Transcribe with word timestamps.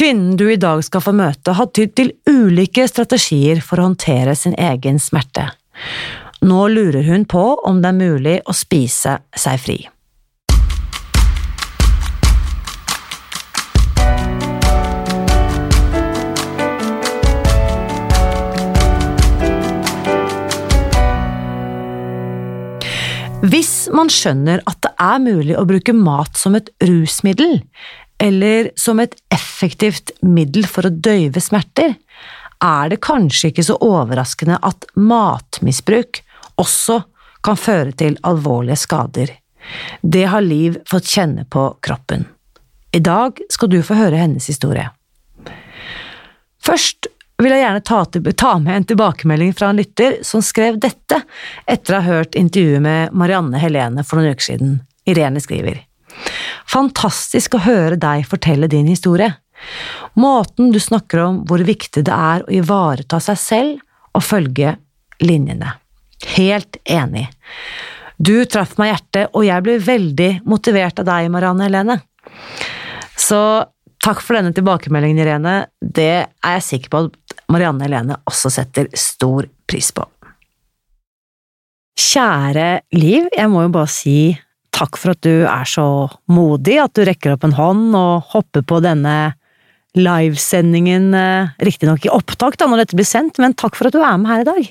Kvinnen 0.00 0.36
du 0.36 0.46
i 0.52 0.56
dag 0.56 0.80
skal 0.80 1.02
få 1.04 1.12
møte, 1.12 1.52
har 1.52 1.66
tydd 1.76 1.90
til 1.98 2.14
ulike 2.24 2.86
strategier 2.88 3.58
for 3.60 3.76
å 3.76 3.90
håndtere 3.90 4.32
sin 4.32 4.54
egen 4.56 4.96
smerte. 4.96 5.50
Nå 6.40 6.60
lurer 6.72 7.04
hun 7.04 7.26
på 7.28 7.42
om 7.68 7.82
det 7.84 7.90
er 7.90 7.98
mulig 7.98 8.38
å 8.48 8.56
spise 8.56 9.18
seg 9.36 9.60
fri. 9.60 9.76
Hvis 23.52 23.90
man 23.92 24.08
skjønner 24.08 24.64
at 24.64 24.80
det 24.80 24.96
er 24.96 25.26
mulig 25.28 25.60
å 25.60 25.68
bruke 25.68 25.92
mat 25.92 26.40
som 26.40 26.56
et 26.56 26.72
rusmiddel, 26.88 27.58
eller 28.20 28.70
som 28.76 29.00
et 29.00 29.14
effektivt 29.32 30.12
middel 30.20 30.66
for 30.68 30.86
å 30.86 30.92
døyve 30.92 31.40
smerter, 31.40 31.94
er 32.60 32.90
det 32.92 33.00
kanskje 33.00 33.50
ikke 33.50 33.64
så 33.64 33.78
overraskende 33.80 34.58
at 34.60 34.84
matmisbruk 34.94 36.20
også 36.60 37.00
kan 37.40 37.56
føre 37.56 37.94
til 37.96 38.18
alvorlige 38.28 38.76
skader. 38.82 39.32
Det 40.02 40.26
har 40.28 40.44
Liv 40.44 40.76
fått 40.90 41.08
kjenne 41.08 41.46
på 41.48 41.70
kroppen. 41.80 42.26
I 42.92 43.00
dag 43.00 43.40
skal 43.48 43.70
du 43.72 43.80
få 43.86 43.96
høre 43.96 44.20
hennes 44.20 44.50
historie. 44.50 44.90
Først 46.60 47.08
vil 47.40 47.54
jeg 47.54 47.62
gjerne 47.62 47.84
ta, 47.86 48.04
til, 48.04 48.32
ta, 48.36 48.54
med 48.60 48.76
en 48.76 48.88
tilbakemelding 48.92 49.54
fra 49.56 49.70
en 49.70 49.80
lytter 49.80 50.18
som 50.26 50.44
skrev 50.44 50.76
dette 50.82 51.22
etter 51.64 51.96
å 51.96 52.02
ha 52.02 52.18
hørt 52.18 52.36
intervjuet 52.36 52.84
med 52.84 53.16
Marianne 53.16 53.62
Helene 53.62 54.04
for 54.04 54.20
noen 54.20 54.34
uker 54.34 54.52
siden. 54.52 54.82
Irene 55.08 55.40
skriver 55.40 55.80
Fantastisk 56.70 57.56
å 57.56 57.64
høre 57.64 57.98
deg 58.00 58.26
fortelle 58.28 58.68
din 58.70 58.88
historie. 58.90 59.32
Måten 60.18 60.70
du 60.72 60.80
snakker 60.80 61.22
om 61.24 61.40
hvor 61.48 61.62
viktig 61.66 62.04
det 62.06 62.14
er 62.14 62.44
å 62.44 62.52
ivareta 62.54 63.20
seg 63.22 63.38
selv 63.40 64.16
og 64.16 64.24
følge 64.24 64.76
linjene. 65.22 65.74
Helt 66.36 66.80
enig. 66.84 67.26
Du 68.20 68.44
traff 68.44 68.76
meg 68.76 68.90
i 68.90 68.92
hjertet, 68.92 69.30
og 69.32 69.46
jeg 69.46 69.64
ble 69.64 69.78
veldig 69.80 70.30
motivert 70.48 71.00
av 71.00 71.06
deg, 71.08 71.30
Marianne 71.32 71.64
Helene. 71.64 71.96
Så 73.16 73.40
takk 74.00 74.20
for 74.20 74.36
denne 74.36 74.52
tilbakemeldingen, 74.56 75.22
Irene. 75.22 75.54
Det 75.80 76.12
er 76.26 76.56
jeg 76.58 76.66
sikker 76.66 76.92
på 76.92 77.02
at 77.06 77.36
Marianne 77.52 77.86
Helene 77.86 78.18
også 78.28 78.52
setter 78.52 78.90
stor 78.92 79.48
pris 79.68 79.88
på. 79.96 80.04
Kjære 82.00 82.68
Liv, 82.96 83.28
jeg 83.36 83.48
må 83.52 83.64
jo 83.64 83.72
bare 83.74 83.92
si 83.92 84.18
takk 84.80 84.96
for 85.00 85.12
at 85.12 85.20
du 85.26 85.44
er 85.44 85.68
så 85.68 85.86
modig, 86.32 86.78
at 86.80 86.96
du 86.96 87.04
rekker 87.06 87.36
opp 87.36 87.44
en 87.46 87.56
hånd 87.58 87.94
og 87.98 88.32
hopper 88.32 88.64
på 88.64 88.80
denne 88.84 89.34
livesendingen, 89.98 91.10
eh, 91.14 91.50
riktignok 91.66 92.06
i 92.06 92.12
opptak 92.14 92.56
da, 92.60 92.68
når 92.70 92.84
dette 92.84 92.98
blir 92.98 93.08
sendt, 93.08 93.40
men 93.42 93.56
takk 93.58 93.76
for 93.76 93.90
at 93.90 93.96
du 93.96 94.00
er 94.00 94.16
med 94.20 94.30
her 94.32 94.44
i 94.44 94.48
dag. 94.48 94.70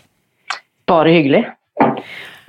Bare 0.90 1.14
hyggelig. 1.14 1.44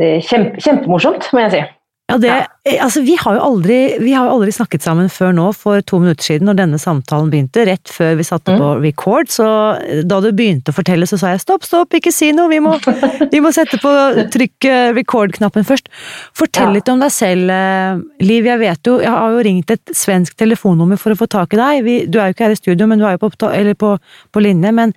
Kjempe, 0.01 0.57
kjempemorsomt, 0.65 1.27
må 1.37 1.43
jeg 1.45 1.53
si. 1.53 1.63
Ja, 2.11 2.17
det, 2.19 2.31
eh, 2.65 2.85
altså, 2.85 3.01
vi, 3.07 3.15
har 3.21 3.39
aldri, 3.39 3.77
vi 4.03 4.13
har 4.17 4.27
jo 4.27 4.35
aldri, 4.35 4.51
snakket 4.55 4.83
sammen 4.83 5.11
før 5.13 5.31
nå, 5.37 5.47
for 5.55 5.83
to 5.87 6.01
minutter 6.03 6.27
siden, 6.27 6.49
når 6.49 6.59
denne 6.59 6.81
samtalen 6.83 7.31
begynte. 7.31 7.63
Rett 7.69 7.93
før 7.93 8.17
vi 8.19 8.27
satte 8.27 8.57
mm. 8.57 8.63
på 8.63 8.71
record. 8.83 9.31
Så 9.31 9.47
eh, 9.79 10.01
da 10.09 10.19
du 10.25 10.31
begynte 10.35 10.75
å 10.75 10.77
fortelle, 10.77 11.07
så 11.07 11.21
sa 11.21 11.31
jeg 11.35 11.45
stopp, 11.45 11.67
stopp, 11.69 11.95
ikke 11.95 12.13
si 12.15 12.33
noe! 12.35 12.51
Vi 12.51 12.59
må, 12.65 12.75
vi 13.35 13.43
må 13.45 13.53
sette 13.55 13.79
på 13.83 13.93
trykke 14.35 14.79
record-knappen 14.97 15.67
først. 15.69 15.91
Fortell 16.37 16.75
litt 16.75 16.91
om 16.91 17.03
deg 17.03 17.15
selv, 17.15 17.53
eh, 17.55 18.01
Liv. 18.27 18.49
Jeg 18.51 18.63
vet 18.63 18.91
jo, 18.91 18.97
jeg 19.05 19.13
har 19.15 19.37
jo 19.37 19.45
ringt 19.47 19.71
et 19.71 19.95
svensk 19.95 20.35
telefonnummer 20.41 20.99
for 20.99 21.15
å 21.15 21.21
få 21.21 21.29
tak 21.31 21.55
i 21.55 21.61
deg. 21.61 21.85
Vi, 21.87 21.99
du 22.11 22.19
er 22.19 22.31
jo 22.31 22.37
ikke 22.37 22.49
her 22.49 22.57
i 22.57 22.59
studio, 22.59 22.91
men 22.91 22.99
du 22.99 23.07
er 23.07 23.15
jo 23.15 23.29
på, 23.29 23.53
på, 23.85 23.93
på 24.35 24.43
linje. 24.43 24.75
Men 24.75 24.97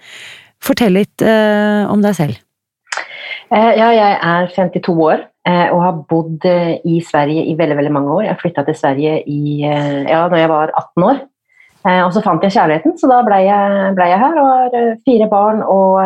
fortell 0.63 0.97
litt 0.97 1.21
uh, 1.21 1.85
om 1.91 2.01
deg 2.01 2.17
selv. 2.17 2.41
Ja, 3.53 3.91
jeg 3.93 4.17
er 4.17 4.47
52 4.55 4.95
år. 5.05 5.27
Eh, 5.43 5.67
og 5.75 5.81
har 5.83 5.97
bodd 6.07 6.45
eh, 6.47 6.77
i 6.87 7.01
Sverige 7.03 7.41
i 7.51 7.57
veldig 7.59 7.75
veldig 7.75 7.91
mange 7.91 8.15
år. 8.15 8.23
Jeg 8.29 8.39
flytta 8.39 8.63
til 8.63 8.77
Sverige 8.79 9.17
i, 9.27 9.59
eh, 9.67 10.05
ja, 10.07 10.21
når 10.31 10.39
jeg 10.39 10.51
var 10.53 10.71
18 10.71 11.07
år. 11.09 11.21
Og 11.83 12.13
så 12.15 12.21
fant 12.23 12.43
jeg 12.45 12.53
kjærligheten, 12.55 12.93
så 12.95 13.09
da 13.11 13.17
ble 13.27 13.41
jeg, 13.43 13.87
ble 13.97 14.05
jeg 14.07 14.19
her 14.21 14.37
og 14.39 14.45
har 14.47 14.75
fire 15.03 15.25
barn. 15.27 15.57
Og 15.67 15.97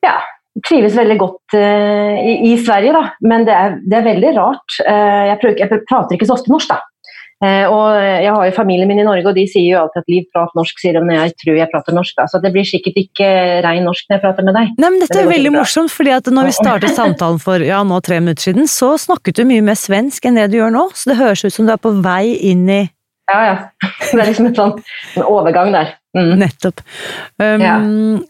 ja, 0.00 0.14
trives 0.64 0.96
veldig 0.96 1.16
godt 1.20 1.56
i, 1.58 2.38
i 2.48 2.54
Sverige, 2.56 2.94
da. 2.96 3.02
Men 3.20 3.44
det 3.44 3.52
er, 3.52 3.76
det 3.84 3.98
er 3.98 4.06
veldig 4.06 4.30
rart. 4.38 4.78
Jeg, 4.80 5.52
jeg 5.60 5.82
prater 5.84 6.16
ikke 6.16 6.30
så 6.30 6.38
ofte 6.38 6.54
norsk, 6.54 6.72
da. 6.72 6.80
Eh, 7.40 7.64
og 7.72 7.96
jeg 7.96 8.32
har 8.36 8.48
jo 8.50 8.52
familien 8.52 8.88
min 8.90 8.98
i 9.00 9.04
Norge, 9.06 9.24
og 9.30 9.36
de 9.38 9.46
sier 9.48 9.70
jo 9.70 9.78
alltid 9.80 10.02
at 10.02 10.10
Liv 10.12 10.26
prater 10.28 10.58
norsk, 10.58 10.80
sier 10.82 10.98
de 10.98 11.00
når 11.06 11.16
jeg 11.16 11.34
tror 11.40 11.56
jeg 11.56 11.72
prater 11.72 11.96
norsk. 11.96 12.16
Da. 12.18 12.26
Så 12.28 12.40
det 12.44 12.52
blir 12.52 12.66
sikkert 12.68 12.98
ikke 13.00 13.28
rein 13.64 13.86
norsk 13.88 14.10
når 14.10 14.18
jeg 14.18 14.24
prater 14.26 14.46
med 14.46 14.58
deg. 14.58 14.74
Nei, 14.76 14.90
men 14.90 15.00
Dette 15.00 15.16
det 15.16 15.24
er 15.24 15.30
veldig 15.30 15.54
morsomt, 15.56 15.94
fordi 15.94 16.12
at 16.18 16.28
når 16.28 16.50
vi 16.50 16.56
startet 16.58 16.96
samtalen 16.98 17.40
for 17.40 17.64
ja, 17.64 17.80
nå 17.86 18.02
tre 18.04 18.20
minutter 18.20 18.50
siden, 18.50 18.68
så 18.68 18.92
snakket 19.00 19.40
du 19.40 19.46
mye 19.48 19.64
mer 19.64 19.78
svensk 19.80 20.28
enn 20.28 20.36
det 20.36 20.50
du 20.52 20.58
gjør 20.60 20.74
nå. 20.76 20.84
Så 20.92 21.12
det 21.12 21.20
høres 21.22 21.46
ut 21.46 21.56
som 21.56 21.68
du 21.68 21.72
er 21.72 21.80
på 21.80 21.94
vei 22.04 22.36
inn 22.52 22.68
i 22.68 22.82
Ja, 23.30 23.40
ja. 23.46 23.56
Det 24.10 24.18
er 24.18 24.26
liksom 24.26 24.50
et 24.50 24.60
sånn, 24.60 24.76
en 25.16 25.24
overgang 25.24 25.72
der. 25.72 25.94
Mm. 26.18 26.32
Nettopp. 26.42 26.82
Um, 27.38 27.62
ja. 27.62 27.74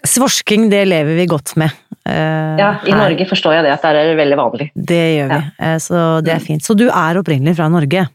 Svorsking, 0.07 0.69
det 0.71 0.85
lever 0.87 1.17
vi 1.17 1.27
godt 1.31 1.57
med. 1.59 1.75
Uh, 2.05 2.55
ja, 2.61 2.71
i 2.85 2.93
her. 2.93 2.99
Norge 3.01 3.27
forstår 3.27 3.59
jeg 3.59 3.67
det, 3.67 3.75
at 3.75 3.87
det 3.89 4.05
er 4.05 4.15
veldig 4.21 4.39
vanlig. 4.39 4.71
Det 4.77 5.05
gjør 5.17 5.35
vi, 5.35 5.43
ja. 5.57 5.75
så 5.83 6.07
det 6.23 6.37
er 6.37 6.43
mm. 6.43 6.47
fint. 6.47 6.67
Så 6.67 6.77
du 6.79 6.87
er 6.91 7.19
opprinnelig 7.19 7.57
fra 7.59 7.71
Norge? 7.73 8.07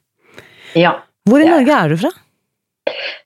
Ja. 0.76 0.98
Hvor 1.30 1.42
i 1.42 1.48
Norge 1.50 1.78
er 1.78 1.94
du 1.94 1.98
fra? 2.00 2.12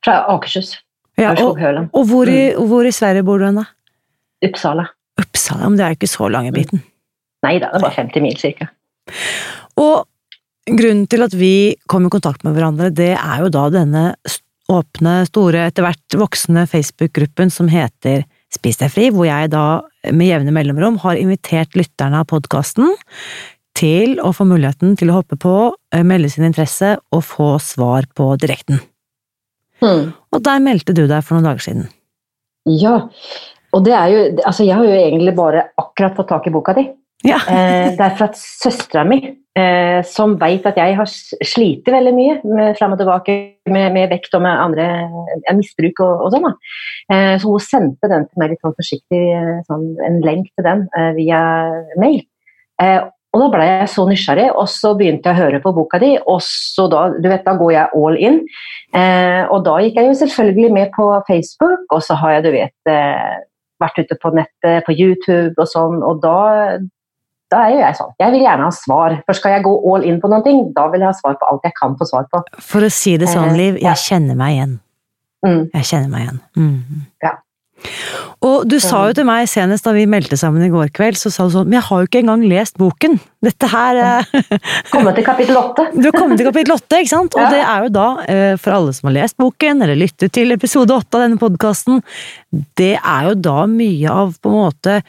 Fra 0.05 0.19
Akershus. 0.31 0.75
Ja, 1.19 1.33
og, 1.35 1.57
og 1.59 2.05
hvor, 2.07 2.29
i, 2.31 2.53
mm. 2.53 2.67
hvor, 2.69 2.87
i, 2.87 2.93
Sverige 2.95 3.25
bor 3.27 3.41
du 3.41 3.47
hen, 3.49 3.59
da? 3.59 3.65
Uppsala. 4.47 4.85
Uppsala, 5.19 5.67
Men 5.67 5.75
det 5.75 5.83
er 5.83 5.91
jo 5.91 5.99
ikke 5.99 6.11
så 6.13 6.29
lange 6.31 6.53
biten? 6.55 6.83
Nei 7.43 7.57
da, 7.59 7.73
det 7.73 7.81
er 7.81 7.83
bare 7.83 7.97
50 7.97 8.23
mil 8.23 8.37
cirka. 8.39 8.69
Og 9.79 10.05
grunnen 10.69 11.07
til 11.11 11.25
at 11.25 11.35
vi 11.35 11.53
kom 11.91 12.07
i 12.07 12.13
kontakt 12.13 12.45
med 12.47 12.55
hverandre, 12.55 12.91
det 12.95 13.13
er 13.17 13.43
jo 13.43 13.51
da 13.51 13.65
denne 13.73 14.05
åpne, 14.69 15.15
store, 15.27 15.65
etter 15.67 15.87
hvert 15.87 16.19
voksende 16.19 16.67
Facebook-gruppen 16.69 17.51
som 17.51 17.71
heter 17.71 18.23
Spis 18.53 18.79
deg 18.79 18.89
fri, 18.89 19.09
hvor 19.13 19.27
jeg 19.27 19.51
da 19.53 19.81
med 20.09 20.25
jevne 20.25 20.53
mellomrom 20.53 20.95
har 21.03 21.19
invitert 21.21 21.75
lytterne 21.77 22.23
av 22.23 22.29
podkasten 22.31 22.95
til 23.79 24.19
å 24.19 24.33
få 24.35 24.47
muligheten 24.49 24.97
til 24.99 25.11
å 25.11 25.19
hoppe 25.21 25.39
på, 25.39 25.55
eh, 25.93 26.03
melde 26.03 26.29
sin 26.31 26.47
interesse 26.47 26.97
og 27.15 27.23
få 27.23 27.53
svar 27.63 28.09
på 28.15 28.33
direkten. 28.41 28.81
Mm. 29.79 30.11
Og 30.35 30.43
der 30.43 30.59
meldte 30.59 30.93
du 30.95 31.05
deg 31.07 31.23
for 31.23 31.37
noen 31.37 31.47
dager 31.47 31.63
siden. 31.63 31.89
Ja, 32.67 33.07
og 33.73 33.85
det 33.85 33.93
er 33.95 34.07
jo 34.11 34.23
Altså, 34.45 34.65
jeg 34.65 34.75
har 34.75 34.83
jo 34.85 34.91
egentlig 34.91 35.35
bare 35.37 35.69
akkurat 35.79 36.15
fått 36.17 36.29
tak 36.29 36.47
i 36.47 36.53
boka 36.53 36.73
di. 36.73 36.89
Ja. 37.23 37.39
eh, 37.51 37.95
det 37.95 38.03
er 38.03 38.15
fra 38.15 38.29
søstera 38.35 39.03
mi, 39.07 39.19
eh, 39.59 39.99
som 40.07 40.37
vet 40.39 40.65
at 40.69 40.77
jeg 40.79 40.95
har 40.95 41.09
slitt 41.09 41.87
veldig 41.87 42.13
mye 42.15 42.35
med, 42.43 42.77
frem 42.79 42.95
og 42.95 43.01
tilbake 43.01 43.35
med, 43.69 43.91
med, 43.95 44.09
vekt 44.11 44.35
og 44.37 44.43
med 44.45 44.55
andre 44.55 44.87
eh, 45.35 45.55
misbruk 45.57 45.99
og, 46.05 46.25
og 46.27 46.35
sånn. 46.35 46.49
Eh, 47.11 47.35
så 47.41 47.51
hun 47.51 47.63
sendte 47.63 48.11
den 48.11 48.27
til 48.27 48.41
meg 48.41 48.53
litt 48.53 48.63
sånn 48.63 48.77
forsiktig, 48.77 49.23
eh, 49.35 49.55
sånn, 49.67 49.87
en 50.07 50.19
lenk 50.25 50.51
til 50.53 50.67
den 50.67 50.87
via 51.17 51.41
mail. 51.99 52.23
Og 53.29 53.43
da 53.43 53.47
ble 53.53 53.65
jeg 53.67 53.89
så 53.93 54.05
nysgjerrig, 54.09 54.47
og 54.57 54.65
så 54.71 54.95
begynte 54.97 55.29
jeg 55.29 55.37
å 55.37 55.43
høre 55.43 55.59
på 55.61 55.73
boka 55.75 55.99
di. 56.01 56.15
Og 56.31 56.39
så 56.41 56.87
da, 56.89 57.03
du 57.13 57.27
vet, 57.29 57.43
da 57.45 57.53
går 57.59 57.73
jeg 57.75 57.99
all 58.01 58.17
in. 58.17 58.39
Eh, 58.97 59.43
og 59.53 59.67
da 59.67 59.75
gikk 59.83 59.99
jeg 59.99 60.09
jo 60.09 60.15
selvfølgelig 60.23 60.71
med 60.73 60.89
på 60.95 61.09
Facebook, 61.27 61.83
og 61.93 62.01
så 62.05 62.17
har 62.17 62.39
jeg 62.39 62.47
du 62.47 62.49
vet, 62.55 62.77
eh, 62.89 63.35
vært 63.83 64.01
ute 64.01 64.17
på 64.21 64.31
nettet, 64.33 64.81
på 64.87 64.95
YouTube 64.97 65.53
og 65.61 65.69
sånn. 65.69 66.01
Og 66.05 66.23
da, 66.23 66.39
da 67.53 67.61
er 67.67 67.75
jo 67.75 67.83
jeg 67.83 67.99
sånn. 67.99 68.15
Jeg 68.23 68.33
vil 68.33 68.45
gjerne 68.47 68.65
ha 68.65 68.73
svar. 68.79 69.19
Først 69.29 69.43
skal 69.43 69.55
jeg 69.59 69.65
gå 69.67 69.75
all 69.93 70.07
in 70.09 70.17
på 70.23 70.31
noen 70.33 70.47
ting, 70.47 70.63
da 70.73 70.87
vil 70.89 71.05
jeg 71.05 71.11
ha 71.11 71.19
svar 71.21 71.37
på 71.37 71.51
alt 71.51 71.69
jeg 71.69 71.77
kan 71.77 71.93
få 71.99 72.09
svar 72.09 72.25
på. 72.33 72.41
For 72.57 72.87
å 72.87 72.89
si 72.93 73.13
det 73.21 73.29
sånn, 73.29 73.51
eh, 73.51 73.59
Liv, 73.61 73.77
jeg 73.83 74.05
kjenner 74.07 74.41
meg 74.41 74.57
igjen. 74.57 74.79
Mm. 75.45 75.61
Jeg 75.77 75.87
kjenner 75.93 76.09
meg 76.11 76.25
igjen. 76.25 76.41
Mm. 76.57 77.05
Ja. 77.23 77.37
Og 78.45 78.63
du 78.69 78.77
sa 78.83 79.01
jo 79.09 79.15
til 79.17 79.27
meg 79.27 79.47
senest 79.51 79.87
da 79.87 79.93
vi 79.95 80.05
meldte 80.09 80.37
sammen 80.39 80.63
i 80.63 80.71
går 80.71 80.91
kveld, 80.95 81.17
så 81.19 81.31
sa 81.33 81.47
du 81.47 81.53
sånn 81.53 81.67
Men 81.69 81.79
jeg 81.79 81.87
har 81.89 82.01
jo 82.01 82.09
ikke 82.09 82.21
engang 82.23 82.45
lest 82.47 82.77
boken! 82.79 83.17
Dette 83.43 83.69
her 83.71 83.99
eh, 84.03 84.59
Kommet 84.93 85.15
til 85.19 85.27
kapittel 85.27 85.59
åtte. 85.59 85.89
Du 85.95 86.07
har 86.09 86.15
kommet 86.15 86.39
til 86.39 86.49
kapittel 86.49 86.75
åtte, 86.75 87.01
ikke 87.01 87.13
sant? 87.13 87.35
Og 87.35 87.43
ja. 87.43 87.49
det 87.55 87.63
er 87.63 87.87
jo 87.87 87.91
da, 87.95 88.07
eh, 88.27 88.53
for 88.59 88.77
alle 88.77 88.95
som 88.95 89.09
har 89.09 89.17
lest 89.21 89.39
boken, 89.39 89.83
eller 89.85 89.99
lyttet 89.99 90.35
til 90.35 90.55
episode 90.55 90.95
åtte 90.95 91.19
av 91.19 91.27
denne 91.27 91.41
podkasten, 91.41 92.01
det 92.79 92.95
er 92.97 93.29
jo 93.29 93.35
da 93.39 93.59
mye 93.71 94.15
av 94.23 94.35
på 94.39 94.51
en 94.51 94.59
måte 94.59 95.01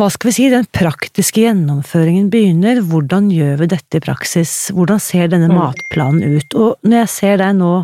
hva 0.00 0.06
skal 0.08 0.30
vi 0.30 0.32
si, 0.32 0.46
den 0.48 0.64
praktiske 0.72 1.42
gjennomføringen 1.42 2.30
begynner. 2.32 2.78
Hvordan 2.88 3.26
gjør 3.34 3.58
vi 3.60 3.66
dette 3.74 3.98
i 3.98 4.00
praksis? 4.00 4.54
Hvordan 4.72 5.02
ser 5.02 5.28
denne 5.28 5.50
mm. 5.50 5.58
matplanen 5.58 6.38
ut? 6.38 6.56
Og 6.56 6.88
når 6.88 7.02
jeg 7.02 7.10
ser 7.18 7.42
deg 7.42 7.58
nå, 7.58 7.74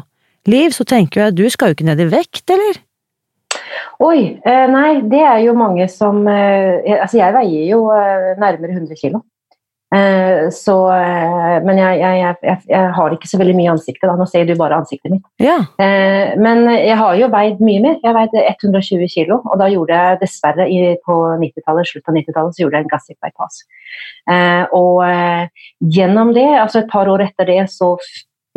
Liv, 0.47 0.71
så 0.71 0.87
tenker 0.87 1.21
jeg 1.21 1.33
at 1.33 1.39
du 1.39 1.47
skal 1.51 1.73
jo 1.73 1.77
ikke 1.77 1.89
ned 1.89 2.01
i 2.05 2.07
vekt, 2.07 2.45
eller? 2.55 2.79
Oi, 4.05 4.19
eh, 4.45 4.67
nei, 4.69 4.91
det 5.09 5.23
er 5.25 5.41
jo 5.47 5.55
mange 5.57 5.87
som 5.93 6.27
eh, 6.29 6.85
Altså, 6.99 7.17
jeg 7.21 7.35
veier 7.37 7.65
jo 7.71 7.87
eh, 7.95 8.35
nærmere 8.41 8.77
100 8.77 9.01
kg. 9.01 9.23
Så, 10.53 10.75
men 11.65 11.79
jeg, 11.79 11.99
jeg, 12.03 12.17
jeg, 12.43 12.57
jeg, 12.69 12.89
har 12.93 13.13
ikke 13.15 13.29
så 13.31 13.39
veldig 13.41 13.55
mye 13.57 13.71
ansiktet, 13.71 14.03
da. 14.11 14.17
Nå 14.19 14.27
ser 14.29 14.43
du 14.45 14.51
bare 14.59 14.81
ansiktet 14.83 15.13
mitt. 15.15 15.23
Ja. 15.41 15.55
Men 16.43 16.67
jeg 16.75 16.99
har 16.99 17.15
jo 17.17 17.29
veid 17.33 17.63
mye 17.65 17.85
mer. 17.85 17.95
Jeg 18.03 18.17
veide 18.19 18.43
120 18.51 19.07
kg, 19.15 19.31
og 19.39 19.55
da 19.63 19.71
gjorde 19.73 19.97
jeg 19.97 20.19
dessverre 20.21 20.67
på 21.07 21.17
90-tallet, 21.41 21.89
slutt 21.89 22.11
av 22.11 22.19
90-tallet, 22.19 22.59
så 22.59 22.65
gjorde 22.65 22.81
jeg 22.83 22.85
en 22.85 22.93
gastric 22.93 23.19
bypass. 23.25 23.63
Og 24.77 25.01
gjennom 25.97 26.35
det, 26.37 26.49
altså 26.67 26.83
et 26.83 26.93
par 26.93 27.09
år 27.15 27.25
etter 27.31 27.49
det, 27.55 27.63
så 27.73 27.95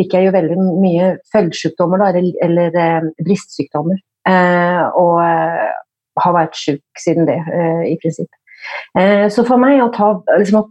fikk 0.01 0.17
jeg 0.17 0.27
jo 0.27 0.35
veldig 0.35 0.59
mye 0.81 1.13
følgesykdommer, 1.31 2.09
eller, 2.09 2.33
eller 2.49 3.11
bristsykdommer. 3.21 4.01
Og 4.27 5.21
har 6.19 6.35
vært 6.35 6.57
syk 6.59 6.99
siden 6.99 7.29
det, 7.29 7.37
i 7.87 7.95
prinsipp. 8.01 8.31
Så 9.31 9.45
for 9.47 9.61
meg 9.61 9.79
å 9.79 9.87
ta 9.95 10.09
liksom, 10.35 10.67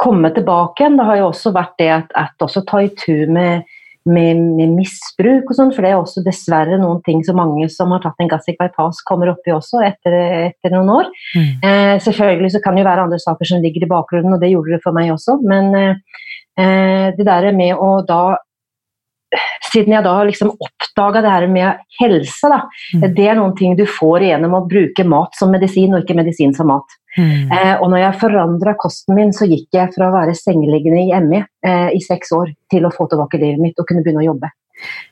komme 0.00 0.30
tilbake 0.34 0.84
igjen, 0.84 0.96
det 0.98 1.06
har 1.08 1.20
jo 1.20 1.28
også 1.28 1.52
vært 1.54 1.76
det 1.80 1.90
at, 1.92 2.16
at 2.18 2.44
også 2.44 2.62
ta 2.68 2.80
i 2.84 2.90
tur 2.96 3.30
med, 3.32 3.66
med, 4.08 4.40
med, 4.56 4.74
misbruk 4.78 5.50
og 5.50 5.56
sånn, 5.58 5.72
for 5.76 5.84
det 5.84 5.92
er 5.92 6.00
også 6.00 6.24
dessverre 6.24 6.78
noen 6.80 7.02
ting 7.06 7.22
som 7.26 7.38
mange 7.40 7.68
som 7.72 7.92
har 7.94 8.02
tatt 8.04 8.22
en 8.22 8.30
gastric 8.30 8.58
bypass 8.60 9.02
kommer 9.08 9.32
opp 9.34 9.48
i 9.48 9.54
også 9.54 9.82
etter, 9.84 10.16
etter 10.48 10.74
noen 10.74 10.92
år. 10.94 11.10
Mm. 11.36 11.50
Eh, 11.68 11.96
selvfølgelig 12.06 12.54
så 12.56 12.62
kan 12.64 12.76
det 12.76 12.84
jo 12.84 12.90
være 12.90 13.08
andre 13.08 13.20
saker 13.22 13.52
som 13.52 13.64
ligger 13.64 13.86
i 13.86 13.90
bakgrunnen, 13.90 14.36
og 14.36 14.42
det 14.42 14.52
gjorde 14.54 14.76
det 14.76 14.84
for 14.86 14.96
meg 14.96 15.12
også, 15.14 15.40
men 15.44 15.74
eh, 15.82 17.10
det 17.16 17.26
der 17.28 17.50
med 17.56 17.76
å 17.76 17.98
da 18.08 18.22
siden 19.70 19.94
jeg 19.94 20.04
da 20.06 20.14
har 20.16 20.28
liksom 20.28 20.52
oppdaga 20.56 21.22
det 21.24 21.34
her 21.34 21.46
med 21.50 21.82
helse, 22.00 22.50
da, 22.50 22.62
mm. 22.94 23.04
det 23.16 23.26
er 23.28 23.38
noen 23.38 23.54
ting 23.58 23.76
du 23.78 23.84
får 23.88 24.26
gjennom 24.26 24.56
å 24.58 24.64
bruke 24.70 25.06
mat 25.06 25.36
som 25.38 25.52
medisin, 25.54 25.94
og 25.94 26.04
ikke 26.04 26.18
medisin 26.18 26.54
som 26.56 26.70
mat. 26.72 26.96
Mm. 27.18 27.50
Eh, 27.50 27.74
og 27.76 27.88
når 27.90 28.04
jeg 28.04 28.20
forandra 28.22 28.76
kosten 28.78 29.18
min, 29.18 29.34
så 29.34 29.48
gikk 29.50 29.68
jeg 29.74 29.92
fra 29.96 30.08
å 30.08 30.14
være 30.14 30.36
sengeliggende 30.38 31.04
i 31.06 31.20
ME 31.26 31.42
eh, 31.66 31.90
i 31.96 32.00
seks 32.04 32.34
år 32.36 32.54
til 32.70 32.86
å 32.86 32.94
få 32.94 33.08
tilbake 33.10 33.40
livet 33.42 33.62
mitt 33.62 33.78
og 33.82 33.88
kunne 33.88 34.04
begynne 34.06 34.22
å 34.24 34.30
jobbe. 34.30 34.50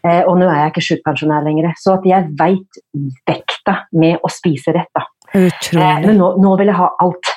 Eh, 0.06 0.22
og 0.24 0.38
nå 0.38 0.48
er 0.48 0.62
jeg 0.62 0.72
ikke 0.72 0.86
sjukpensjonær 0.88 1.44
lenger, 1.46 1.72
så 1.80 1.98
at 1.98 2.06
jeg 2.08 2.32
veit 2.38 2.80
vekta 3.28 3.82
med 3.98 4.22
å 4.24 4.32
spise 4.32 4.74
rett. 4.76 4.90
da. 4.96 5.06
Eh, 5.34 6.00
men 6.06 6.16
nå, 6.20 6.32
nå, 6.40 6.56
vil 6.60 6.72
jeg 6.72 6.78
ha 6.78 6.88
alt. 7.04 7.34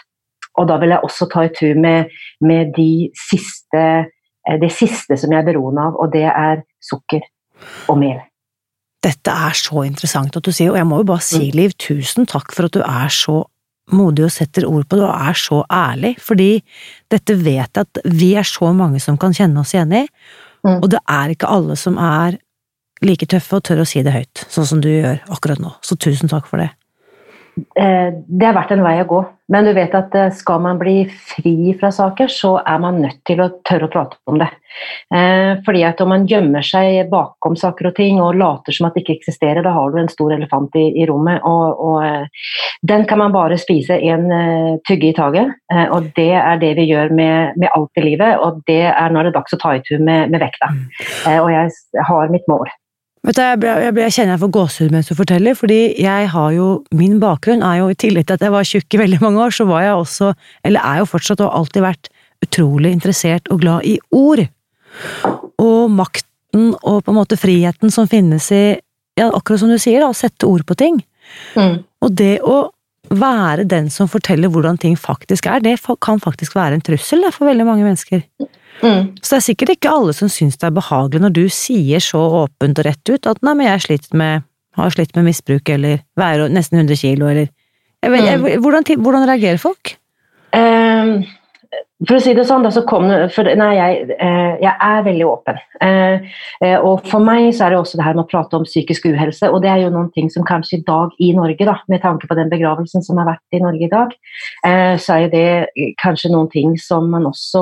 Og 0.59 0.67
da 0.67 0.77
vil 0.81 0.93
jeg 0.93 1.07
også 1.07 1.27
ta 1.31 1.45
i 1.47 1.53
tur 1.55 1.79
med, 1.79 2.11
med 2.43 2.73
de 2.75 3.09
siste, 3.17 3.85
eh, 4.47 4.59
det 4.61 4.71
siste 4.75 5.17
som 5.19 5.31
jeg 5.31 5.41
er 5.41 5.47
beroende 5.47 5.87
av, 5.89 5.97
og 5.99 6.11
det 6.13 6.27
er 6.29 6.63
sukker 6.81 7.23
og 7.91 7.97
mel. 8.01 8.19
Dette 9.01 9.33
er 9.33 9.55
så 9.57 9.85
interessant 9.87 10.35
at 10.37 10.45
du 10.45 10.51
sier, 10.53 10.73
og 10.73 10.77
jeg 10.77 10.87
må 10.89 11.01
jo 11.01 11.07
bare 11.09 11.25
si, 11.25 11.47
mm. 11.47 11.55
Liv, 11.57 11.73
tusen 11.81 12.27
takk 12.29 12.53
for 12.53 12.69
at 12.69 12.75
du 12.75 12.83
er 12.85 13.13
så 13.13 13.39
modig 13.91 14.27
og 14.27 14.33
setter 14.33 14.67
ord 14.69 14.85
på 14.87 14.99
det 14.99 15.07
og 15.07 15.15
er 15.15 15.37
så 15.37 15.63
ærlig, 15.73 16.13
fordi 16.21 16.51
dette 17.11 17.35
vet 17.41 17.65
jeg 17.65 17.87
at 17.87 18.01
vi 18.05 18.31
er 18.39 18.47
så 18.47 18.69
mange 18.77 19.01
som 19.03 19.17
kan 19.19 19.33
kjenne 19.35 19.63
oss 19.63 19.73
igjen 19.75 19.95
i, 20.03 20.03
mm. 20.67 20.77
og 20.77 20.87
det 20.93 21.01
er 21.09 21.33
ikke 21.33 21.49
alle 21.49 21.75
som 21.79 21.97
er 22.01 22.37
like 23.01 23.25
tøffe 23.25 23.57
og 23.57 23.65
tør 23.65 23.81
å 23.83 23.87
si 23.89 24.03
det 24.05 24.13
høyt, 24.13 24.45
sånn 24.53 24.69
som 24.69 24.83
du 24.83 24.89
gjør 24.91 25.23
akkurat 25.33 25.61
nå, 25.61 25.73
så 25.81 25.97
tusen 25.97 26.31
takk 26.31 26.47
for 26.49 26.61
det. 26.61 26.69
Eh, 27.57 28.09
det 28.27 28.47
har 28.47 28.55
vært 28.55 28.71
en 28.75 28.83
vei 28.85 28.95
å 29.01 29.07
gå. 29.07 29.21
Men 29.51 29.67
du 29.67 29.73
vet 29.75 29.93
at 29.97 30.13
eh, 30.15 30.31
skal 30.35 30.61
man 30.63 30.79
bli 30.79 31.03
fri 31.11 31.73
fra 31.79 31.89
saker, 31.91 32.31
så 32.31 32.53
er 32.61 32.79
man 32.83 33.01
nødt 33.03 33.19
til 33.27 33.41
å 33.43 33.49
tørre 33.67 33.89
å 33.89 33.91
prate 33.91 34.19
om 34.31 34.39
det. 34.39 34.47
Eh, 35.11 35.59
fordi 35.65 35.83
at 35.83 35.99
om 36.03 36.13
man 36.13 36.27
gjemmer 36.29 36.63
seg 36.63 37.09
bakom 37.11 37.57
saker 37.59 37.89
og 37.89 37.95
ting 37.97 38.21
og 38.23 38.39
later 38.39 38.75
som 38.75 38.87
at 38.87 38.95
det 38.95 39.03
ikke 39.03 39.17
eksisterer, 39.19 39.59
da 39.65 39.75
har 39.75 39.91
du 39.91 39.99
en 39.99 40.11
stor 40.11 40.31
elefant 40.37 40.79
i, 40.79 40.85
i 41.03 41.07
rommet. 41.09 41.43
Og, 41.47 41.83
og, 41.83 42.47
den 42.87 43.03
kan 43.09 43.19
man 43.21 43.35
bare 43.35 43.59
spise 43.61 43.99
en 43.99 44.23
tygge 44.87 45.11
i 45.11 45.13
taket. 45.13 45.51
Og 45.93 46.07
det 46.17 46.31
er 46.33 46.61
det 46.63 46.71
vi 46.79 46.87
gjør 46.89 47.11
med, 47.13 47.59
med 47.61 47.69
alt 47.75 48.01
i 48.01 48.05
livet. 48.07 48.39
Og 48.41 48.63
det 48.65 48.87
er 48.89 49.13
når 49.13 49.27
det 49.27 49.33
er 49.33 49.37
dags 49.37 49.57
å 49.57 49.61
ta 49.61 49.75
i 49.77 49.83
tur 49.85 50.01
med, 50.01 50.31
med 50.33 50.41
vekta. 50.41 50.71
Mm. 50.73 50.87
Og 51.43 51.51
jeg 51.53 52.05
har 52.09 52.33
mitt 52.33 52.49
mål. 52.49 52.71
Vet 53.21 53.37
du, 53.37 53.41
jeg, 53.43 53.61
jeg, 53.61 53.93
jeg 54.01 54.13
kjenner 54.15 54.33
jeg 54.33 54.41
får 54.41 54.53
gåsehud 54.55 54.93
mens 54.95 55.09
du 55.11 55.13
forteller, 55.17 55.57
fordi 55.57 55.79
jeg 56.01 56.29
har 56.33 56.55
jo 56.55 56.69
Min 56.97 57.19
bakgrunn 57.21 57.61
er 57.65 57.83
jo 57.83 57.91
i 57.91 57.97
tillegg 57.99 58.25
til 58.25 58.39
at 58.39 58.45
jeg 58.47 58.53
var 58.55 58.65
tjukk 58.65 58.97
i 58.97 59.01
veldig 59.03 59.19
mange 59.21 59.43
år, 59.43 59.53
så 59.53 59.67
var 59.69 59.85
jeg 59.85 59.99
også, 59.99 60.31
eller 60.65 60.87
er 60.89 61.01
jo 61.03 61.11
fortsatt 61.11 61.43
og 61.43 61.51
har 61.51 61.61
alltid 61.61 61.85
vært, 61.85 62.11
utrolig 62.41 62.89
interessert 62.95 63.49
og 63.53 63.61
glad 63.61 63.85
i 63.85 63.99
ord. 64.17 64.39
Og 65.61 65.91
makten 65.93 66.71
og 66.81 67.03
på 67.05 67.13
en 67.13 67.19
måte 67.19 67.37
friheten 67.37 67.93
som 67.93 68.09
finnes 68.09 68.47
i, 68.55 68.63
ja, 69.19 69.27
akkurat 69.29 69.61
som 69.61 69.69
du 69.69 69.77
sier, 69.77 70.01
da, 70.01 70.09
å 70.09 70.17
sette 70.17 70.49
ord 70.49 70.65
på 70.65 70.77
ting. 70.79 70.97
Mm. 71.53 71.83
Og 72.01 72.15
det 72.17 72.39
å 72.41 72.71
være 73.11 73.67
den 73.69 73.91
som 73.93 74.09
forteller 74.09 74.51
hvordan 74.51 74.79
ting 74.81 74.97
faktisk 74.99 75.47
er, 75.51 75.61
det 75.63 75.77
kan 76.03 76.21
faktisk 76.23 76.55
være 76.57 76.79
en 76.79 76.85
trussel 76.85 77.27
for 77.29 77.49
veldig 77.51 77.67
mange 77.67 77.85
mennesker. 77.85 78.25
Mm. 78.81 79.11
Så 79.21 79.33
det 79.35 79.37
er 79.37 79.45
sikkert 79.45 79.73
ikke 79.75 79.91
alle 79.93 80.13
som 80.17 80.31
syns 80.31 80.57
det 80.57 80.69
er 80.69 80.77
behagelig 80.77 81.21
når 81.21 81.35
du 81.35 81.43
sier 81.53 82.01
så 82.03 82.21
åpent 82.43 82.79
og 82.81 82.87
rett 82.87 83.11
ut 83.11 83.27
at 83.29 83.41
nei, 83.45 83.53
men 83.57 83.67
jeg 83.67 83.83
slitt 83.85 84.07
med, 84.17 84.47
har 84.79 84.95
slitt 84.95 85.13
med 85.17 85.27
misbruk 85.27 85.69
eller 85.69 86.01
veier 86.17 86.47
nesten 86.49 86.81
100 86.81 87.01
kilo 87.03 87.29
eller 87.29 87.51
jeg 88.01 88.09
vet, 88.09 88.25
jeg, 88.25 88.39
mm. 88.41 88.63
hvordan, 88.63 88.87
hvordan, 89.05 89.27
reagerer 89.29 89.61
folk? 89.61 89.95
Um 90.57 91.21
for 92.01 92.17
å 92.17 92.21
si 92.23 92.31
det 92.33 92.43
sånn, 92.49 92.63
da, 92.65 92.71
så 92.73 92.81
kom 92.89 93.05
for, 93.29 93.47
nei, 93.57 93.69
jeg, 93.77 94.15
eh, 94.15 94.55
jeg, 94.63 94.71
er 94.73 95.03
veldig 95.05 95.25
åpen. 95.29 95.59
Eh, 95.85 96.39
eh, 96.65 96.77
og 96.81 97.05
for 97.07 97.21
meg 97.23 97.51
så 97.53 97.67
er 97.67 97.73
det 97.73 97.77
også 97.77 97.99
det 97.99 98.07
her 98.07 98.17
med 98.17 98.23
å 98.23 98.31
prate 98.31 98.57
om 98.57 98.65
psykisk 98.65 99.05
uhelse. 99.11 99.51
Og 99.53 99.61
det 99.61 99.69
er 99.69 99.83
jo 99.83 99.91
noen 99.93 100.09
ting 100.15 100.31
som 100.33 100.45
kanskje 100.47 100.79
i 100.79 100.85
dag 100.87 101.13
i 101.21 101.29
Norge, 101.37 101.67
da, 101.67 101.77
med 101.93 102.01
tanke 102.01 102.29
på 102.29 102.37
den 102.39 102.49
begravelsen 102.49 103.05
som 103.05 103.21
har 103.21 103.29
vært 103.29 103.57
i 103.57 103.61
Norge 103.61 103.85
i 103.85 103.91
dag, 103.91 104.15
så 105.01 105.13
er 105.13 105.21
jo 105.23 105.29
det 105.31 105.93
kanskje 106.01 106.31
noen 106.33 106.49
ting 106.51 106.73
som 106.81 107.07
man 107.11 107.27
også 107.29 107.61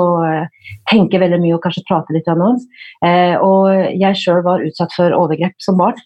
tenker 0.90 1.20
veldig 1.22 1.40
mye 1.42 1.56
og 1.56 1.62
kanskje 1.64 1.84
prater 1.88 2.16
litt 2.16 2.28
om. 2.30 2.42
Og 2.46 3.64
jeg 4.00 4.18
sjøl 4.20 4.42
var 4.46 4.64
utsatt 4.64 4.94
for 4.96 5.14
overgrep 5.16 5.56
som 5.62 5.78
barn, 5.80 6.00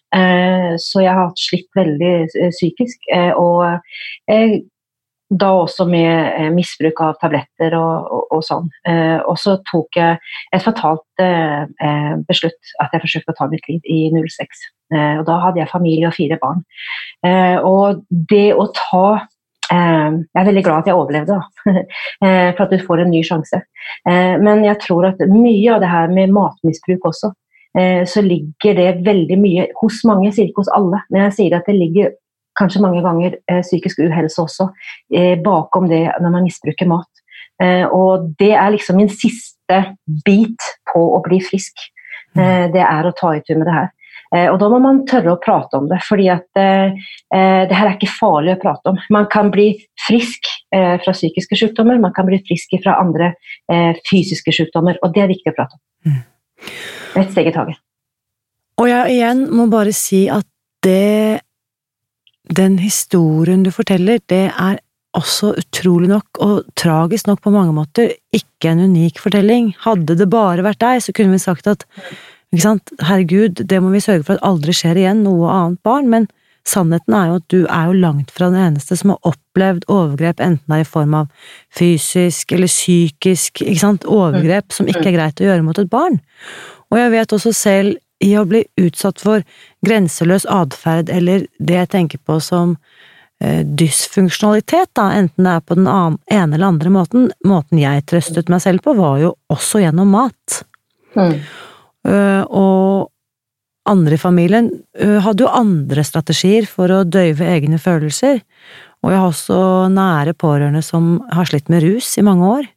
så 0.81 1.03
jeg 1.05 1.15
har 1.15 1.35
slitt 1.39 1.69
veldig 1.77 2.15
psykisk. 2.51 3.11
og 3.39 3.79
da 5.29 5.49
også 5.57 5.87
med 5.89 6.11
eh, 6.37 6.51
misbruk 6.53 6.99
av 7.01 7.15
tabletter 7.21 7.73
og, 7.79 8.09
og, 8.13 8.25
og 8.37 8.43
sånn. 8.45 8.69
Eh, 8.87 9.17
og 9.25 9.39
så 9.41 9.57
tok 9.65 9.97
jeg 9.97 10.19
et 10.53 10.63
fatalt 10.63 11.23
eh, 11.23 12.13
beslutt 12.27 12.75
at 12.83 12.93
jeg 12.93 13.03
forsøkte 13.07 13.33
å 13.33 13.39
ta 13.39 13.47
mitt 13.49 13.65
liv 13.69 13.81
i 13.89 13.99
06. 14.13 14.65
Eh, 14.93 15.15
og 15.19 15.23
da 15.29 15.39
hadde 15.41 15.63
jeg 15.63 15.71
familie 15.71 16.09
og 16.09 16.17
fire 16.17 16.37
barn. 16.41 16.61
Eh, 17.25 17.55
og 17.65 18.03
det 18.09 18.51
å 18.53 18.67
ta 18.75 19.05
eh, 19.73 20.11
Jeg 20.13 20.41
er 20.41 20.49
veldig 20.51 20.65
glad 20.67 20.83
at 20.83 20.91
jeg 20.91 20.99
overlevde, 20.99 21.39
for 22.55 22.65
at 22.67 22.75
du 22.75 22.85
får 22.85 23.01
en 23.01 23.11
ny 23.13 23.23
sjanse. 23.25 23.61
men 24.05 24.63
jeg 24.65 24.77
tror 24.83 25.09
at 25.09 25.23
mye 25.29 25.73
av 25.73 25.81
det 25.81 25.89
her 25.89 26.13
med 26.13 26.33
matmisbruk 26.33 27.05
også, 27.09 27.31
så 28.07 28.21
ligger 28.23 28.77
det 28.77 29.01
veldig 29.03 29.35
mye 29.35 29.65
hos 29.81 29.97
mange, 30.07 30.29
sier 30.31 30.47
ikke 30.47 30.63
hos 30.63 30.71
alle, 30.71 31.01
men 31.11 31.25
jeg 31.25 31.33
sier 31.35 31.55
at 31.57 31.67
det 31.67 31.75
ligger 31.75 32.13
kanskje 32.59 32.81
mange 32.83 33.03
ganger 33.05 33.37
eh, 33.51 33.61
psykisk 33.63 33.99
uhelse 34.05 34.41
også 34.41 34.69
eh, 35.13 35.35
bakom 35.43 35.89
det 35.91 36.05
når 36.21 36.33
man 36.33 36.47
misbruker 36.47 36.89
mat. 36.89 37.11
Eh, 37.61 37.83
og 37.85 38.31
det 38.39 38.53
er 38.55 38.73
liksom 38.75 38.99
min 38.99 39.11
siste 39.11 39.81
bit 40.25 40.71
på 40.91 41.03
å 41.17 41.21
bli 41.25 41.41
frisk. 41.43 41.91
Mm. 42.35 42.73
det 42.73 42.81
er 42.83 43.07
å 43.07 43.13
ta 43.15 43.29
i 43.31 43.39
tur 43.47 43.55
med 43.55 43.63
det 43.69 43.71
her. 43.71 43.85
Og 44.51 44.57
da 44.59 44.67
må 44.67 44.75
man 44.83 44.97
tørre 45.07 45.31
å 45.31 45.39
prate 45.39 45.77
om 45.79 45.85
det, 45.87 46.01
fordi 46.03 46.25
at 46.33 46.49
det 46.51 47.77
her 47.77 47.85
er 47.85 47.93
ikke 47.93 48.09
farlig 48.11 48.57
å 48.57 48.59
prate 48.59 48.91
om. 48.91 48.97
Man 49.15 49.29
kan 49.31 49.53
bli 49.53 49.69
frisk 50.03 50.49
fra 50.67 51.13
psykiske 51.15 51.55
sykdommer, 51.61 52.01
man 52.03 52.11
kan 52.17 52.27
bli 52.27 52.41
frisk 52.43 52.75
fra 52.83 52.97
andre 52.99 53.31
fysiske 54.09 54.51
sykdommer, 54.57 54.99
og 54.99 55.15
det 55.15 55.23
er 55.23 55.31
viktig 55.31 55.53
å 55.53 55.55
prate 55.55 55.79
om. 55.79 56.11
Mm. 56.11 56.19
Et 57.23 57.31
steg 57.31 57.53
i 57.53 57.55
taget. 57.55 57.79
Og 58.83 58.91
jeg 58.91 59.15
igjen 59.15 59.47
må 59.55 59.69
bare 59.71 59.95
si 59.95 60.25
at 60.27 60.51
det 60.83 61.44
den 62.53 62.77
historien 62.81 63.63
du 63.65 63.71
forteller, 63.73 64.19
det 64.29 64.49
er 64.51 64.77
også 65.15 65.53
utrolig 65.57 66.09
nok, 66.11 66.27
og 66.43 66.65
tragisk 66.77 67.27
nok 67.29 67.41
på 67.45 67.53
mange 67.53 67.73
måter, 67.73 68.11
ikke 68.35 68.73
en 68.73 68.85
unik 68.91 69.21
fortelling. 69.23 69.71
Hadde 69.85 70.17
det 70.19 70.29
bare 70.29 70.65
vært 70.65 70.81
deg, 70.83 71.03
så 71.03 71.15
kunne 71.15 71.35
vi 71.35 71.43
sagt 71.43 71.67
at 71.71 71.85
herregud, 72.55 73.63
det 73.67 73.81
må 73.83 73.91
vi 73.93 74.03
sørge 74.03 74.27
for 74.27 74.37
at 74.37 74.47
aldri 74.47 74.75
skjer 74.75 74.99
igjen, 74.99 75.23
noe 75.25 75.49
annet 75.51 75.81
barn, 75.87 76.09
men 76.11 76.27
sannheten 76.65 77.13
er 77.13 77.29
jo 77.29 77.39
at 77.39 77.47
du 77.53 77.59
er 77.63 77.89
jo 77.89 77.97
langt 78.01 78.31
fra 78.33 78.49
den 78.49 78.61
eneste 78.61 78.97
som 78.97 79.13
har 79.13 79.31
opplevd 79.31 79.85
overgrep, 79.91 80.41
enten 80.41 80.65
det 80.71 80.79
er 80.79 80.85
i 80.85 80.89
form 80.89 81.13
av 81.21 81.51
fysisk 81.77 82.55
eller 82.55 82.71
psykisk 82.71 83.61
overgrep 84.09 84.73
som 84.73 84.89
ikke 84.89 85.11
er 85.11 85.17
greit 85.17 85.43
å 85.43 85.47
gjøre 85.49 85.65
mot 85.67 85.79
et 85.79 85.91
barn. 85.91 86.19
Og 86.91 86.99
jeg 86.99 87.13
vet 87.13 87.35
også 87.37 87.53
selv 87.55 88.01
i 88.23 88.31
å 88.37 88.45
bli 88.47 88.63
utsatt 88.79 89.21
for 89.23 89.43
grenseløs 89.85 90.47
atferd, 90.51 91.11
eller 91.11 91.45
det 91.59 91.79
jeg 91.81 91.91
tenker 91.91 92.21
på 92.23 92.37
som 92.43 92.75
eh, 93.43 93.63
dysfunksjonalitet, 93.65 94.93
da, 94.97 95.09
enten 95.19 95.47
det 95.47 95.55
er 95.57 95.65
på 95.65 95.77
den 95.79 95.89
ene 95.89 96.55
eller 96.55 96.69
andre 96.69 96.93
måten. 96.93 97.27
Måten 97.47 97.81
jeg 97.81 98.05
trøstet 98.09 98.51
meg 98.51 98.63
selv 98.63 98.85
på, 98.85 98.95
var 98.97 99.19
jo 99.23 99.35
også 99.51 99.83
gjennom 99.83 100.15
mat. 100.15 100.61
Mm. 101.15 101.35
Uh, 102.05 102.43
og 102.53 103.11
andre 103.89 104.17
i 104.17 104.21
familien 104.21 104.67
uh, 104.99 105.19
hadde 105.25 105.45
jo 105.45 105.49
andre 105.49 106.03
strategier 106.05 106.67
for 106.69 106.91
å 106.91 107.05
døyve 107.07 107.47
egne 107.49 107.79
følelser. 107.81 108.43
Og 109.05 109.13
jeg 109.13 109.21
har 109.21 109.31
også 109.31 109.59
nære 109.93 110.33
pårørende 110.37 110.81
som 110.85 111.17
har 111.33 111.47
slitt 111.49 111.69
med 111.69 111.83
rus 111.85 112.11
i 112.19 112.25
mange 112.25 112.49
år. 112.59 112.67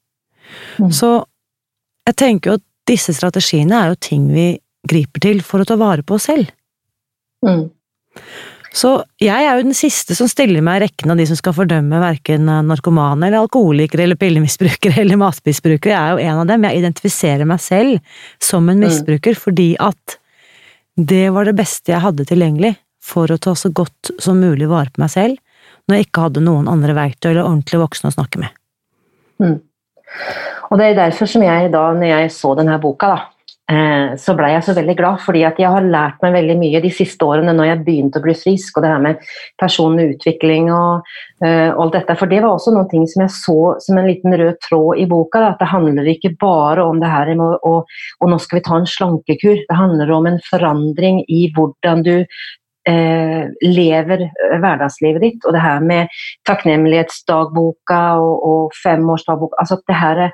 Mm. 0.80 0.90
Så 0.95 1.11
jeg 2.09 2.16
tenker 2.21 2.50
jo 2.50 2.57
at 2.59 2.64
disse 2.88 3.12
strategiene 3.16 3.76
er 3.76 3.92
jo 3.92 4.00
ting 4.00 4.28
vi 4.33 4.49
griper 4.88 5.25
til 5.25 5.42
for 5.45 5.62
å 5.62 5.68
ta 5.68 5.76
vare 5.80 6.04
på 6.07 6.16
oss 6.18 6.28
selv. 6.30 6.50
Mm. 7.47 7.68
Så 8.78 8.90
jeg 9.23 9.47
er 9.47 9.57
jo 9.57 9.64
den 9.66 9.76
siste 9.76 10.14
som 10.18 10.28
stiller 10.30 10.62
meg 10.64 10.78
i 10.78 10.83
rekken 10.87 11.11
av 11.12 11.18
de 11.18 11.26
som 11.28 11.38
skal 11.38 11.54
fordømme 11.57 12.00
verken 12.02 12.49
narkomane 12.68 13.26
eller 13.26 13.42
alkoholikere 13.42 14.04
eller 14.04 14.18
pillemisbrukere 14.21 15.00
eller 15.02 15.21
matmisbrukere. 15.21 15.95
Jeg 15.95 15.99
er 15.99 16.14
jo 16.14 16.33
en 16.33 16.42
av 16.42 16.50
dem. 16.50 16.66
Jeg 16.68 16.83
identifiserer 16.83 17.49
meg 17.49 17.62
selv 17.64 18.18
som 18.42 18.68
en 18.68 18.78
mm. 18.78 18.85
misbruker 18.87 19.38
mm. 19.38 19.42
fordi 19.45 19.71
at 19.83 20.18
det 20.99 21.28
var 21.35 21.47
det 21.47 21.57
beste 21.59 21.95
jeg 21.95 22.02
hadde 22.02 22.26
tilgjengelig 22.28 22.75
for 23.09 23.30
å 23.30 23.38
ta 23.40 23.54
så 23.57 23.71
godt 23.73 24.12
som 24.21 24.40
mulig 24.42 24.66
vare 24.68 24.90
på 24.92 25.00
meg 25.00 25.12
selv, 25.12 25.38
når 25.88 25.97
jeg 25.97 26.09
ikke 26.09 26.25
hadde 26.26 26.45
noen 26.45 26.68
andre 26.68 26.97
verktøy 26.97 27.30
eller 27.30 27.47
ordentlig 27.47 27.80
voksne 27.80 28.11
å 28.11 28.16
snakke 28.16 28.42
med. 28.42 28.57
Mm. 29.38 29.57
Og 30.68 30.80
det 30.80 30.90
er 30.90 30.99
derfor 30.99 31.30
som 31.30 31.45
jeg 31.47 31.71
da, 31.73 31.85
når 31.97 32.11
jeg 32.11 32.33
så 32.35 32.52
denne 32.59 32.76
boka, 32.83 33.09
da, 33.14 33.38
så 33.68 34.32
blei 34.32 34.54
jeg 34.54 34.64
så 34.64 34.72
veldig 34.72 34.94
glad, 34.96 35.20
fordi 35.20 35.42
at 35.44 35.58
jeg 35.60 35.68
har 35.68 35.84
lært 35.84 36.22
meg 36.25 36.32
veldig 36.38 36.54
mye 36.56 36.80
de 36.80 36.90
siste 36.94 37.26
årene 37.26 37.52
når 37.52 37.66
jeg 37.68 37.80
begynte 37.84 38.20
å 38.20 38.25
bli 38.25 38.34
frisk, 38.38 38.78
og 38.78 38.84
det 38.84 38.92
her 38.94 39.02
med 39.04 39.25
personlig 39.60 40.06
utvikling 40.14 40.70
og 40.72 41.04
uh, 41.44 41.70
alt 41.75 41.96
dette. 41.98 42.16
For 42.16 42.30
det 42.30 42.40
var 42.40 42.54
også 42.54 42.72
noen 42.72 42.88
ting 42.88 43.04
som 43.10 43.26
jeg 43.26 43.34
så 43.37 43.58
som 43.84 44.00
en 44.00 44.08
liten 44.08 44.37
rød 44.40 44.56
tråd 44.64 45.02
i 45.02 45.08
boka. 45.10 45.42
Da, 45.42 45.50
at 45.52 45.60
det 45.60 45.68
handler 45.72 46.08
ikke 46.14 46.32
bare 46.40 46.87
om 46.88 47.02
det 47.02 47.10
her 47.12 47.34
med 47.37 47.58
å, 47.68 47.75
og 47.84 48.32
nå 48.32 48.38
skal 48.40 48.60
vi 48.60 48.64
ta 48.70 48.78
en 48.78 48.88
slankekur. 48.88 49.60
Det 49.68 49.80
handler 49.82 50.14
om 50.16 50.30
en 50.30 50.40
forandring 50.48 51.20
i 51.28 51.42
hvordan 51.56 52.06
du 52.06 52.14
uh, 52.25 53.42
lever 53.66 54.25
hverdagslivet 54.62 55.26
ditt. 55.26 55.44
Og 55.44 55.52
det 55.56 55.64
her 55.66 55.84
med 55.84 56.16
takknemlighetsdagboka 56.48 58.00
og, 58.22 58.48
og 58.48 58.80
femårsdagboka. 58.80 59.60
Altså 59.60 59.82
det 59.84 60.00
her 60.00 60.25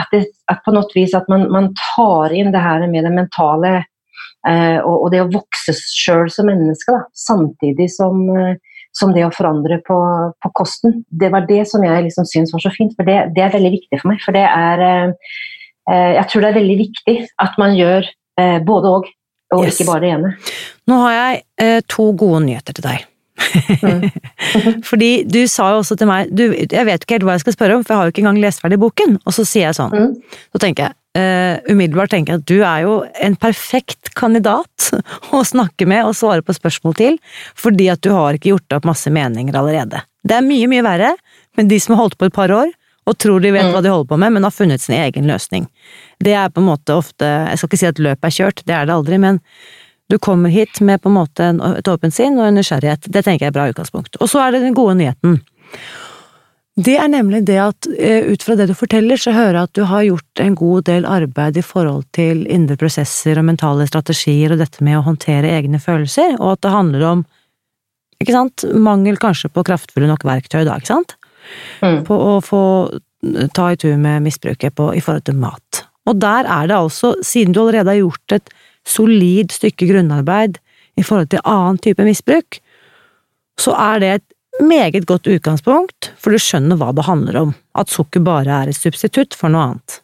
at, 0.00 0.10
det, 0.12 0.26
at, 0.50 0.62
på 0.64 0.74
noe 0.74 0.90
vis 0.94 1.14
at 1.16 1.28
man, 1.30 1.46
man, 1.52 1.70
tar 1.78 2.34
inn 2.34 2.52
det 2.54 2.62
her 2.62 2.84
med 2.90 3.06
det 3.06 3.12
mentale 3.14 3.72
eh, 3.78 4.78
og, 4.80 4.94
og, 4.96 5.08
det 5.14 5.22
å 5.22 5.30
vokse 5.32 5.74
sjøl 5.78 6.30
som 6.32 6.48
menneske, 6.50 6.94
da, 6.94 7.04
samtidig 7.16 7.88
som, 7.94 8.24
eh, 8.34 8.56
som, 8.96 9.14
det 9.14 9.26
å 9.26 9.32
forandre 9.34 9.80
på, 9.86 9.98
på, 10.42 10.52
kosten. 10.58 11.02
Det 11.10 11.30
var 11.34 11.46
det 11.48 11.62
som 11.70 11.84
jeg 11.86 12.08
liksom 12.08 12.28
syns 12.30 12.54
var 12.54 12.64
så 12.64 12.74
fint, 12.74 12.94
for 12.98 13.06
det, 13.08 13.20
det, 13.36 13.46
er 13.46 13.54
veldig 13.54 13.74
viktig 13.78 14.02
for 14.02 14.12
meg. 14.12 14.22
For 14.24 14.36
det 14.36 14.46
er 14.50 14.86
eh, 14.88 15.32
eh 15.90 16.12
Jeg 16.18 16.28
tror 16.30 16.42
det 16.42 16.50
er 16.50 16.60
veldig 16.60 16.78
viktig 16.80 17.16
at 17.46 17.58
man 17.60 17.78
gjør 17.78 18.06
eh, 18.40 18.60
både 18.64 18.94
og, 18.98 19.10
og 19.54 19.66
yes. 19.66 19.78
ikke 19.78 19.90
bare 19.92 20.04
det 20.04 20.14
ene. 20.18 20.36
Nå 20.90 21.02
har 21.06 21.18
jeg 21.18 21.42
eh, 21.60 21.80
to 21.88 22.12
gode 22.18 22.46
nyheter 22.48 22.76
til 22.76 22.88
deg. 22.90 23.10
Mm. 23.34 24.04
Fordi 24.88 25.10
du 25.26 25.40
sa 25.50 25.72
jo 25.74 25.80
også 25.82 25.96
til 25.98 26.06
meg 26.06 26.30
du, 26.30 26.44
Jeg 26.54 26.86
vet 26.86 27.02
ikke 27.02 27.16
helt 27.16 27.26
hva 27.26 27.34
jeg 27.34 27.42
skal 27.42 27.56
spørre 27.56 27.78
om, 27.78 27.82
for 27.82 27.94
jeg 27.94 28.00
har 28.00 28.08
jo 28.08 28.14
ikke 28.14 28.22
engang 28.22 28.42
lest 28.42 28.62
ferdig 28.62 28.78
boken. 28.82 29.18
Og 29.24 29.34
så 29.36 29.46
sier 29.48 29.68
jeg 29.68 29.78
sånn. 29.78 29.94
Mm. 29.94 30.44
Så 30.54 30.62
tenker 30.62 30.88
jeg 30.88 30.96
uh, 31.18 31.56
umiddelbart 31.70 32.12
tenker 32.14 32.34
jeg 32.34 32.42
at 32.42 32.48
du 32.50 32.56
er 32.60 32.84
jo 32.86 32.94
en 33.26 33.36
perfekt 33.40 34.12
kandidat 34.18 34.90
å 35.36 35.42
snakke 35.46 35.88
med 35.90 36.06
og 36.08 36.16
svare 36.18 36.44
på 36.44 36.56
spørsmål 36.56 36.96
til, 36.98 37.18
fordi 37.58 37.90
at 37.92 38.02
du 38.04 38.12
har 38.14 38.38
ikke 38.38 38.54
gjort 38.54 38.78
opp 38.78 38.88
masse 38.88 39.10
meninger 39.12 39.56
allerede. 39.58 40.04
Det 40.24 40.38
er 40.38 40.46
mye, 40.46 40.70
mye 40.70 40.86
verre 40.86 41.12
med 41.58 41.70
de 41.70 41.78
som 41.82 41.94
har 41.94 42.04
holdt 42.04 42.18
på 42.20 42.30
et 42.30 42.36
par 42.36 42.52
år 42.54 42.72
og 43.04 43.16
tror 43.20 43.42
de 43.44 43.50
vet 43.52 43.66
mm. 43.66 43.74
hva 43.74 43.82
de 43.84 43.92
holder 43.92 44.08
på 44.08 44.16
med, 44.16 44.32
men 44.32 44.46
har 44.46 44.54
funnet 44.54 44.80
sin 44.80 44.96
egen 44.96 45.26
løsning. 45.28 45.66
Det 46.24 46.32
er 46.32 46.48
på 46.48 46.62
en 46.62 46.70
måte 46.70 46.94
ofte 46.96 47.26
Jeg 47.26 47.60
skal 47.60 47.68
ikke 47.68 47.80
si 47.82 47.90
at 47.90 48.00
løpet 48.00 48.28
er 48.30 48.36
kjørt, 48.38 48.62
det 48.64 48.76
er 48.76 48.88
det 48.88 48.94
aldri, 48.94 49.18
men 49.20 49.42
du 50.10 50.18
kommer 50.18 50.52
hit 50.52 50.80
med 50.80 51.02
på 51.02 51.08
en 51.08 51.16
måte 51.16 51.50
et 51.78 51.88
åpent 51.88 52.14
sinn 52.14 52.38
og 52.38 52.48
en 52.48 52.58
nysgjerrighet. 52.58 53.08
Det 53.08 53.24
tenker 53.24 53.46
jeg 53.46 53.54
er 53.54 53.56
bra 53.56 53.68
utgangspunkt. 53.70 54.18
Og 54.20 54.30
så 54.30 54.42
er 54.44 54.54
det 54.54 54.64
den 54.66 54.76
gode 54.76 54.98
nyheten. 55.00 55.38
Det 56.74 56.96
er 56.98 57.06
nemlig 57.06 57.44
det 57.46 57.60
at 57.62 57.86
eh, 57.94 58.26
ut 58.26 58.42
fra 58.42 58.56
det 58.58 58.66
du 58.66 58.74
forteller, 58.74 59.18
så 59.20 59.30
hører 59.34 59.60
jeg 59.60 59.68
at 59.68 59.78
du 59.78 59.84
har 59.86 60.06
gjort 60.08 60.42
en 60.42 60.56
god 60.58 60.86
del 60.88 61.06
arbeid 61.06 61.60
i 61.60 61.62
forhold 61.62 62.02
til 62.16 62.42
indre 62.50 62.76
prosesser 62.80 63.38
og 63.38 63.46
mentale 63.46 63.86
strategier 63.86 64.52
og 64.52 64.58
dette 64.58 64.82
med 64.82 64.98
å 64.98 65.04
håndtere 65.06 65.52
egne 65.54 65.78
følelser, 65.78 66.34
og 66.40 66.56
at 66.56 66.64
det 66.66 66.74
handler 66.74 67.06
om 67.12 67.24
ikke 68.22 68.34
sant, 68.34 68.66
mangel 68.74 69.18
kanskje 69.22 69.52
på 69.54 69.62
kraftfulle 69.66 70.10
nok 70.10 70.26
verktøy 70.26 70.64
da, 70.66 70.80
ikke 70.80 70.90
sant? 70.90 71.14
Mm. 71.84 72.02
På 72.08 72.18
å 72.18 72.36
få 72.42 72.64
ta 73.54 73.70
i 73.70 73.78
tur 73.78 73.94
med 74.00 74.24
misbruket 74.24 74.74
på, 74.74 74.90
i 74.96 75.02
forhold 75.04 75.26
til 75.28 75.38
mat. 75.38 75.84
Og 76.10 76.18
der 76.20 76.48
er 76.50 76.68
det 76.68 76.76
altså, 76.76 77.14
siden 77.24 77.54
du 77.54 77.62
allerede 77.62 77.92
har 77.92 78.02
gjort 78.02 78.36
et 78.36 78.50
solid 78.88 79.52
stykke 79.54 79.88
grunnarbeid 79.88 80.60
i 80.98 81.04
forhold 81.04 81.32
til 81.32 81.42
annen 81.48 81.80
type 81.82 82.04
misbruk, 82.06 82.60
så 83.60 83.74
er 83.78 84.02
det 84.02 84.12
et 84.18 84.62
meget 84.62 85.06
godt 85.06 85.26
utgangspunkt, 85.26 86.12
for 86.18 86.34
du 86.34 86.38
skjønner 86.38 86.78
hva 86.78 86.92
det 86.94 87.06
handler 87.08 87.40
om, 87.40 87.54
at 87.78 87.90
sukker 87.90 88.22
bare 88.24 88.62
er 88.62 88.70
et 88.70 88.78
substitutt 88.78 89.34
for 89.38 89.52
noe 89.52 89.70
annet. 89.70 90.00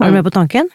Er 0.00 0.08
du 0.08 0.12
mm. 0.12 0.16
med 0.16 0.26
på 0.28 0.34
tanken? 0.36 0.70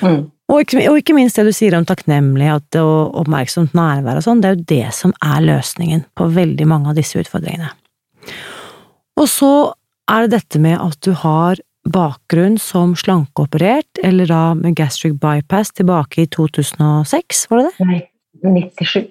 Mm. 0.00 0.22
Og, 0.52 0.60
ikke, 0.60 0.82
og, 0.90 0.98
ikke, 1.00 1.16
minst 1.16 1.38
det 1.40 1.46
du 1.48 1.54
sier 1.56 1.76
om 1.76 1.86
takknemlighet 1.88 2.76
og 2.80 3.16
oppmerksomt 3.22 3.72
nærvær 3.76 4.20
og 4.20 4.26
sånn, 4.26 4.42
det 4.42 4.50
er 4.50 4.58
jo 4.58 4.66
det 4.74 4.88
som 4.96 5.14
er 5.24 5.44
løsningen 5.44 6.04
på 6.16 6.28
veldig 6.36 6.66
mange 6.68 6.92
av 6.92 6.98
disse 6.98 7.20
utfordringene. 7.20 7.70
Og 9.20 9.28
så 9.30 9.54
er 10.10 10.24
det 10.24 10.36
dette 10.36 10.60
med 10.60 10.76
at 10.80 11.00
du 11.04 11.14
har 11.16 11.60
bakgrunn 11.84 12.56
som 12.58 12.94
slankeoperert, 12.96 14.00
eller 14.02 14.28
da 14.30 14.42
med 14.56 14.76
gastric 14.78 15.18
bypass 15.20 15.72
tilbake 15.76 16.24
i 16.24 16.30
2006, 16.32 17.44
var 17.50 17.60
det 17.60 17.70
det? 17.70 17.88
Nei, 17.88 18.00
97. 18.42 19.04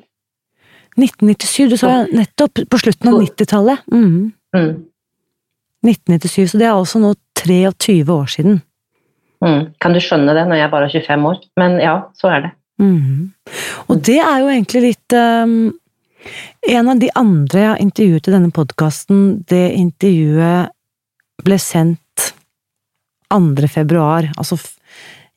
1997, 0.97 1.69
du 1.69 1.77
sa 1.77 1.93
nettopp 2.05 2.65
på 2.69 2.79
slutten 2.81 3.09
av 3.09 3.21
90-tallet. 3.21 3.85
Mm. 3.93 4.33
Mm. 4.55 4.73
1997, 5.83 6.51
så 6.51 6.61
det 6.61 6.67
er 6.67 6.75
altså 6.75 7.01
nå 7.01 7.13
23 7.43 8.03
år 8.13 8.29
siden. 8.29 8.59
Mm. 9.43 9.73
Kan 9.81 9.95
du 9.95 9.99
skjønne 10.01 10.35
det 10.37 10.45
når 10.47 10.61
jeg 10.61 10.71
bare 10.71 10.87
er 10.87 10.93
25 11.01 11.25
år? 11.29 11.39
Men 11.59 11.79
ja, 11.81 11.95
så 12.17 12.29
er 12.31 12.45
det. 12.45 12.51
Mm. 12.81 13.33
Og 13.91 13.97
det 14.05 14.19
er 14.21 14.37
jo 14.41 14.49
egentlig 14.49 14.79
litt 14.81 15.13
um, 15.13 15.73
En 16.65 16.87
av 16.89 16.97
de 16.97 17.09
andre 17.19 17.59
jeg 17.59 17.69
har 17.69 17.81
intervjuet 17.83 18.27
i 18.27 18.31
denne 18.33 18.53
podkasten, 18.55 19.19
det 19.51 19.73
intervjuet 19.75 20.71
ble 21.43 21.57
sendt 21.59 21.99
2. 23.33 23.67
februar, 23.67 24.29
altså 24.37 24.59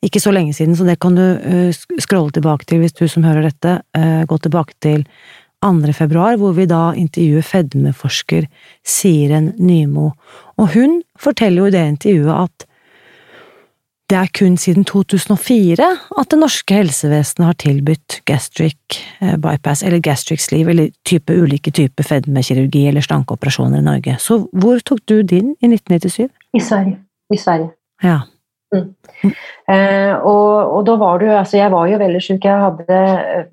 ikke 0.05 0.21
så 0.21 0.31
lenge 0.31 0.53
siden, 0.53 0.77
så 0.77 0.85
det 0.85 0.99
kan 1.01 1.17
du 1.17 1.23
uh, 1.25 1.99
scrolle 1.99 2.31
tilbake 2.31 2.69
til 2.69 2.83
hvis 2.83 2.93
du 2.93 3.07
som 3.09 3.25
hører 3.25 3.49
dette, 3.49 3.79
uh, 3.97 4.23
gå 4.29 4.37
tilbake 4.45 4.77
til 4.85 5.03
2. 5.65 5.93
februar, 5.97 6.37
hvor 6.37 6.53
vi 6.53 6.67
da 6.69 6.91
intervjuer 6.93 7.41
fedmeforsker 7.41 8.45
Siren 8.85 9.53
Nymo. 9.57 10.11
Og 10.57 10.73
hun 10.75 11.01
forteller 11.19 11.63
jo 11.63 11.69
i 11.69 11.73
det 11.73 11.85
intervjuet 11.95 12.43
at 12.45 12.67
det 14.07 14.15
er 14.15 14.29
kun 14.31 14.55
siden 14.55 14.85
2004 14.87 15.87
at 16.21 16.29
det 16.31 16.39
norske 16.39 16.77
helsevesenet 16.77 17.43
har 17.49 17.57
tilbudt 17.59 18.19
gastric 18.29 19.01
eh, 19.19 19.35
bypass, 19.35 19.83
eller 19.83 19.99
gastric 19.99 20.45
sleeve, 20.45 20.71
eller 20.71 20.93
type, 21.03 21.33
ulike 21.33 21.73
typer 21.75 22.07
fedmekirurgi 22.07 22.85
eller 22.87 23.03
slankeoperasjoner 23.03 23.81
i 23.81 23.87
Norge. 23.89 24.15
Så 24.23 24.45
hvor 24.53 24.79
tok 24.79 25.03
du 25.11 25.19
din 25.21 25.51
i 25.59 25.67
1997? 25.73 26.29
I 26.55 26.63
Sverige. 26.63 27.01
I 27.33 27.37
Sverige. 27.41 27.73
Ja. 28.03 28.19
Mm. 28.75 28.89
Eh, 29.71 30.13
og, 30.27 30.73
og, 30.75 30.81
da 30.83 30.97
var 30.99 31.21
du 31.21 31.29
Altså, 31.31 31.55
jeg 31.55 31.71
var 31.71 31.87
jo 31.87 32.01
veldig 32.01 32.21
syk. 32.23 32.43
Jeg 32.43 32.65
hadde 32.65 32.99
eh, 32.99 33.47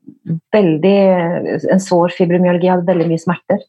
veldig 0.56 0.96
en 1.70 1.82
sår 1.82 2.16
fibromyalgi, 2.16 2.66
jeg 2.66 2.74
hadde 2.74 2.90
veldig 2.90 3.08
mye 3.12 3.22
smerter. 3.22 3.62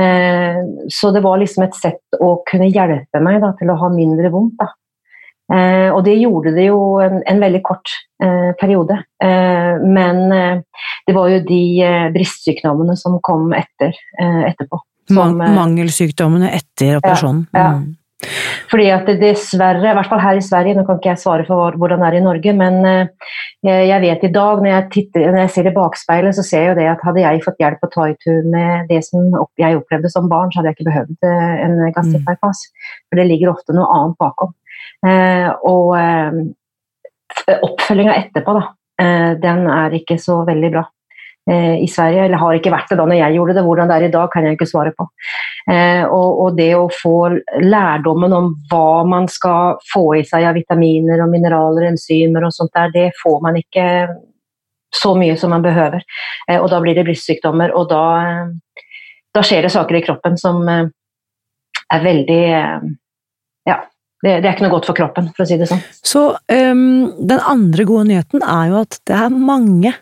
Eh, 0.00 0.60
så 0.90 1.12
det 1.14 1.22
var 1.24 1.40
liksom 1.40 1.66
et 1.66 1.76
sett 1.78 2.20
å 2.20 2.34
kunne 2.48 2.70
hjelpe 2.72 3.22
meg 3.22 3.42
da, 3.44 3.52
til 3.58 3.72
å 3.72 3.78
ha 3.80 3.92
mindre 3.92 4.32
vondt. 4.34 4.62
Eh, 5.52 5.88
og 5.92 6.00
det 6.06 6.14
gjorde 6.16 6.54
det 6.56 6.68
jo 6.70 6.78
en, 7.04 7.18
en 7.28 7.42
veldig 7.42 7.60
kort 7.66 7.90
eh, 8.22 8.52
periode. 8.60 8.96
Eh, 9.22 9.82
men 9.82 10.22
det 10.32 11.16
var 11.16 11.32
jo 11.32 11.42
de 11.48 11.64
bristsykdommene 12.14 12.96
som 12.98 13.18
kom 13.24 13.50
etter, 13.56 13.96
etterpå. 14.22 14.80
Som, 15.10 15.36
Mangelsykdommene 15.40 16.52
etter 16.56 17.00
operasjonen? 17.00 17.44
Ja, 17.52 17.66
ja. 17.66 17.80
Fordi 18.70 18.86
at 18.94 19.08
dessverre, 19.20 19.82
i 19.82 19.96
hvert 19.96 20.08
fall 20.08 20.22
her 20.22 20.38
i 20.38 20.44
Sverige, 20.44 20.76
nå 20.76 20.84
kan 20.86 20.98
ikke 21.00 21.10
jeg 21.10 21.20
svare 21.22 21.46
for 21.48 21.76
hvordan 21.78 22.02
det 22.02 22.08
er 22.08 22.16
i 22.18 22.22
Norge, 22.24 22.54
men 22.56 22.78
eh, 22.88 23.82
jeg 23.88 23.98
vet 24.04 24.24
i 24.28 24.32
dag 24.34 24.62
når 24.62 24.70
jeg, 24.70 24.86
titter, 24.94 25.26
når 25.28 25.44
jeg 25.44 25.52
ser 25.56 25.68
i 25.68 25.74
bakspeilet, 25.76 26.36
så 26.36 26.46
ser 26.46 26.64
jeg 26.64 26.72
jo 26.72 26.78
det 26.78 26.88
at 26.92 27.04
hadde 27.06 27.24
jeg 27.24 27.44
fått 27.44 27.60
hjelp 27.62 27.84
å 27.86 27.90
ta 27.92 28.08
i 28.10 28.16
tur 28.22 28.48
med 28.54 28.88
det 28.92 29.02
som 29.06 29.28
jeg 29.60 29.80
opplevde 29.80 30.12
som 30.12 30.30
barn, 30.30 30.52
så 30.52 30.60
hadde 30.60 30.72
jeg 30.72 30.78
ikke 30.78 30.90
behøvd 30.90 31.28
eh, 31.28 31.54
en 31.66 31.76
gastric 31.98 32.26
mm. 32.30 32.64
For 33.10 33.20
det 33.20 33.28
ligger 33.28 33.52
ofte 33.52 33.76
noe 33.76 33.90
annet 33.96 34.18
bakom. 34.22 34.54
Eh, 35.06 35.48
og 35.68 35.92
oppfølginga 37.52 38.14
etterpå, 38.20 38.54
da, 38.54 38.64
den 39.40 39.64
er 39.72 39.94
ikke 39.96 40.18
så 40.20 40.42
veldig 40.46 40.70
bra. 40.74 40.82
Eh, 41.50 41.82
i 41.82 41.88
Sverige, 41.88 42.24
eller 42.24 42.38
har 42.38 42.54
ikke 42.54 42.70
vært 42.70 42.92
det 42.92 42.96
da 43.00 43.04
når 43.08 43.18
jeg 43.18 43.34
gjorde 43.34 43.54
det. 43.56 43.62
Hvordan 43.66 43.88
det 43.90 43.94
er 43.96 44.04
i 44.06 44.10
dag, 44.14 44.28
kan 44.30 44.44
jeg 44.46 44.54
ikke 44.54 44.68
svare 44.70 44.92
på. 44.94 45.08
Eh, 45.66 46.04
og, 46.06 46.28
og, 46.44 46.50
det 46.54 46.68
å 46.78 46.84
få 46.94 47.16
lærdommen 47.64 48.36
om 48.36 48.52
hva 48.70 49.02
man 49.10 49.26
skal 49.30 49.80
få 49.90 50.04
i 50.20 50.22
seg 50.28 50.46
av 50.46 50.54
vitaminer 50.54 51.24
og 51.24 51.32
mineraler, 51.32 51.88
enzymer 51.88 52.46
og 52.46 52.54
sånt 52.54 52.70
der, 52.78 52.92
det 52.94 53.08
får 53.18 53.40
man 53.42 53.58
ikke 53.58 53.86
så 54.94 55.16
mye 55.18 55.34
som 55.40 55.50
man 55.50 55.64
behøver. 55.66 56.06
Eh, 56.46 56.60
og 56.60 56.68
da 56.70 56.78
blir 56.84 56.94
det 56.94 57.08
brystsykdommer, 57.10 57.74
og 57.74 57.90
da, 57.90 58.04
da 59.34 59.42
skjer 59.42 59.66
det 59.66 59.74
saker 59.74 59.98
i 59.98 60.04
kroppen 60.06 60.38
som 60.38 60.62
er 60.70 62.06
veldig 62.06 62.40
ja, 63.66 63.80
Det, 64.22 64.30
det, 64.30 64.46
er 64.46 64.52
ikke 64.52 64.68
noe 64.68 64.76
godt 64.76 64.86
for 64.92 65.00
kroppen, 65.02 65.34
for 65.34 65.42
å 65.42 65.50
si 65.50 65.58
det 65.58 65.66
sånn. 65.66 65.82
Så 66.06 66.24
um, 66.38 67.10
den 67.18 67.42
andre 67.42 67.90
gode 67.90 68.06
nyheten 68.12 68.46
er 68.46 68.70
jo 68.70 68.80
at 68.84 69.02
det 69.10 69.18
er 69.18 69.34
mange 69.34 69.96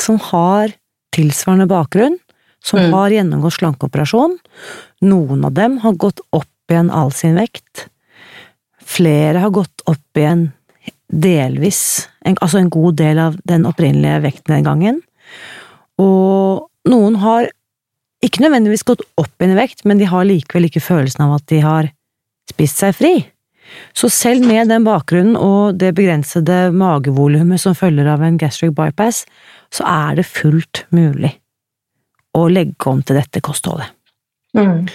som 0.00 0.18
har 0.30 0.74
tilsvarende 1.16 1.68
bakgrunn, 1.70 2.18
som 2.64 2.80
mm. 2.82 2.92
har 2.92 3.14
gjennomgått 3.14 3.58
slankeoperasjon. 3.58 4.38
Noen 5.06 5.44
av 5.46 5.54
dem 5.56 5.78
har 5.84 5.98
gått 6.00 6.20
opp 6.36 6.72
igjen 6.72 6.90
all 6.90 7.12
sin 7.14 7.36
vekt. 7.38 7.86
Flere 8.82 9.42
har 9.44 9.52
gått 9.54 9.84
opp 9.86 10.18
igjen 10.18 10.50
delvis, 11.06 12.08
en, 12.26 12.34
altså 12.42 12.58
en 12.58 12.70
god 12.72 12.96
del 12.98 13.20
av 13.22 13.36
den 13.46 13.66
opprinnelige 13.68 14.24
vektnedgangen. 14.24 14.98
Og 16.02 16.66
noen 16.90 17.20
har 17.22 17.48
ikke 18.24 18.42
nødvendigvis 18.42 18.86
gått 18.86 19.04
opp 19.20 19.32
igjen 19.38 19.54
i 19.54 19.60
vekt, 19.60 19.84
men 19.86 20.00
de 20.00 20.08
har 20.10 20.26
likevel 20.26 20.68
ikke 20.68 20.82
følelsen 20.82 21.26
av 21.28 21.36
at 21.38 21.46
de 21.52 21.62
har 21.62 21.90
spist 22.50 22.82
seg 22.82 22.96
fri. 22.96 23.14
Så 23.96 24.10
selv 24.12 24.46
med 24.46 24.70
den 24.72 24.86
bakgrunnen 24.86 25.36
og 25.40 25.78
det 25.80 25.94
begrensede 25.96 26.70
magevolumet 26.76 27.62
som 27.62 27.76
følger 27.76 28.08
av 28.12 28.24
en 28.24 28.38
gastric 28.40 28.74
bypass, 28.76 29.24
så 29.74 29.86
er 29.88 30.20
det 30.20 30.28
fullt 30.28 30.84
mulig 30.94 31.34
å 32.36 32.46
legge 32.52 32.90
om 32.90 33.02
til 33.02 33.18
dette 33.18 33.42
kostholdet. 33.44 33.92
Mm. 34.56 34.86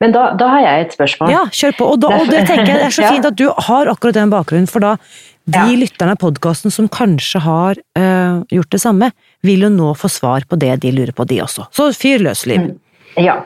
Men 0.00 0.14
da, 0.14 0.30
da, 0.40 0.48
har 0.54 0.62
jeg 0.64 0.86
et 0.86 0.94
spørsmål. 0.96 1.32
Ja, 1.32 1.42
kjør 1.52 1.74
på. 1.76 1.88
Og, 1.94 1.98
da, 2.00 2.14
og 2.16 2.30
det 2.32 2.46
tenker 2.48 2.70
jeg 2.70 2.80
det 2.80 2.88
er 2.88 2.96
så 3.00 3.10
fint 3.10 3.28
at 3.28 3.36
du 3.38 3.44
har 3.68 3.90
akkurat 3.92 4.16
den 4.16 4.32
bakgrunnen, 4.32 4.70
for 4.70 4.84
da 4.84 4.96
de 5.42 5.58
ja. 5.58 5.74
lytterne 5.74 6.14
av 6.14 6.20
podkasten 6.22 6.72
som 6.72 6.86
kanskje 6.92 7.42
har 7.42 7.80
øh, 7.98 8.42
gjort 8.54 8.72
det 8.72 8.80
samme, 8.82 9.10
vil 9.42 9.66
jo 9.66 9.72
nå 9.74 9.90
få 9.98 10.10
svar 10.12 10.46
på 10.48 10.58
det 10.60 10.76
de 10.84 10.92
lurer 10.94 11.12
på, 11.16 11.26
de 11.28 11.40
også. 11.42 11.66
Så 11.74 11.90
fyr 11.98 12.22
løs, 12.22 12.44
Liv. 12.46 12.62
Mm. 12.62 12.78
Ja, 13.20 13.42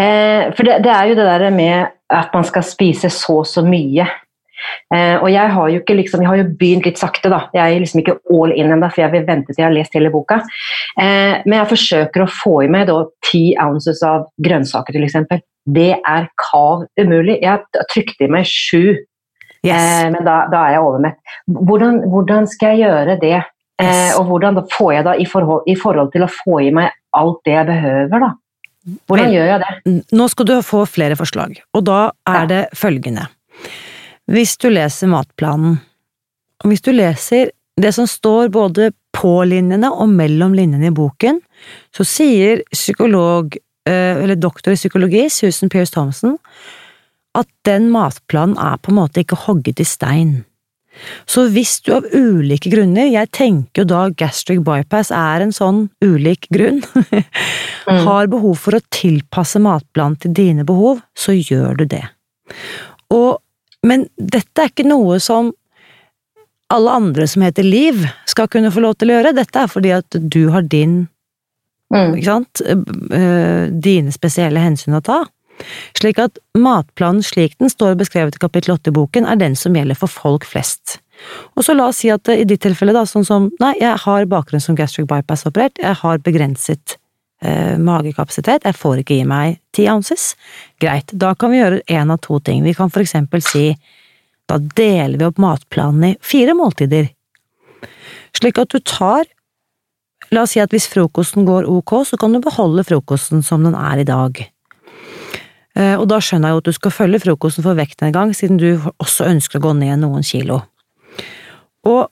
eh, 0.00 0.50
for 0.56 0.66
det, 0.66 0.80
det, 0.84 0.92
er 0.94 1.10
jo 1.10 1.16
det 1.18 1.28
der 1.28 1.50
med 1.52 1.96
at 2.10 2.34
man 2.34 2.46
skal 2.48 2.64
spise 2.66 3.10
så 3.12 3.42
så 3.44 3.64
mye. 3.66 4.06
Eh, 4.94 5.16
og 5.16 5.28
jeg 5.32 5.52
har 5.54 5.68
jo 5.72 5.80
ikke 5.80 5.96
liksom, 5.96 6.22
jeg 6.22 6.28
har 6.28 6.40
jo 6.40 6.48
begynt 6.60 6.88
litt 6.88 7.00
sakte, 7.00 7.30
da. 7.32 7.42
Jeg 7.56 7.76
er 7.76 7.82
liksom 7.82 8.02
ikke 8.02 8.18
all 8.32 8.52
in 8.52 8.72
ennå, 8.72 8.88
for 8.88 9.04
jeg 9.04 9.14
vil 9.14 9.28
vente 9.28 9.52
til 9.52 9.62
jeg 9.62 9.68
har 9.68 9.76
lest 9.76 9.94
hele 9.96 10.12
boka. 10.12 10.40
Eh, 11.00 11.40
men 11.46 11.56
jeg 11.58 11.70
forsøker 11.74 12.24
å 12.24 12.32
få 12.32 12.56
i 12.64 12.72
meg 12.72 12.88
da 12.90 12.98
ti 13.30 13.44
ounces 13.60 14.02
av 14.06 14.28
grønnsaker, 14.42 15.00
f.eks. 15.00 15.46
Det 15.70 15.92
er 15.94 16.28
kav 16.40 16.86
umulig. 16.98 17.38
Jeg 17.44 17.86
trykte 17.92 18.26
i 18.26 18.32
meg 18.32 18.48
sju 18.48 18.96
Yes. 19.60 19.76
Eh, 19.76 20.10
men 20.12 20.24
da, 20.24 20.46
da, 20.48 20.64
er 20.66 20.78
jeg 20.78 20.84
overmett. 20.86 21.18
Hvordan, 21.68 21.98
hvordan, 22.08 22.46
skal 22.48 22.78
jeg 22.78 22.88
gjøre 22.88 23.16
det? 23.20 23.40
Eh, 23.80 23.88
yes. 23.88 24.14
og 24.16 24.30
hvordan 24.30 24.62
får 24.72 24.92
jeg 24.94 25.04
da 25.04 25.16
i 25.16 25.26
forhold, 25.28 25.66
i 25.68 25.76
forhold, 25.76 26.12
til 26.14 26.24
å 26.24 26.30
få 26.32 26.60
i 26.64 26.70
meg 26.74 26.94
alt 27.16 27.42
det 27.44 27.56
jeg 27.56 27.68
behøver, 27.68 28.24
da? 28.24 28.30
Hvordan 29.10 29.32
gjør 29.34 29.48
jeg 29.48 29.60
det? 29.62 29.94
Nå 30.16 30.26
skal 30.32 30.48
du 30.48 30.54
få 30.64 30.84
flere 30.88 31.16
forslag, 31.18 31.58
og 31.76 31.84
da 31.88 32.00
er 32.28 32.48
det 32.50 32.60
følgende. 32.78 33.26
Hvis 34.30 34.56
du 34.62 34.70
leser 34.72 35.10
matplanen, 35.10 35.80
og 36.60 36.70
hvis 36.70 36.84
du 36.84 36.92
leser 36.94 37.50
det 37.80 37.92
som 37.96 38.08
står 38.08 38.50
både 38.52 38.90
på 39.16 39.32
linjene 39.48 39.90
og 39.90 40.10
mellom 40.12 40.54
linjene 40.56 40.90
i 40.90 40.94
boken, 40.94 41.40
så 41.96 42.06
sier 42.06 42.62
psykolog, 42.72 43.56
eh, 43.88 44.20
eller 44.22 44.36
doktor 44.36 44.72
i 44.72 44.80
psykologi, 44.80 45.28
Susan 45.28 45.72
Pierce 45.72 45.92
Thompson, 45.92 46.38
at 47.34 47.48
den 47.64 47.90
matplanen 47.92 48.58
er 48.58 48.78
på 48.80 48.92
en 48.92 49.00
måte 49.00 49.22
ikke 49.22 49.38
hogget 49.46 49.80
i 49.80 49.86
stein. 49.86 50.44
Så 51.30 51.46
hvis 51.54 51.78
du 51.84 51.92
av 51.96 52.06
ulike 52.12 52.70
grunner, 52.72 53.08
jeg 53.10 53.30
tenker 53.36 53.82
jo 53.82 53.90
da 53.92 54.02
gastric 54.22 54.62
bypass 54.66 55.12
er 55.14 55.44
en 55.44 55.54
sånn 55.54 55.84
ulik 56.04 56.48
grunn, 56.52 56.82
mm. 57.04 58.02
har 58.06 58.30
behov 58.32 58.58
for 58.60 58.76
å 58.76 58.84
tilpasse 58.92 59.62
matplanen 59.62 60.18
til 60.20 60.34
dine 60.36 60.66
behov, 60.68 61.00
så 61.16 61.36
gjør 61.36 61.80
du 61.80 61.86
det. 61.94 62.04
Og, 63.14 63.40
men 63.86 64.06
dette 64.16 64.64
er 64.64 64.72
ikke 64.72 64.88
noe 64.88 65.18
som 65.22 65.52
alle 66.70 66.90
andre 66.90 67.26
som 67.26 67.42
heter 67.42 67.66
Liv, 67.66 68.04
skal 68.30 68.48
kunne 68.50 68.70
få 68.70 68.82
lov 68.84 68.94
til 68.98 69.10
å 69.10 69.18
gjøre. 69.18 69.34
Dette 69.34 69.64
er 69.64 69.70
fordi 69.70 69.90
at 69.96 70.18
du 70.20 70.44
har 70.54 70.62
din 70.62 71.02
mm. 71.90 72.14
Ikke 72.14 72.28
sant? 72.28 72.62
Eh, 72.62 73.64
dine 73.74 74.14
spesielle 74.14 74.62
hensyn 74.62 74.94
å 74.94 75.02
ta. 75.02 75.24
Slik 75.98 76.20
at 76.22 76.38
matplanen 76.58 77.24
slik 77.24 77.56
den 77.60 77.72
står 77.72 77.98
beskrevet 78.00 78.36
i 78.36 78.42
kapittel 78.42 78.74
8 78.76 78.92
i 78.92 78.96
boken, 78.96 79.28
er 79.28 79.40
den 79.40 79.56
som 79.58 79.76
gjelder 79.76 79.98
for 79.98 80.12
folk 80.12 80.46
flest. 80.48 80.98
Og 81.56 81.66
så 81.66 81.74
la 81.76 81.90
oss 81.90 82.00
si 82.00 82.10
at 82.12 82.28
i 82.32 82.46
ditt 82.48 82.62
tilfelle, 82.64 82.94
da, 82.96 83.04
sånn 83.08 83.26
som 83.28 83.50
nei, 83.60 83.74
jeg 83.80 83.98
har 84.04 84.28
bakgrunn 84.30 84.62
som 84.64 84.78
gastric 84.78 85.08
bypass-operert, 85.10 85.80
jeg 85.82 85.98
har 86.00 86.22
begrenset 86.24 86.96
eh, 87.44 87.76
magekapasitet, 87.80 88.64
jeg 88.64 88.78
får 88.78 89.02
ikke 89.02 89.18
gi 89.20 89.26
meg 89.28 89.58
ti 89.76 89.86
ounces. 89.92 90.34
Greit, 90.80 91.12
da 91.12 91.34
kan 91.36 91.52
vi 91.52 91.60
gjøre 91.60 91.82
én 91.92 92.12
av 92.12 92.22
to 92.24 92.40
ting. 92.44 92.64
Vi 92.64 92.76
kan 92.76 92.92
for 92.92 93.04
eksempel 93.04 93.44
si 93.44 93.68
da 94.50 94.58
deler 94.58 95.18
vi 95.18 95.28
opp 95.28 95.38
matplanen 95.38 96.08
i 96.08 96.16
fire 96.24 96.56
måltider. 96.58 97.12
Slik 98.36 98.58
at 98.62 98.72
du 98.72 98.80
tar 98.80 99.28
La 100.30 100.44
oss 100.44 100.52
si 100.54 100.60
at 100.62 100.70
hvis 100.70 100.86
frokosten 100.86 101.42
går 101.42 101.66
ok, 101.66 101.92
så 102.06 102.14
kan 102.20 102.30
du 102.30 102.38
beholde 102.44 102.84
frokosten 102.86 103.40
som 103.42 103.64
den 103.66 103.74
er 103.74 103.98
i 103.98 104.06
dag. 104.06 104.36
Eh, 105.78 105.94
og 105.94 106.08
da 106.10 106.18
skjønner 106.22 106.50
jeg 106.50 106.56
jo 106.56 106.62
at 106.62 106.70
du 106.70 106.76
skal 106.76 106.94
følge 106.94 107.22
frokosten 107.24 107.66
for 107.66 107.78
vekten 107.78 108.08
en 108.08 108.16
gang, 108.16 108.34
siden 108.36 108.60
du 108.60 108.70
også 108.98 109.28
ønsker 109.30 109.60
å 109.60 109.68
gå 109.68 109.74
ned 109.78 110.02
noen 110.02 110.26
kilo. 110.26 110.62
Og 111.88 112.08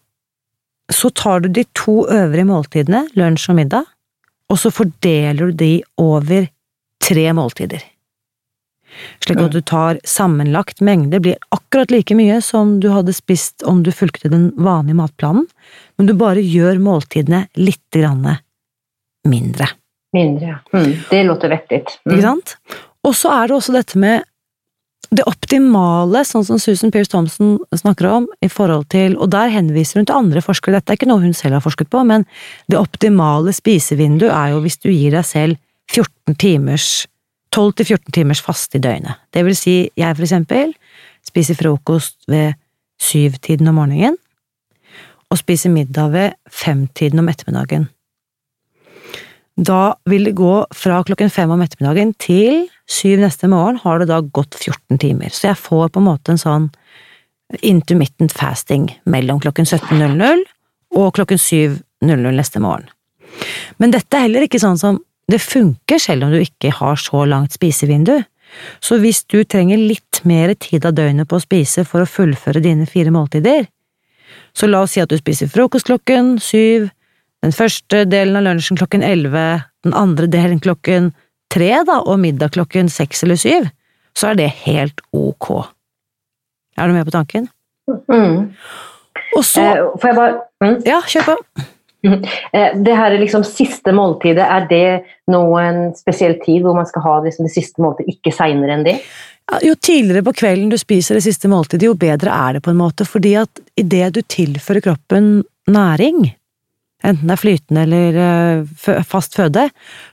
så 0.94 1.10
tar 1.10 1.44
du 1.44 1.50
de 1.52 1.66
to 1.76 2.00
øvrige 2.08 2.48
måltidene, 2.48 3.04
lunsj 3.18 3.50
og 3.52 3.58
middag, 3.58 3.88
og 4.48 4.60
så 4.62 4.72
fordeler 4.72 5.50
du 5.50 5.58
de 5.60 5.72
over 6.00 6.48
tre 7.04 7.26
måltider. 7.36 7.82
Slik 9.22 9.40
at 9.42 9.52
du 9.52 9.60
tar 9.62 9.98
sammenlagt 10.08 10.80
mengde 10.82 11.20
blir 11.22 11.36
akkurat 11.54 11.92
like 11.92 12.16
mye 12.16 12.38
som 12.42 12.78
du 12.82 12.88
hadde 12.90 13.12
spist 13.14 13.62
om 13.68 13.82
du 13.84 13.92
fulgte 13.94 14.30
den 14.32 14.48
vanlige 14.56 14.96
matplanen, 14.98 15.44
men 15.98 16.08
du 16.08 16.14
bare 16.18 16.42
gjør 16.42 16.80
måltidene 16.82 17.44
litt 17.60 17.84
grann 17.94 18.24
mindre. 19.28 19.68
Mindre, 20.16 20.54
ja. 20.54 20.58
Mm, 20.72 20.92
det 21.10 21.24
låter 21.28 21.52
vettig. 21.52 21.82
Mm. 22.06 22.14
Ikke 22.14 22.24
sant? 22.24 22.54
Og 23.06 23.14
så 23.16 23.30
er 23.34 23.48
det 23.48 23.56
også 23.58 23.74
dette 23.76 24.00
med 24.00 24.26
det 25.14 25.24
optimale, 25.24 26.20
sånn 26.26 26.44
som 26.44 26.58
Susan 26.60 26.90
Pierce 26.92 27.08
Thompson 27.12 27.56
snakker 27.72 28.10
om, 28.10 28.26
i 28.44 28.48
forhold 28.52 28.90
til 28.92 29.14
Og 29.16 29.30
der 29.32 29.48
henviser 29.48 30.00
hun 30.00 30.08
til 30.08 30.18
andre 30.18 30.42
forskere, 30.44 30.76
dette 30.76 30.92
er 30.92 30.98
ikke 30.98 31.08
noe 31.08 31.22
hun 31.22 31.36
selv 31.36 31.56
har 31.56 31.64
forsket 31.64 31.88
på, 31.88 32.02
men 32.04 32.26
det 32.68 32.76
optimale 32.80 33.54
spisevinduet 33.56 34.34
er 34.34 34.52
jo 34.52 34.60
hvis 34.64 34.80
du 34.82 34.90
gir 34.90 35.16
deg 35.16 35.24
selv 35.24 35.56
14 35.88 36.36
timers 36.36 37.06
12-14 37.56 38.12
timers 38.12 38.42
faste 38.44 38.76
i 38.76 38.82
døgnet. 38.84 39.16
Det 39.32 39.44
vil 39.46 39.56
si, 39.56 39.76
jeg 39.96 40.16
for 40.16 40.26
eksempel 40.26 40.74
spiser 41.26 41.56
frokost 41.56 42.18
ved 42.28 42.58
syvtiden 43.00 43.70
om 43.70 43.78
morgenen, 43.80 44.18
og 45.28 45.40
spiser 45.40 45.72
middag 45.72 46.12
ved 46.12 46.36
femtiden 46.48 47.20
om 47.20 47.28
ettermiddagen. 47.28 47.88
Da 49.58 49.96
vil 50.06 50.28
det 50.28 50.36
gå 50.38 50.52
fra 50.74 51.00
klokken 51.06 51.32
fem 51.34 51.50
om 51.50 51.62
ettermiddagen 51.64 52.12
til 52.22 52.68
syv 52.88 53.18
neste 53.24 53.48
morgen 53.50 53.80
har 53.82 53.98
det 53.98 54.08
da 54.10 54.20
gått 54.22 54.54
14 54.54 55.00
timer. 55.02 55.34
Så 55.34 55.50
jeg 55.50 55.58
får 55.58 55.90
på 55.92 56.02
en 56.02 56.06
måte 56.06 56.34
en 56.34 56.40
sånn 56.40 56.68
intermittent 57.64 58.34
fasting 58.36 58.86
mellom 59.08 59.40
klokken 59.42 59.66
17.00 59.66 60.44
og 60.98 61.10
klokken 61.16 61.40
7.00 61.42 62.38
neste 62.38 62.62
morgen. 62.62 62.86
Men 63.82 63.92
dette 63.94 64.16
er 64.16 64.28
heller 64.28 64.46
ikke 64.46 64.60
sånn 64.62 64.78
som 64.78 65.00
det 65.28 65.40
funker 65.42 66.00
selv 66.00 66.26
om 66.26 66.32
du 66.32 66.38
ikke 66.40 66.70
har 66.78 67.00
så 67.00 67.24
langt 67.28 67.56
spisevindu. 67.56 68.16
Så 68.80 68.96
hvis 69.02 69.24
du 69.28 69.42
trenger 69.44 69.80
litt 69.80 70.22
mer 70.24 70.54
tid 70.56 70.86
av 70.88 70.94
døgnet 70.96 71.28
på 71.28 71.36
å 71.36 71.44
spise 71.44 71.84
for 71.84 72.04
å 72.04 72.08
fullføre 72.08 72.62
dine 72.64 72.86
fire 72.88 73.12
måltider, 73.12 73.66
så 74.56 74.68
la 74.70 74.80
oss 74.84 74.94
si 74.96 75.02
at 75.02 75.10
du 75.10 75.18
spiser 75.18 75.50
frokost 75.52 75.90
klokken 75.90 76.36
syv, 76.42 76.88
den 77.44 77.54
første 77.54 78.04
delen 78.08 78.38
av 78.38 78.46
lunsjen 78.46 78.78
klokken 78.80 79.04
elleve, 79.06 79.62
den 79.86 79.94
andre 79.96 80.26
delen 80.30 80.60
klokken 80.62 81.12
tre, 81.52 81.70
da, 81.86 82.00
og 82.02 82.20
middag 82.20 82.52
klokken 82.56 82.90
seks 82.92 83.24
eller 83.24 83.38
syv, 83.40 83.68
så 84.18 84.32
er 84.32 84.40
det 84.40 84.50
helt 84.66 85.00
ok. 85.14 85.50
Er 86.78 86.90
du 86.90 86.96
med 86.96 87.06
på 87.08 87.14
tanken? 87.14 87.48
Mm. 88.10 88.52
Og 89.36 89.44
så 89.46 89.64
eh, 89.64 89.82
Får 90.00 90.10
jeg 90.10 90.16
bare 90.18 90.34
mm? 90.64 90.76
Ja, 90.86 91.00
kjør 91.08 91.30
på. 91.30 91.36
Mm. 92.06 92.20
Eh, 92.54 92.76
det 92.84 92.94
her 92.94 93.14
er 93.14 93.22
liksom 93.22 93.44
siste 93.46 93.94
måltidet, 93.96 94.44
er 94.44 94.68
det 94.70 94.84
noen 95.32 95.88
spesiell 95.98 96.36
tid 96.44 96.62
hvor 96.66 96.76
man 96.76 96.86
skal 96.86 97.04
ha 97.06 97.16
liksom 97.24 97.48
det 97.48 97.54
siste 97.54 97.82
måltidet, 97.82 98.18
ikke 98.18 98.34
seinere 98.34 98.76
enn 98.76 98.86
det? 98.86 98.98
Ja, 99.48 99.60
jo 99.64 99.74
tidligere 99.74 100.26
på 100.26 100.36
kvelden 100.36 100.70
du 100.70 100.78
spiser 100.78 101.18
det 101.18 101.24
siste 101.26 101.50
måltidet, 101.50 101.88
jo 101.88 101.96
bedre 101.98 102.34
er 102.34 102.58
det 102.58 102.64
på 102.66 102.74
en 102.74 102.80
måte, 102.80 103.06
fordi 103.08 103.34
at 103.40 103.62
idet 103.80 104.12
du 104.14 104.20
tilfører 104.22 104.84
kroppen 104.90 105.30
næring, 105.68 106.28
enten 107.06 107.28
det 107.30 107.36
er 107.36 107.42
flytende 107.42 107.84
eller 107.86 108.22
eh, 108.22 109.02
fast 109.06 109.38
føde, 109.38 109.68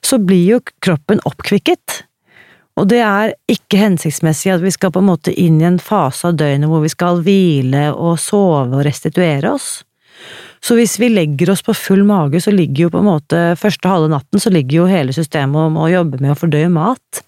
så 0.05 0.19
blir 0.21 0.55
jo 0.55 0.59
kroppen 0.83 1.23
oppkvikket. 1.25 2.03
Og 2.75 2.89
det 2.91 2.99
er 3.05 3.33
ikke 3.51 3.79
hensiktsmessig 3.79 4.51
at 4.51 4.63
vi 4.63 4.73
skal 4.73 4.91
på 4.91 4.99
en 4.99 5.07
måte 5.07 5.31
inn 5.31 5.61
i 5.61 5.67
en 5.67 5.79
fase 5.79 6.27
av 6.27 6.39
døgnet 6.39 6.67
hvor 6.69 6.83
vi 6.83 6.91
skal 6.91 7.21
hvile 7.23 7.87
og 7.93 8.17
sove 8.19 8.81
og 8.81 8.83
restituere 8.85 9.53
oss. 9.55 9.77
Så 10.63 10.75
hvis 10.75 10.97
vi 10.99 11.11
legger 11.11 11.51
oss 11.53 11.63
på 11.63 11.75
full 11.77 12.03
mage, 12.07 12.41
så 12.41 12.51
ligger 12.51 12.87
jo 12.87 12.91
på 12.95 12.99
en 13.03 13.07
måte 13.07 13.41
første 13.59 13.89
halve 13.91 14.09
natten 14.11 14.41
så 14.41 14.51
ligger 14.51 14.81
jo 14.81 14.89
hele 14.89 15.15
systemet 15.15 15.69
om 15.69 15.79
å 15.79 15.91
jobbe 15.91 16.19
med 16.23 16.33
å 16.33 16.37
fordøye 16.39 16.71
mat. 16.73 17.23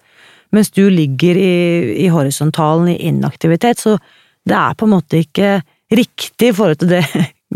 Mens 0.56 0.72
du 0.74 0.88
ligger 0.90 1.38
i, 1.40 1.56
i 2.06 2.08
horisontalen 2.12 2.92
i 2.92 3.00
inaktivitet, 3.10 3.84
så 3.84 3.98
det 4.48 4.56
er 4.58 4.78
på 4.80 4.88
en 4.88 4.96
måte 4.96 5.22
ikke 5.22 5.58
riktig 5.94 6.52
i 6.52 6.56
forhold 6.56 6.82
til 6.82 6.96
det 6.98 7.04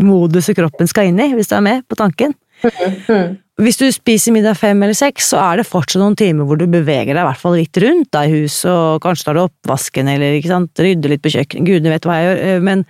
moduset 0.00 0.56
kroppen 0.56 0.88
skal 0.88 1.10
inn 1.10 1.20
i, 1.20 1.32
hvis 1.36 1.50
du 1.50 1.56
er 1.58 1.64
med 1.64 1.86
på 1.88 1.98
tanken. 1.98 2.34
Mm. 2.62 3.38
Hvis 3.62 3.76
du 3.76 3.84
spiser 3.92 4.32
middag 4.32 4.56
fem 4.56 4.80
eller 4.82 4.96
seks, 4.96 5.28
så 5.32 5.40
er 5.42 5.60
det 5.60 5.68
fortsatt 5.68 6.00
noen 6.00 6.16
timer 6.18 6.46
hvor 6.48 6.58
du 6.58 6.64
beveger 6.70 7.12
deg 7.12 7.20
i 7.20 7.26
hvert 7.26 7.40
fall 7.40 7.58
litt 7.58 7.80
rundt 7.82 8.08
da, 8.14 8.24
i 8.24 8.32
huset, 8.32 8.70
og 8.70 9.02
kanskje 9.04 9.28
tar 9.28 9.36
du 9.36 9.42
oppvasken 9.44 10.08
eller 10.08 10.38
ikke 10.38 10.52
sant, 10.52 10.72
rydder 10.80 11.12
litt 11.12 11.24
på 11.24 11.34
kjøkkenet, 11.34 11.68
gudene 11.68 11.92
vet 11.92 12.08
hva 12.08 12.16
jeg 12.18 12.30
gjør, 12.30 12.40
eh, 12.46 12.64
men 12.64 12.86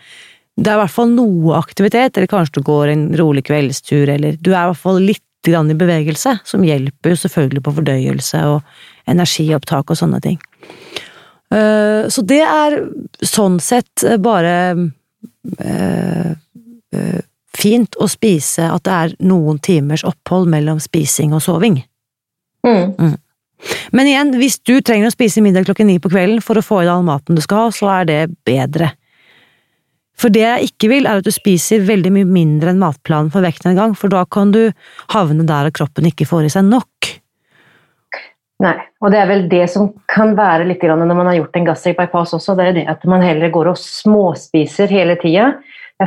det 0.60 0.68
er 0.68 0.76
i 0.76 0.82
hvert 0.82 0.94
fall 0.94 1.12
noe 1.16 1.58
aktivitet, 1.58 2.16
eller 2.16 2.30
kanskje 2.30 2.60
du 2.60 2.66
går 2.68 2.92
en 2.92 3.04
rolig 3.18 3.44
kveldstur, 3.48 4.10
eller 4.14 4.36
du 4.38 4.52
er 4.52 4.60
i 4.60 4.70
hvert 4.70 4.82
fall 4.84 5.00
litt 5.02 5.24
grann 5.42 5.72
i 5.72 5.78
bevegelse, 5.78 6.36
som 6.46 6.62
hjelper 6.62 7.14
jo 7.14 7.20
selvfølgelig 7.24 7.64
på 7.66 7.74
fordøyelse 7.80 8.44
og 8.52 8.60
energiopptak 9.10 9.90
og 9.90 9.98
sånne 9.98 10.20
ting. 10.22 10.38
Eh, 11.52 12.06
så 12.12 12.24
det 12.28 12.42
er 12.46 12.78
sånn 13.26 13.58
sett 13.64 14.04
bare 14.22 14.54
eh, 15.58 16.30
fint 17.56 17.96
å 18.00 18.08
spise 18.10 18.68
at 18.72 18.84
det 18.86 18.92
er 18.92 19.14
noen 19.28 19.60
timers 19.62 20.04
opphold 20.08 20.48
mellom 20.52 20.80
spising 20.82 21.34
og 21.36 21.44
soving. 21.44 21.82
Mm. 22.66 22.94
Mm. 22.96 23.14
Men 23.94 24.08
igjen, 24.10 24.32
hvis 24.40 24.58
du 24.66 24.74
trenger 24.82 25.10
å 25.10 25.14
spise 25.14 25.42
middag 25.44 25.68
klokken 25.68 25.88
ni 25.90 25.98
på 26.02 26.10
kvelden 26.10 26.42
for 26.42 26.58
å 26.58 26.64
få 26.64 26.82
i 26.82 26.86
deg 26.86 26.94
all 26.96 27.06
maten 27.06 27.38
du 27.38 27.42
skal 27.44 27.66
ha, 27.66 27.74
så 27.74 27.90
er 28.00 28.08
det 28.08 28.20
bedre. 28.46 28.90
For 30.18 30.32
det 30.32 30.42
jeg 30.44 30.70
ikke 30.70 30.90
vil, 30.92 31.06
er 31.08 31.20
at 31.20 31.26
du 31.26 31.32
spiser 31.34 31.86
veldig 31.86 32.12
mye 32.14 32.28
mindre 32.28 32.72
enn 32.72 32.82
matplanen 32.82 33.32
for 33.32 33.44
vekten 33.44 33.72
en 33.72 33.78
gang, 33.78 33.96
for 33.98 34.12
da 34.12 34.24
kan 34.28 34.52
du 34.54 34.64
havne 35.14 35.46
der 35.48 35.70
at 35.70 35.76
kroppen 35.78 36.08
ikke 36.10 36.28
får 36.28 36.48
i 36.48 36.52
seg 36.52 36.68
nok. 36.68 37.12
Nei, 38.62 38.76
og 39.02 39.10
det 39.10 39.18
er 39.18 39.26
vel 39.26 39.48
det 39.50 39.64
som 39.72 39.88
kan 40.10 40.36
være 40.38 40.68
litt 40.68 40.84
når 40.86 41.08
man 41.08 41.26
har 41.26 41.40
gjort 41.40 41.56
en 41.58 41.64
gastric 41.66 41.96
bypass 41.98 42.36
også, 42.36 42.54
det 42.58 42.66
er 42.68 42.76
det 42.76 42.84
at 42.92 43.02
man 43.10 43.24
heller 43.24 43.50
går 43.50 43.72
og 43.72 43.80
småspiser 43.80 44.92
hele 44.92 45.16
tida 45.18 45.48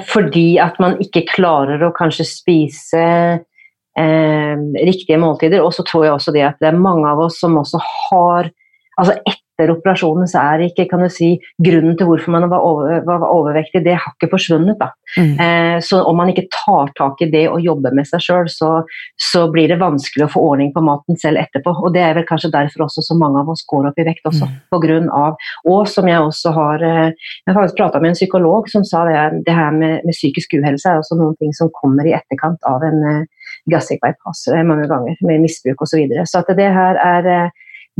fordi 0.04 0.58
at 0.62 0.80
man 0.84 0.98
ikke 1.04 1.26
klarer 1.30 1.84
å 1.86 1.94
kanskje 1.96 2.28
spise 2.28 3.06
eh, 3.06 4.56
riktige 4.88 5.20
måltider. 5.22 5.64
Og 5.64 5.74
så 5.76 5.86
tror 5.88 6.06
jeg 6.08 6.16
også 6.16 6.36
det 6.36 6.46
at 6.48 6.62
det 6.62 6.72
er 6.72 6.80
mange 6.80 7.08
av 7.10 7.26
oss 7.28 7.40
som 7.42 7.58
også 7.62 7.82
har 7.82 8.52
altså 9.00 9.18
etter 9.56 9.72
operasjonen 9.72 10.28
så 10.28 10.42
er 10.52 10.66
ikke 10.68 10.86
kan 10.90 11.04
du 11.04 11.08
si, 11.12 11.36
grunnen 11.64 11.96
til 11.98 12.10
hvorfor 12.10 12.34
man 12.36 12.48
var, 12.52 12.64
over, 12.66 13.00
var 13.08 13.24
overvektig, 13.24 13.84
det 13.86 13.96
har 13.96 14.16
ikke 14.16 14.34
forsvunnet. 14.34 14.76
da. 14.80 14.90
Mm. 15.16 15.40
Eh, 15.40 15.78
så 15.86 16.02
om 16.04 16.18
man 16.20 16.32
ikke 16.32 16.48
tar 16.52 16.92
tak 16.98 17.22
i 17.24 17.30
det 17.32 17.46
og 17.48 17.64
jobber 17.64 17.96
med 17.96 18.08
seg 18.10 18.24
sjøl, 18.26 18.50
så, 18.52 18.72
så, 19.16 19.46
blir 19.56 19.72
det 19.72 19.80
vanskelig 19.80 20.26
å 20.26 20.32
få 20.34 20.44
ordning 20.44 20.74
på 20.76 20.84
maten 20.84 21.20
selv 21.22 21.40
etterpå. 21.40 21.72
Og 21.86 21.94
det 21.96 22.04
er 22.04 22.18
vel 22.18 22.28
kanskje 22.28 22.52
derfor 22.52 22.88
også 22.88 23.06
så 23.06 23.16
mange 23.20 23.40
av 23.40 23.52
oss 23.54 23.64
går 23.70 23.88
opp 23.92 24.02
i 24.02 24.08
vekt 24.08 24.28
også. 24.28 24.50
Mm. 24.50 24.58
På 24.74 24.82
grunn 24.84 25.08
av, 25.16 25.40
og 25.72 25.88
som 25.92 26.10
jeg 26.10 26.20
også 26.20 26.52
har 26.56 26.84
eh, 26.84 27.14
Jeg 27.16 27.52
har 27.52 27.58
faktisk 27.60 27.78
prata 27.80 28.00
med 28.02 28.12
en 28.12 28.18
psykolog 28.18 28.68
som 28.72 28.84
sa 28.88 29.06
det, 29.08 29.44
det 29.48 29.56
her 29.56 29.72
med, 29.72 30.04
med, 30.04 30.16
psykisk 30.16 30.56
uhelse 30.58 30.90
er 30.90 31.00
også 31.00 31.18
noen 31.20 31.36
ting 31.40 31.54
som 31.56 31.72
kommer 31.76 32.08
i 32.08 32.16
etterkant 32.16 32.60
av 32.68 32.84
en 32.88 33.02
uh, 33.04 33.50
gastric 33.72 34.02
bypass 34.04 34.46
eh, 34.52 34.64
mange 34.68 34.88
ganger, 34.90 35.18
med 35.28 35.44
misbruk 35.44 35.84
osv. 35.84 35.94
Så, 35.96 36.02
videre. 36.02 36.26
så 36.28 36.42
at 36.42 36.52
det 36.58 36.70
her 36.76 37.00
er 37.00 37.28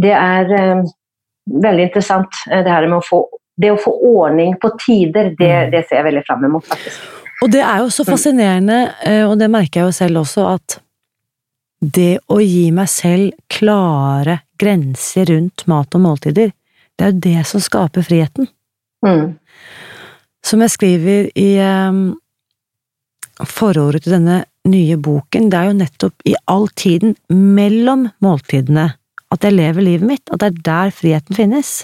det 0.02 0.12
er 0.12 0.50
veldig 1.46 1.90
interessant. 1.90 2.42
Eh, 2.52 2.64
det 2.64 2.72
her 2.72 2.88
med 2.88 3.00
å 3.00 3.06
få, 3.06 3.22
det 3.62 3.74
å 3.74 3.82
få 3.82 3.94
ordning 4.12 4.56
på 4.62 4.72
tider, 4.82 5.34
det, 5.38 5.52
mm. 5.52 5.76
det 5.76 5.86
ser 5.88 6.02
jeg 6.02 6.10
veldig 6.10 6.26
fram 6.28 6.48
mot, 6.52 6.66
faktisk. 6.66 7.12
Og 7.44 7.52
det 7.52 7.62
er 7.68 7.84
jo 7.84 7.92
så 7.92 8.06
fascinerende, 8.08 8.80
eh, 9.04 9.24
og 9.28 9.38
det 9.40 9.52
merker 9.52 9.82
jeg 9.82 9.90
jo 9.90 9.96
selv 9.96 10.24
også, 10.24 10.48
at 10.56 10.80
det 11.86 12.18
å 12.32 12.40
gi 12.40 12.70
meg 12.74 12.90
selv 12.90 13.36
klare 13.52 14.40
grenser 14.58 15.28
rundt 15.30 15.66
mat 15.70 15.98
og 15.98 16.06
måltider, 16.06 16.54
det 16.96 17.04
er 17.04 17.12
jo 17.12 17.24
det 17.26 17.42
som 17.50 17.64
skaper 17.64 18.06
friheten. 18.08 18.48
Mm. 19.06 19.36
Som 20.46 20.64
jeg 20.64 20.74
skriver 20.74 21.28
i 21.36 21.50
um, 21.60 22.16
forordet 23.44 24.06
til 24.06 24.16
denne 24.16 24.44
nye 24.70 24.98
boken, 24.98 25.50
det 25.52 25.60
er 25.60 25.70
jo 25.70 25.80
nettopp 25.82 26.30
i 26.30 26.36
all 26.52 26.70
tiden 26.78 27.18
mellom 27.30 28.08
måltidene 28.24 28.94
at 29.34 29.46
jeg 29.46 29.56
lever 29.56 29.86
livet 29.86 30.08
mitt, 30.08 30.26
at 30.32 30.42
det 30.42 30.52
er 30.52 30.64
der 30.68 30.96
friheten 30.96 31.38
finnes. 31.38 31.84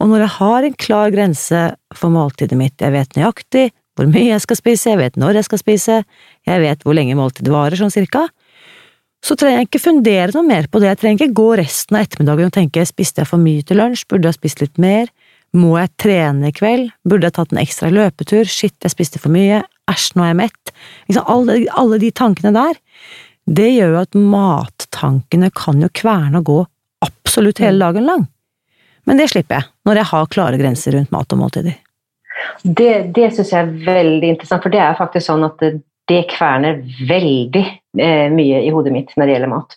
Og 0.00 0.10
når 0.10 0.24
jeg 0.24 0.34
har 0.38 0.66
en 0.66 0.76
klar 0.78 1.14
grense 1.14 1.62
for 1.94 2.14
måltidet 2.14 2.58
mitt, 2.58 2.78
jeg 2.82 2.94
vet 2.94 3.18
nøyaktig 3.18 3.70
hvor 3.96 4.08
mye 4.08 4.30
jeg 4.30 4.42
skal 4.44 4.58
spise, 4.58 4.92
jeg 4.94 5.00
vet 5.02 5.18
når 5.20 5.38
jeg 5.38 5.48
skal 5.50 5.60
spise, 5.60 5.98
jeg 6.48 6.62
vet 6.62 6.84
hvor 6.84 6.96
lenge 6.96 7.16
måltidet 7.18 7.52
varer, 7.52 7.76
sånn 7.76 7.92
cirka, 7.92 8.24
så 9.22 9.36
trenger 9.38 9.60
jeg 9.60 9.68
ikke 9.68 9.82
fundere 9.84 10.32
noe 10.34 10.46
mer 10.46 10.66
på 10.70 10.80
det, 10.80 10.88
jeg 10.90 11.00
trenger 11.02 11.20
ikke 11.20 11.38
gå 11.38 11.48
resten 11.60 11.98
av 11.98 12.06
ettermiddagen 12.06 12.50
og 12.50 12.56
tenke 12.56 12.86
spiste 12.88 13.22
jeg 13.22 13.30
for 13.30 13.42
mye 13.42 13.66
til 13.66 13.78
lunsj, 13.78 14.06
burde 14.10 14.30
jeg 14.30 14.38
spist 14.40 14.64
litt 14.64 14.80
mer, 14.82 15.12
må 15.52 15.76
jeg 15.76 15.92
trene 16.00 16.48
i 16.48 16.56
kveld, 16.56 16.88
burde 17.06 17.28
jeg 17.28 17.36
tatt 17.36 17.52
en 17.52 17.60
ekstra 17.60 17.92
løpetur, 17.92 18.48
shit, 18.48 18.74
jeg 18.82 18.94
spiste 18.94 19.20
for 19.22 19.34
mye, 19.34 19.60
æsj, 19.92 20.08
nå 20.16 20.24
er 20.24 20.32
jeg 20.32 20.40
mett, 20.40 20.72
liksom 21.10 21.28
alle, 21.36 21.58
alle 21.78 22.00
de 22.02 22.10
tankene 22.16 22.54
der, 22.56 22.80
det 23.46 23.68
gjør 23.74 23.92
jo 23.92 24.02
at 24.06 24.18
mattankene 25.02 25.50
kan 25.54 25.80
jo 25.80 25.88
kverne 25.88 26.38
og 26.38 26.44
gå 26.44 26.66
absolutt 27.04 27.58
hele 27.58 27.76
mm. 27.76 27.80
dagen 27.80 28.04
lang. 28.06 28.26
Men 29.04 29.18
det 29.18 29.30
slipper 29.30 29.54
jeg, 29.58 29.64
når 29.84 29.96
jeg 29.96 30.10
har 30.12 30.26
klare 30.30 30.58
grenser 30.58 30.92
rundt 30.92 31.10
mat 31.10 31.32
og 31.32 31.38
måltider. 31.38 31.74
Det, 32.62 33.12
det 33.14 33.32
syns 33.34 33.52
jeg 33.52 33.62
er 33.62 33.72
veldig 33.86 34.28
interessant, 34.28 34.62
for 34.62 34.70
det 34.70 34.80
er 34.80 34.98
faktisk 34.98 35.26
sånn 35.26 35.44
at 35.46 35.62
det, 36.10 36.24
kverner 36.32 36.80
veldig 37.08 37.62
eh, 38.00 38.28
mye 38.32 38.60
i 38.66 38.70
hodet 38.74 38.92
mitt 38.94 39.12
når 39.16 39.28
det 39.28 39.34
gjelder 39.36 39.50
mat. 39.52 39.76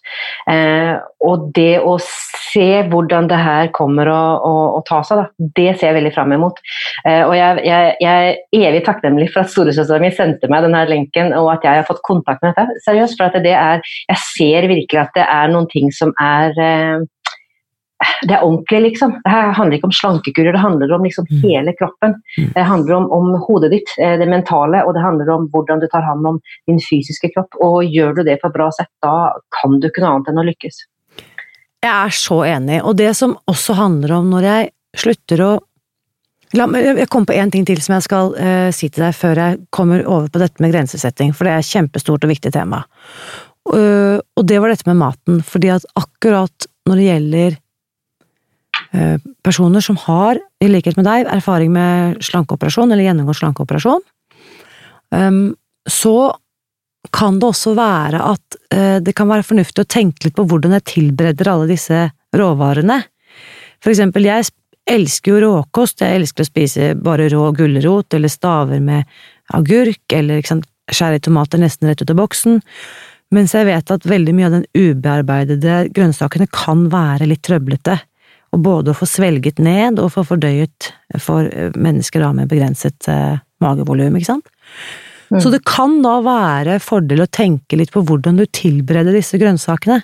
Eh, 0.52 0.94
og 1.26 1.48
det 1.56 1.80
å 1.86 1.96
se 2.02 2.68
hvordan 2.90 3.30
det 3.30 3.40
her 3.40 3.72
kommer 3.76 4.10
å, 4.12 4.22
å, 4.46 4.54
å 4.78 4.84
ta 4.88 5.02
seg, 5.06 5.22
da, 5.22 5.50
det 5.58 5.68
ser 5.76 5.92
jeg 5.92 5.98
veldig 6.00 6.14
fram 6.16 6.36
imot. 6.36 6.62
Eh, 7.06 7.22
og 7.24 7.36
jeg, 7.38 7.66
jeg, 7.68 7.96
jeg, 8.04 8.38
er 8.60 8.70
evig 8.70 8.84
takknemlig 8.88 9.30
for 9.34 9.44
at 9.44 9.54
storesøstera 9.54 10.02
mi 10.04 10.12
sendte 10.16 10.50
meg 10.52 10.66
denne 10.66 10.86
lenken, 10.90 11.34
og 11.38 11.52
at 11.56 11.68
jeg 11.68 11.82
har 11.82 11.90
fått 11.90 12.04
kontakt 12.08 12.46
med 12.46 12.56
dette. 12.56 12.80
Seriøst, 12.88 13.20
for 13.20 13.30
at 13.30 13.46
det 13.46 13.56
er, 13.58 13.84
jeg 14.10 14.24
ser 14.32 14.70
virkelig 14.72 15.04
at 15.06 15.14
det 15.18 15.28
er 15.28 15.54
noen 15.54 15.70
ting 15.72 15.92
som 15.96 16.16
er 16.22 16.58
eh, 16.62 17.06
det 18.28 18.34
er 18.36 18.44
ordentlig, 18.44 18.82
liksom. 18.82 19.14
Det 19.24 19.32
handler 19.32 19.78
ikke 19.78 19.88
om 19.88 19.94
slankekurer, 19.96 20.52
det 20.54 20.64
handler 20.64 20.94
om 20.96 21.06
liksom 21.08 21.28
mm. 21.30 21.38
hele 21.44 21.74
kroppen. 21.80 22.18
Mm. 22.38 22.50
Det 22.56 22.66
handler 22.70 22.96
om, 22.96 23.06
om, 23.18 23.30
hodet 23.48 23.72
ditt, 23.72 23.94
eh, 24.02 24.18
det 24.20 24.28
mentale, 24.30 24.84
og 24.84 24.96
det 24.98 25.04
handler 25.04 25.32
om 25.36 25.48
hvordan 25.54 25.84
du 25.84 25.88
tar 25.92 26.04
hånd 26.08 26.28
om 26.28 26.42
din 26.68 26.82
fysiske 26.84 27.32
kropp. 27.36 27.56
Og 27.64 27.86
gjør 27.88 28.18
du 28.20 28.26
det 28.28 28.40
på 28.42 28.52
et 28.52 28.58
bra 28.58 28.68
sett, 28.76 28.92
da 29.04 29.32
kan 29.62 29.80
du 29.80 29.88
ikke 29.90 30.04
noe 30.04 30.18
annet 30.18 30.34
enn 30.34 30.44
å 30.44 30.48
lykkes. 30.50 30.82
Jeg 31.86 31.94
er 31.94 32.18
så 32.18 32.42
enig, 32.50 32.82
og 32.84 32.98
det 33.00 33.14
som 33.18 33.38
også 33.52 33.78
handler 33.78 34.18
om 34.18 34.30
når 34.34 34.52
jeg 34.52 34.76
slutter 35.06 35.46
å 35.46 35.54
La 36.56 36.68
meg, 36.70 36.86
jeg 36.86 37.10
kom 37.12 37.26
på 37.28 37.34
én 37.36 37.50
ting 37.52 37.66
til 37.68 37.82
som 37.84 37.98
jeg 37.98 38.06
skal 38.06 38.30
uh, 38.38 38.70
si 38.72 38.88
til 38.94 39.04
deg 39.04 39.16
før 39.18 39.40
jeg 39.42 39.58
kommer 39.76 40.06
over 40.06 40.30
på 40.32 40.40
dette 40.40 40.62
med 40.64 40.72
grensesetting, 40.72 41.34
for 41.36 41.44
det 41.44 41.52
er 41.52 41.64
et 41.64 41.68
kjempestort 41.68 42.24
og 42.24 42.32
viktig 42.32 42.52
tema. 42.56 42.84
Uh, 43.68 44.22
og 44.38 44.46
det 44.48 44.62
var 44.62 44.72
dette 44.72 44.88
med 44.88 45.02
maten, 45.02 45.42
fordi 45.44 45.74
at 45.74 45.88
akkurat 46.00 46.70
når 46.88 47.02
det 47.02 47.08
gjelder 47.10 47.58
personer 49.46 49.84
som 49.84 49.98
har, 50.06 50.40
i 50.64 50.70
likhet 50.72 50.98
med 51.00 51.08
deg, 51.08 51.28
erfaring 51.32 51.72
med 51.76 52.24
slankeoperasjon 52.24 52.92
eller 52.92 53.08
gjennomgått 53.08 53.42
slankeoperasjon, 53.42 54.04
um, 55.12 55.40
så 55.90 56.18
kan 57.14 57.40
det 57.40 57.50
også 57.52 57.76
være 57.78 58.20
at 58.34 58.56
det 59.06 59.14
kan 59.14 59.30
være 59.30 59.46
fornuftig 59.46 59.84
å 59.84 59.90
tenke 59.94 60.26
litt 60.26 60.36
på 60.36 60.48
hvordan 60.50 60.74
jeg 60.74 60.88
tilbereder 60.90 61.52
alle 61.52 61.68
disse 61.70 62.00
råvarene. 62.34 62.98
For 63.78 63.94
eksempel, 63.94 64.26
jeg 64.26 64.48
elsker 64.90 65.34
jo 65.34 65.42
råkost, 65.44 66.02
jeg 66.02 66.20
elsker 66.20 66.46
å 66.46 66.50
spise 66.50 66.92
bare 66.98 67.28
rå 67.34 67.50
gulrot 67.58 68.16
eller 68.18 68.32
staver 68.32 68.82
med 68.84 69.06
agurk, 69.54 70.04
eller 70.14 70.42
skjære 70.46 71.22
tomater 71.26 71.62
nesten 71.62 71.90
rett 71.90 72.02
ut 72.02 72.14
av 72.14 72.20
boksen, 72.20 72.60
mens 73.34 73.56
jeg 73.58 73.68
vet 73.68 73.92
at 73.92 74.06
veldig 74.06 74.36
mye 74.38 74.50
av 74.50 74.58
den 74.60 74.68
ubearbeidede 74.78 75.78
grønnsakene 75.96 76.48
kan 76.54 76.86
være 76.94 77.30
litt 77.30 77.44
trøblete, 77.46 77.98
og 78.56 78.64
både 78.64 78.94
å 78.94 78.98
få 78.98 79.08
svelget 79.10 79.60
ned 79.64 80.00
og 80.00 80.14
få 80.16 80.24
fordøyet 80.28 80.94
for 81.22 81.50
eh, 81.50 81.76
mennesker 81.76 82.24
da 82.24 82.32
med 82.36 82.50
begrenset 82.52 83.10
eh, 83.12 83.42
magevolum, 83.64 84.16
ikke 84.16 84.32
sant. 84.32 84.48
Mm. 85.34 85.40
Så 85.42 85.52
det 85.52 85.64
kan 85.68 85.98
da 86.04 86.20
være 86.24 86.78
fordel 86.84 87.26
å 87.26 87.32
tenke 87.32 87.78
litt 87.80 87.92
på 87.94 88.04
hvordan 88.06 88.38
du 88.40 88.46
tilbereder 88.46 89.16
disse 89.16 89.40
grønnsakene. 89.42 90.04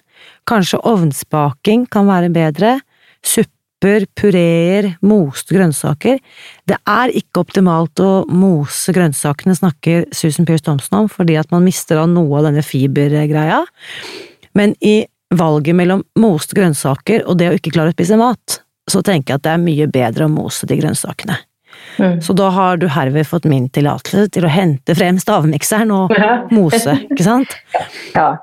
Kanskje 0.49 0.81
ovnsbaking 0.89 1.85
kan 1.93 2.09
være 2.09 2.31
bedre, 2.33 2.73
supper, 3.21 4.07
pureer, 4.17 4.89
moste 5.05 5.55
grønnsaker. 5.55 6.19
Det 6.67 6.79
er 6.89 7.13
ikke 7.21 7.45
optimalt 7.45 8.01
å 8.03 8.25
mose 8.27 8.95
grønnsakene, 8.97 9.55
snakker 9.57 10.09
Susan 10.15 10.49
Pearce 10.49 10.65
Thompson 10.65 11.03
om, 11.03 11.11
fordi 11.11 11.37
at 11.39 11.53
man 11.53 11.65
mister 11.65 12.01
av 12.01 12.09
noe 12.11 12.41
av 12.41 12.49
denne 12.49 12.65
fibergreia. 12.65 13.61
Men 14.57 14.75
i 14.83 15.05
valget 15.31 15.77
mellom 15.77 16.03
moste 16.19 16.57
grønnsaker 16.57 17.25
og 17.27 17.39
det 17.39 17.49
å 17.49 17.55
ikke 17.57 17.73
klare 17.75 17.93
å 17.93 17.95
spise 17.95 18.19
mat, 18.19 18.61
så 18.91 19.01
tenker 19.05 19.33
jeg 19.33 19.41
at 19.41 19.47
det 19.47 19.53
er 19.55 19.63
mye 19.63 19.87
bedre 19.91 20.27
å 20.27 20.31
mose 20.31 20.67
de 20.67 20.77
grønnsakene. 20.79 21.37
Mm. 21.99 22.21
Så 22.23 22.33
da 22.37 22.49
har 22.53 22.77
du 22.77 22.87
herved 22.91 23.27
fått 23.27 23.47
min 23.49 23.67
tillatelse 23.73 24.29
til 24.35 24.47
å 24.47 24.51
hente 24.51 24.95
frem 24.97 25.19
stavmikseren 25.21 25.91
og 25.95 26.13
mose, 26.55 26.97
ikke 27.09 27.25
sant? 27.25 27.55
Ja. 28.15 28.33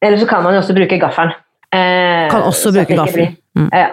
Eller 0.00 0.20
så 0.20 0.28
kan 0.30 0.44
man 0.44 0.56
jo 0.56 0.62
også 0.62 0.76
bruke 0.76 0.98
gaffelen. 1.00 1.34
Eh, 1.70 2.28
kan 2.30 2.46
også 2.46 2.72
bruke 2.74 2.96
gaffelen. 2.98 3.36
Mm. 3.58 3.68
Ja. 3.74 3.90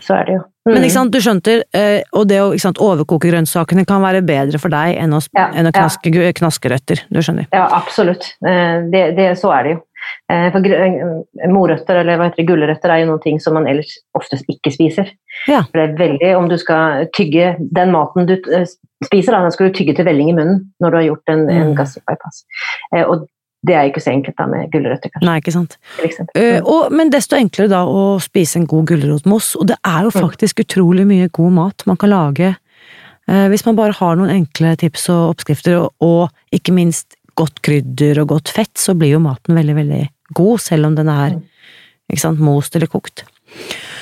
så 0.00 0.20
er 0.20 0.28
det 0.28 0.36
jo. 0.36 0.44
Mm. 0.66 0.72
Men 0.74 0.84
ikke 0.86 0.94
sant, 0.96 1.14
du 1.14 1.22
skjønte, 1.22 1.52
eh, 1.78 2.00
og 2.18 2.26
det 2.30 2.38
å 2.42 2.46
sant, 2.58 2.80
overkoke 2.82 3.30
grønnsakene 3.30 3.84
kan 3.86 4.02
være 4.02 4.22
bedre 4.26 4.58
for 4.62 4.72
deg 4.72 4.96
enn 4.98 5.14
å, 5.14 5.20
ja, 5.36 5.48
enn 5.54 5.68
å 5.70 5.74
knaske, 5.74 6.10
ja. 6.10 6.32
knaskerøtter. 6.34 7.04
Du 7.10 7.20
skjønner? 7.22 7.46
Ja, 7.54 7.68
absolutt. 7.76 8.32
Eh, 8.42 8.80
det, 8.90 9.04
det, 9.18 9.28
så 9.38 9.52
er 9.54 9.66
det 9.66 9.76
jo. 9.76 9.82
Eh, 10.32 10.48
for 10.54 11.52
morøtter, 11.52 12.00
eller 12.02 12.18
hva 12.18 12.28
heter 12.28 12.42
det, 12.42 12.48
gulrøtter 12.48 12.92
er 12.92 13.02
jo 13.02 13.10
noen 13.12 13.22
ting 13.24 13.38
som 13.42 13.56
man 13.58 13.68
ellers 13.70 13.94
oftest 14.18 14.48
ikke 14.52 14.72
spiser. 14.74 15.12
Ja. 15.50 15.62
For 15.68 15.78
det 15.78 15.86
er 15.86 15.96
veldig, 16.00 16.32
Om 16.40 16.50
du 16.50 16.58
skal 16.58 17.06
tygge 17.16 17.54
den 17.60 17.94
maten 17.94 18.28
du 18.28 18.36
spiser, 19.04 19.36
da, 19.36 19.54
skal 19.54 19.70
du 19.70 19.78
tygge 19.78 19.96
til 19.96 20.08
velling 20.08 20.32
i 20.32 20.36
munnen 20.36 20.68
når 20.82 20.90
du 20.90 21.00
har 21.00 21.08
gjort 21.10 21.34
en, 21.34 21.48
en 21.50 21.70
mm. 21.70 21.78
gastric 21.78 22.06
bypass. 22.08 22.44
Og 23.06 23.26
det 23.66 23.74
er 23.74 23.88
ikke 23.88 24.02
så 24.02 24.12
enkelt 24.12 24.36
da 24.38 24.46
med 24.50 24.70
gulrøtter, 24.72 25.10
kanskje. 25.12 25.26
Nei, 25.26 25.38
ikke 25.40 25.54
sant. 25.54 25.76
Uh, 26.36 26.60
og, 26.60 26.92
men 26.94 27.10
desto 27.12 27.38
enklere 27.38 27.72
da 27.72 27.82
å 27.88 28.04
spise 28.22 28.60
en 28.60 28.68
god 28.70 28.86
gulrotmos. 28.92 29.54
Og 29.58 29.66
det 29.70 29.78
er 29.80 30.06
jo 30.06 30.12
mm. 30.12 30.20
faktisk 30.20 30.60
mm. 30.60 30.66
utrolig 30.66 31.06
mye 31.08 31.32
god 31.34 31.56
mat 31.56 31.86
man 31.88 31.98
kan 32.00 32.12
lage 32.12 32.52
uh, 32.52 33.46
hvis 33.52 33.66
man 33.66 33.78
bare 33.78 33.96
har 33.98 34.18
noen 34.18 34.34
enkle 34.34 34.74
tips 34.78 35.08
og 35.14 35.34
oppskrifter, 35.34 35.80
og, 35.80 35.94
og, 36.04 36.42
ikke 36.54 36.74
minst 36.76 37.15
godt 37.36 37.60
krydder 37.64 38.22
og 38.22 38.30
godt 38.36 38.52
fett, 38.54 38.74
så 38.80 38.94
blir 38.98 39.16
jo 39.16 39.22
maten 39.22 39.58
veldig, 39.58 39.76
veldig 39.76 40.02
god, 40.36 40.62
selv 40.62 40.90
om 40.90 40.96
den 40.98 41.10
er 41.12 41.36
mm. 41.36 41.42
sant, 42.18 42.40
most 42.42 42.76
eller 42.76 42.90
kokt. 42.90 43.26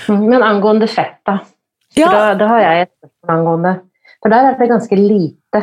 Mm, 0.09 0.29
men 0.31 0.45
angående 0.47 0.89
fett, 0.91 1.21
da. 1.27 1.41
Ja. 1.99 2.11
da. 2.11 2.23
Da 2.39 2.51
har 2.51 2.63
jeg 2.65 2.87
et 2.87 2.93
spørsmål 2.97 3.37
angående 3.37 3.73
For 4.19 4.33
der 4.33 4.49
er 4.49 4.57
det 4.59 4.67
ganske 4.67 4.97
lite 4.99 5.61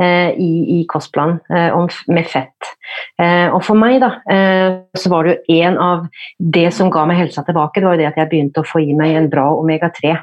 Eh, 0.00 0.30
i, 0.40 0.80
i 0.80 0.84
kostplanen 0.88 1.40
eh, 1.52 1.96
med 2.08 2.28
fett. 2.30 2.68
Eh, 3.20 3.52
og 3.52 3.60
for 3.66 3.76
meg 3.76 3.98
da, 4.00 4.08
så 4.96 5.10
var 5.12 5.26
det 5.26 5.34
jo 5.34 5.56
en 5.60 5.76
av 5.76 6.06
det 6.38 6.70
som 6.72 6.88
ga 6.92 7.02
meg 7.08 7.18
helsa 7.18 7.44
tilbake, 7.44 7.82
det 7.82 7.88
var 7.88 7.98
jo 7.98 8.00
det 8.00 8.08
at 8.08 8.20
jeg 8.22 8.30
begynte 8.30 8.62
å 8.62 8.68
få 8.70 8.80
i 8.80 8.96
meg 8.96 9.18
en 9.18 9.28
bra 9.32 9.50
omega-3. 9.58 10.14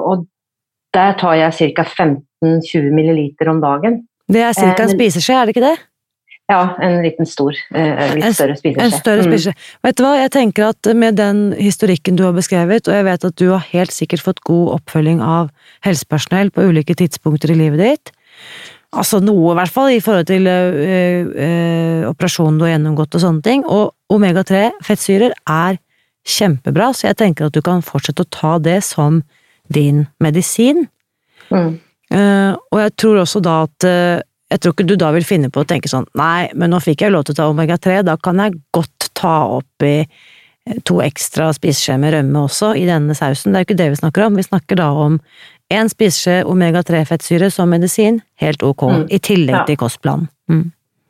Og 0.00 0.26
der 0.96 1.14
tar 1.20 1.36
jeg 1.38 1.74
ca. 1.76 1.86
15-20 1.86 2.90
ml 2.96 3.22
om 3.52 3.62
dagen. 3.62 4.00
Det 4.32 4.42
er 4.42 4.56
ca. 4.56 4.72
en 4.82 4.92
spiseskje, 4.94 5.36
er 5.36 5.46
det 5.46 5.56
ikke 5.56 5.66
det? 5.66 5.76
Ja, 6.46 6.60
en 6.82 7.00
liten 7.02 7.26
stor, 7.26 7.56
litt 7.74 8.36
større 8.38 8.54
spiseskje. 8.54 8.84
En 8.84 8.94
større 8.94 9.24
mm. 9.24 9.26
spiseskje. 9.26 9.54
Mm. 9.56 9.80
Vet 9.88 9.98
du 9.98 10.04
hva, 10.04 10.12
jeg 10.20 10.32
tenker 10.34 10.68
at 10.68 10.90
med 10.94 11.18
den 11.18 11.40
historikken 11.58 12.18
du 12.18 12.22
har 12.26 12.36
beskrevet, 12.36 12.86
og 12.86 12.94
jeg 12.94 13.06
vet 13.08 13.26
at 13.26 13.38
du 13.40 13.48
har 13.50 13.66
helt 13.72 13.94
sikkert 13.94 14.22
fått 14.22 14.44
god 14.46 14.76
oppfølging 14.76 15.24
av 15.26 15.50
helsepersonell 15.86 16.52
på 16.54 16.68
ulike 16.70 16.94
tidspunkter 16.98 17.54
i 17.54 17.58
livet 17.64 17.82
ditt, 17.82 18.14
Altså 18.96 19.18
noe, 19.20 19.50
i 19.52 19.56
hvert 19.58 19.72
fall, 19.72 19.90
i 19.92 20.02
forhold 20.02 20.28
til 20.28 20.46
øh, 20.48 21.26
øh, 21.46 22.02
operasjonen 22.08 22.58
du 22.58 22.64
har 22.64 22.76
gjennomgått 22.76 23.16
og 23.18 23.22
sånne 23.22 23.44
ting. 23.44 23.64
Og 23.66 23.92
omega-3 24.12 24.70
fettsyrer 24.86 25.34
er 25.50 25.80
kjempebra, 26.26 26.92
så 26.94 27.10
jeg 27.10 27.18
tenker 27.20 27.48
at 27.48 27.56
du 27.56 27.62
kan 27.66 27.84
fortsette 27.84 28.24
å 28.24 28.30
ta 28.32 28.56
det 28.62 28.78
som 28.86 29.20
din 29.72 30.06
medisin. 30.22 30.86
Mm. 31.50 31.76
Uh, 32.12 32.54
og 32.70 32.80
jeg 32.84 32.96
tror 33.02 33.22
også 33.24 33.40
da 33.42 33.56
at 33.64 33.84
uh, 33.88 34.20
Jeg 34.46 34.60
tror 34.62 34.74
ikke 34.76 34.84
du 34.86 34.92
da 34.94 35.08
vil 35.10 35.24
finne 35.26 35.48
på 35.50 35.64
å 35.64 35.66
tenke 35.66 35.90
sånn 35.90 36.04
Nei, 36.14 36.46
men 36.54 36.70
nå 36.70 36.78
fikk 36.78 37.02
jeg 37.02 37.10
lov 37.10 37.24
til 37.26 37.34
å 37.34 37.38
ta 37.40 37.46
omega-3, 37.50 37.96
da 38.06 38.14
kan 38.14 38.38
jeg 38.38 38.60
godt 38.70 39.08
ta 39.18 39.40
oppi 39.56 40.04
to 40.86 41.00
ekstra 41.02 41.48
spiseskjeer 41.54 41.98
med 42.02 42.14
rømme 42.14 42.44
også 42.46 42.72
i 42.78 42.86
denne 42.88 43.14
sausen. 43.14 43.52
Det 43.52 43.58
er 43.58 43.64
jo 43.64 43.68
ikke 43.68 43.78
det 43.78 43.90
vi 43.92 43.98
snakker 44.00 44.24
om, 44.26 44.38
vi 44.38 44.46
snakker 44.46 44.80
da 44.80 44.88
om 45.06 45.18
en 45.74 45.90
spiseskje 45.90 46.40
omega-3-fettsyre 46.46 47.50
som 47.54 47.70
medisin, 47.70 48.20
helt 48.42 48.62
ok, 48.66 48.82
mm. 48.86 49.04
i 49.10 49.20
tillegg 49.22 49.60
ja. 49.60 49.64
til 49.68 49.78
kostplanen. 49.80 50.28
Mm. 50.50 50.64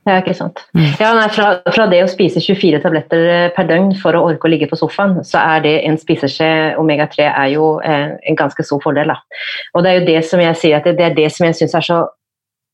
Ja, 0.07 0.21
ikke 0.21 0.37
sant. 0.38 0.61
Mm. 0.77 0.92
Ja, 1.03 1.09
nei, 1.19 1.27
fra, 1.35 1.49
fra, 1.75 1.88
det 1.90 1.99
å 2.05 2.11
spise 2.11 2.38
24 2.38 2.79
tabletter 2.85 3.25
eh, 3.27 3.47
per 3.57 3.66
døgn 3.66 3.88
for 3.99 4.14
å 4.14 4.23
orke 4.29 4.47
å 4.47 4.51
ligge 4.53 4.69
på 4.71 4.79
sofaen, 4.79 5.16
så 5.27 5.40
er 5.42 5.64
det 5.64 5.73
en 5.88 5.99
spiseskje 5.99 6.51
omega-3 6.79 7.27
er 7.27 7.49
jo 7.57 7.73
eh, 7.83 8.12
en 8.14 8.38
ganske 8.38 8.62
stor 8.66 8.79
fordel. 8.85 9.11
Da. 9.11 9.40
Og 9.75 9.83
det 9.83 9.90
er 9.90 9.99
jo 9.99 10.07
det 10.07 10.21
som 10.29 10.42
jeg 10.45 10.61
sier 10.61 10.79
at 10.79 10.87
det, 10.87 10.95
det 11.01 11.09
er 11.09 11.19
det 11.19 11.27
som 11.35 11.49
jeg 11.49 11.59
syns 11.59 11.75
er 11.75 11.88
så 11.88 12.05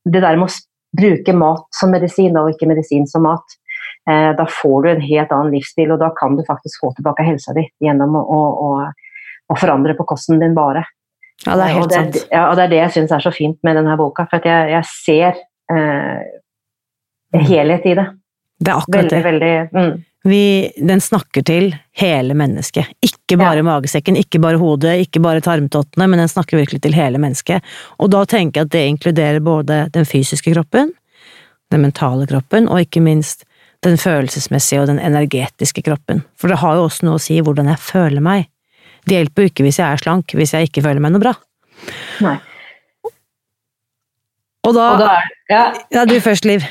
Det 0.03 0.19
der 0.19 0.35
med 0.35 0.51
å 0.51 0.99
bruke 0.99 1.33
mat 1.33 1.63
som 1.73 1.93
medisin, 1.95 2.35
og 2.37 2.49
ikke 2.51 2.67
medisin 2.67 3.05
som 3.07 3.23
mat. 3.23 3.55
Eh, 4.09 4.31
da 4.37 4.45
får 4.61 4.83
du 4.83 4.89
en 4.91 5.01
helt 5.01 5.31
annen 5.31 5.53
livsstil, 5.55 5.93
og 5.95 6.01
da 6.03 6.11
kan 6.17 6.35
du 6.37 6.43
faktisk 6.45 6.83
få 6.83 6.91
tilbake 6.97 7.23
helsa 7.25 7.55
di 7.55 7.63
gjennom 7.81 8.17
å, 8.19 8.41
å, 8.67 8.69
å 9.47 9.57
forandre 9.57 9.95
på 9.97 10.05
kosten 10.11 10.43
din 10.43 10.53
bare. 10.57 10.83
Ja, 11.47 11.55
det 11.55 11.63
er 11.63 11.73
helt 11.79 11.85
og 11.85 11.89
det, 11.89 11.97
sant. 11.97 12.21
Ja, 12.29 12.45
og 12.49 12.59
det 12.59 12.67
er 12.67 12.73
det 12.75 12.81
jeg 12.83 12.95
syns 12.97 13.15
er 13.15 13.23
så 13.23 13.33
fint 13.33 13.57
med 13.65 13.79
denne 13.79 13.97
boka, 13.97 14.27
for 14.29 14.43
jeg, 14.45 14.69
jeg, 14.75 14.89
ser 14.91 15.41
eh. 15.73 16.39
Helhet 17.41 17.85
i 17.85 17.95
det. 17.97 18.07
Det 18.63 18.71
er 18.71 18.79
akkurat 18.79 19.11
veldig, 19.11 19.19
det. 19.19 19.23
Veldig, 19.25 19.53
mm. 19.73 20.03
Vi, 20.23 20.71
den 20.77 21.01
snakker 21.03 21.43
til 21.43 21.73
hele 21.99 22.35
mennesket. 22.37 22.93
Ikke 23.03 23.35
bare 23.41 23.59
ja. 23.59 23.65
magesekken, 23.67 24.15
ikke 24.15 24.39
bare 24.39 24.59
hodet, 24.61 24.93
ikke 25.03 25.19
bare 25.23 25.43
tarmtottene, 25.43 26.07
men 26.07 26.21
den 26.21 26.31
snakker 26.31 26.61
virkelig 26.61 26.79
til 26.85 26.95
hele 26.95 27.19
mennesket. 27.19 27.65
Og 27.99 28.13
da 28.13 28.23
tenker 28.29 28.61
jeg 28.61 28.69
at 28.69 28.75
det 28.75 28.83
inkluderer 28.93 29.43
både 29.43 29.81
den 29.95 30.07
fysiske 30.07 30.53
kroppen, 30.53 30.93
den 31.73 31.83
mentale 31.83 32.27
kroppen, 32.29 32.69
og 32.71 32.85
ikke 32.85 33.03
minst 33.03 33.43
den 33.83 33.97
følelsesmessige 33.99 34.85
og 34.85 34.87
den 34.93 35.01
energetiske 35.03 35.83
kroppen. 35.83 36.23
For 36.39 36.47
det 36.47 36.61
har 36.61 36.79
jo 36.79 36.87
også 36.87 37.07
noe 37.07 37.19
å 37.19 37.23
si 37.23 37.41
hvordan 37.43 37.67
jeg 37.73 37.83
føler 37.83 38.23
meg. 38.23 38.47
Det 39.03 39.17
hjelper 39.17 39.43
jo 39.43 39.51
ikke 39.51 39.65
hvis 39.67 39.81
jeg 39.81 39.89
er 39.89 39.99
slank, 39.99 40.31
hvis 40.39 40.55
jeg 40.55 40.69
ikke 40.69 40.85
føler 40.85 41.03
meg 41.03 41.11
noe 41.11 41.23
bra. 41.25 41.33
Nei. 42.23 42.37
Og 44.63 44.71
da, 44.71 44.85
og 44.93 45.01
da 45.01 45.09
er, 45.17 45.31
ja. 45.51 45.63
ja. 45.91 46.05
du 46.07 46.15
først, 46.23 46.47
Liv. 46.47 46.63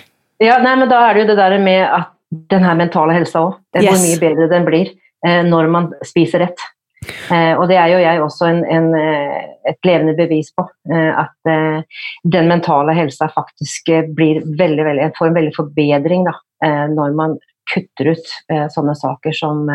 Ja, 0.43 0.59
nei, 0.63 0.75
men 0.81 0.91
da 0.91 1.01
er 1.07 1.15
det 1.15 1.25
jo 1.25 1.31
det 1.33 1.39
der 1.39 1.57
med 1.63 1.83
at 1.87 2.13
den 2.51 2.65
her 2.65 2.77
mentale 2.79 3.15
helsa 3.17 3.47
òg. 3.47 3.59
Yes. 3.77 3.89
Hvor 3.89 4.01
mye 4.03 4.21
bedre 4.23 4.49
den 4.51 4.69
blir 4.69 4.93
eh, 5.27 5.43
når 5.47 5.69
man 5.73 5.91
spiser 6.07 6.47
rett. 6.47 6.65
Eh, 7.03 7.53
og 7.59 7.67
det 7.71 7.77
er 7.81 7.91
jo 7.93 8.01
jeg 8.03 8.23
også 8.23 8.49
en, 8.49 8.63
en, 8.71 8.89
eh, 8.99 9.41
et 9.69 9.89
levende 9.89 10.15
bevis 10.19 10.53
på. 10.57 10.65
Eh, 10.91 11.11
at 11.25 11.51
eh, 11.51 12.05
den 12.35 12.51
mentale 12.51 12.95
helsa 12.97 13.29
faktisk 13.35 13.91
eh, 13.93 14.07
blir 14.09 14.43
veldig, 14.47 14.87
veldig, 14.89 15.11
får 15.19 15.31
en 15.31 15.41
veldig 15.41 15.55
forbedring 15.59 16.29
da, 16.29 16.39
når 16.93 17.15
man 17.19 17.37
kutter 17.73 18.13
ut 18.15 18.29
sånne 18.71 18.95
saker 18.99 19.35
som 19.35 19.67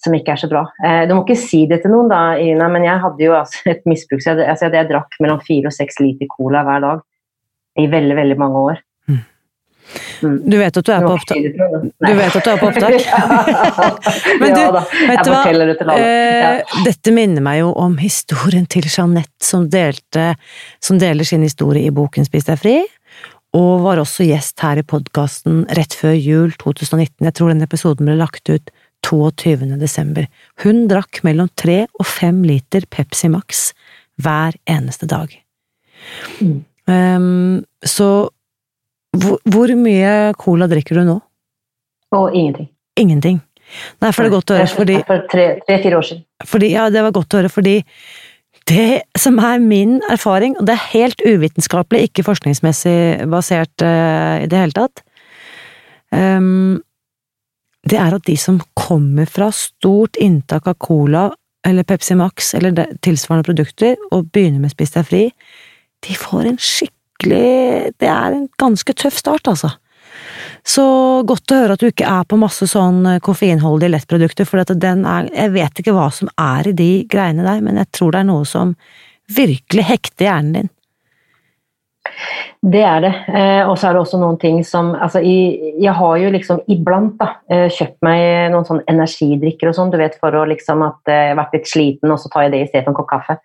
som 0.00 0.16
ikke 0.16 0.34
er 0.34 0.40
så 0.40 0.48
bra. 0.50 0.64
Eh, 0.84 1.02
du 1.08 1.14
må 1.14 1.24
ikke 1.24 1.38
si 1.38 1.64
det 1.68 1.82
til 1.82 1.92
noen, 1.92 2.08
da, 2.10 2.20
Ina, 2.40 2.70
men 2.72 2.86
jeg 2.86 3.02
hadde 3.02 3.24
jo 3.24 3.34
altså 3.36 3.72
et 3.74 3.82
misbruk. 3.88 4.22
Så 4.24 4.32
jeg, 4.32 4.46
altså, 4.48 4.70
jeg 4.72 4.88
drakk 4.88 5.18
mellom 5.20 5.42
fire 5.44 5.70
og 5.70 5.76
seks 5.76 6.00
liter 6.00 6.30
cola 6.32 6.64
hver 6.66 6.84
dag 6.86 7.02
i 7.80 7.86
veldig, 7.90 8.16
veldig 8.16 8.38
mange 8.40 8.64
år. 8.72 8.80
Du 10.20 10.56
vet 10.58 10.76
at 10.76 10.86
du 10.86 10.92
er 10.92 11.04
på 11.04 11.12
opptak? 11.14 11.38
Du 11.40 12.12
vet 12.18 12.36
at 12.36 12.44
du 12.44 12.50
er 12.52 12.60
på 12.60 12.68
opptak? 12.68 12.94
Men 14.42 14.54
du, 14.54 14.62
vet 15.08 15.24
du 15.24 15.30
hva? 15.32 15.96
Eh, 15.96 16.76
dette 16.86 17.14
minner 17.16 17.44
meg 17.44 17.62
jo 17.62 17.72
om 17.80 17.96
historien 18.00 18.68
til 18.70 18.86
Jeanette 18.86 19.44
som, 19.44 19.66
delte, 19.72 20.34
som 20.82 21.00
deler 21.00 21.26
sin 21.26 21.44
historie 21.46 21.88
i 21.88 21.94
boken 21.94 22.28
Spis 22.28 22.48
deg 22.50 22.60
fri, 22.60 22.76
og 23.56 23.82
var 23.86 23.98
også 24.02 24.28
gjest 24.28 24.62
her 24.62 24.78
i 24.78 24.86
podkasten 24.86 25.64
rett 25.74 25.96
før 25.96 26.14
jul 26.14 26.52
2019. 26.60 27.26
Jeg 27.26 27.34
tror 27.34 27.50
den 27.50 27.66
episoden 27.66 28.06
ble 28.06 28.18
lagt 28.20 28.52
ut 28.52 28.70
22. 29.06 29.78
desember. 29.80 30.28
Hun 30.62 30.84
drakk 30.90 31.22
mellom 31.26 31.48
tre 31.58 31.84
og 31.98 32.06
fem 32.06 32.42
liter 32.46 32.84
Pepsi 32.92 33.30
Max 33.32 33.70
hver 34.20 34.54
eneste 34.70 35.08
dag. 35.10 35.32
Mm. 36.40 36.60
Um, 36.90 37.64
så 37.86 38.28
hvor, 39.16 39.38
hvor, 39.50 39.72
mye 39.78 40.32
cola 40.38 40.68
drikker 40.70 41.00
du 41.00 41.04
nå? 41.08 41.18
Og 42.14 42.34
ingenting. 42.34 42.70
Ingenting. 42.98 43.38
Nei, 44.02 44.10
for 44.10 44.24
det 44.24 44.30
er 44.30 44.34
godt 44.34 44.50
å 44.50 44.58
høre, 44.58 44.72
fordi 44.74 44.96
For 45.06 45.26
tre-fire 45.30 45.98
år 45.98 46.06
siden. 46.06 46.24
Fordi, 46.46 46.72
ja, 46.74 46.88
det 46.90 47.04
var 47.06 47.14
godt 47.14 47.34
å 47.34 47.40
høre, 47.40 47.52
fordi 47.52 47.76
det 48.70 49.02
som 49.18 49.38
er 49.42 49.62
min 49.62 49.98
erfaring, 50.10 50.56
og 50.58 50.66
det 50.66 50.74
er 50.74 50.88
helt 50.92 51.22
uvitenskapelig, 51.26 52.08
ikke 52.08 52.26
forskningsmessig 52.26 53.28
basert 53.30 53.82
uh, 53.82 54.42
i 54.42 54.48
det 54.50 54.58
hele 54.58 54.76
tatt 54.76 55.02
um, 56.14 56.78
det 57.88 57.98
er 57.98 58.14
at 58.14 58.26
de 58.26 58.36
som 58.38 58.60
kommer 58.76 59.28
fra 59.30 59.48
stort 59.54 60.18
inntak 60.20 60.68
av 60.68 60.76
cola 60.82 61.28
eller 61.66 61.86
Pepsi 61.88 62.16
Max 62.16 62.54
eller 62.56 62.94
tilsvarende 63.04 63.46
produkter, 63.48 63.96
og 64.12 64.30
begynner 64.32 64.62
med 64.62 64.72
Spis 64.72 64.94
deg 64.94 65.08
fri, 65.08 65.22
de 66.04 66.16
får 66.16 66.48
en 66.48 66.60
skikkelig 66.60 66.99
Det 67.28 68.08
er 68.08 68.36
en 68.36 68.48
ganske 68.60 68.94
tøff 68.96 69.18
start, 69.20 69.50
altså. 69.50 69.74
Så 70.66 70.84
godt 71.26 71.52
å 71.52 71.60
høre 71.62 71.76
at 71.76 71.82
du 71.82 71.88
ikke 71.88 72.08
er 72.08 72.26
på 72.28 72.38
masse 72.40 72.66
sånn 72.68 73.04
eh, 73.08 73.20
koffeinholdige 73.24 73.94
lettprodukter, 73.94 74.48
for 74.48 74.60
den 74.68 75.06
er 75.08 75.30
Jeg 75.32 75.54
vet 75.54 75.80
ikke 75.80 75.94
hva 75.96 76.10
som 76.12 76.28
er 76.36 76.68
i 76.68 76.76
de 76.76 76.90
greiene 77.10 77.46
der, 77.46 77.62
men 77.64 77.80
jeg 77.80 77.88
tror 77.96 78.12
det 78.12 78.20
er 78.20 78.28
noe 78.28 78.44
som 78.48 78.74
virkelig 79.30 79.86
hekter 79.88 80.28
hjernen 80.28 80.58
din. 80.58 80.70
Det 82.60 82.80
er 82.84 83.00
det. 83.04 83.12
Eh, 83.28 83.62
og 83.68 83.78
så 83.78 83.88
er 83.88 83.96
det 83.96 84.02
også 84.02 84.18
noen 84.20 84.36
ting 84.40 84.58
som 84.66 84.92
altså, 84.92 85.20
Jeg 85.24 85.94
har 85.96 86.16
jo 86.20 86.32
liksom 86.32 86.60
iblant 86.72 87.14
da, 87.20 87.28
eh, 87.52 87.68
kjøpt 87.72 88.00
meg 88.04 88.52
noen 88.52 88.66
sånn 88.68 88.82
energidrikker 88.90 89.70
og 89.70 89.76
sånn, 89.76 89.92
du 89.92 89.96
vet, 90.00 90.18
for 90.20 90.36
å 90.36 90.44
liksom 90.48 90.84
at 90.84 91.08
jeg 91.08 91.30
har 91.32 91.40
vært 91.40 91.56
litt 91.56 91.70
sliten, 91.70 92.12
og 92.12 92.20
så 92.20 92.32
tar 92.32 92.46
jeg 92.46 92.54
det 92.56 92.62
i 92.64 92.68
stedet 92.68 92.84
for 92.84 92.92
en 92.92 92.98
kopp 93.00 93.10
kaffe. 93.12 93.38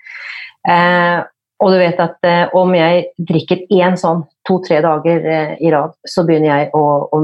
Eh, 0.67 1.23
og 1.63 1.71
du 1.71 1.77
vet 1.79 1.99
at 2.03 2.27
eh, 2.27 2.55
om 2.57 2.73
jeg 2.75 3.09
drikker 3.31 3.65
én 3.77 3.95
sånn 3.99 4.25
to-tre 4.47 4.81
dager 4.83 5.27
eh, 5.31 5.53
i 5.63 5.71
rad, 5.73 5.95
så 6.07 6.25
begynner 6.27 6.51
jeg 6.51 6.71
å, 6.75 6.85
å 7.15 7.21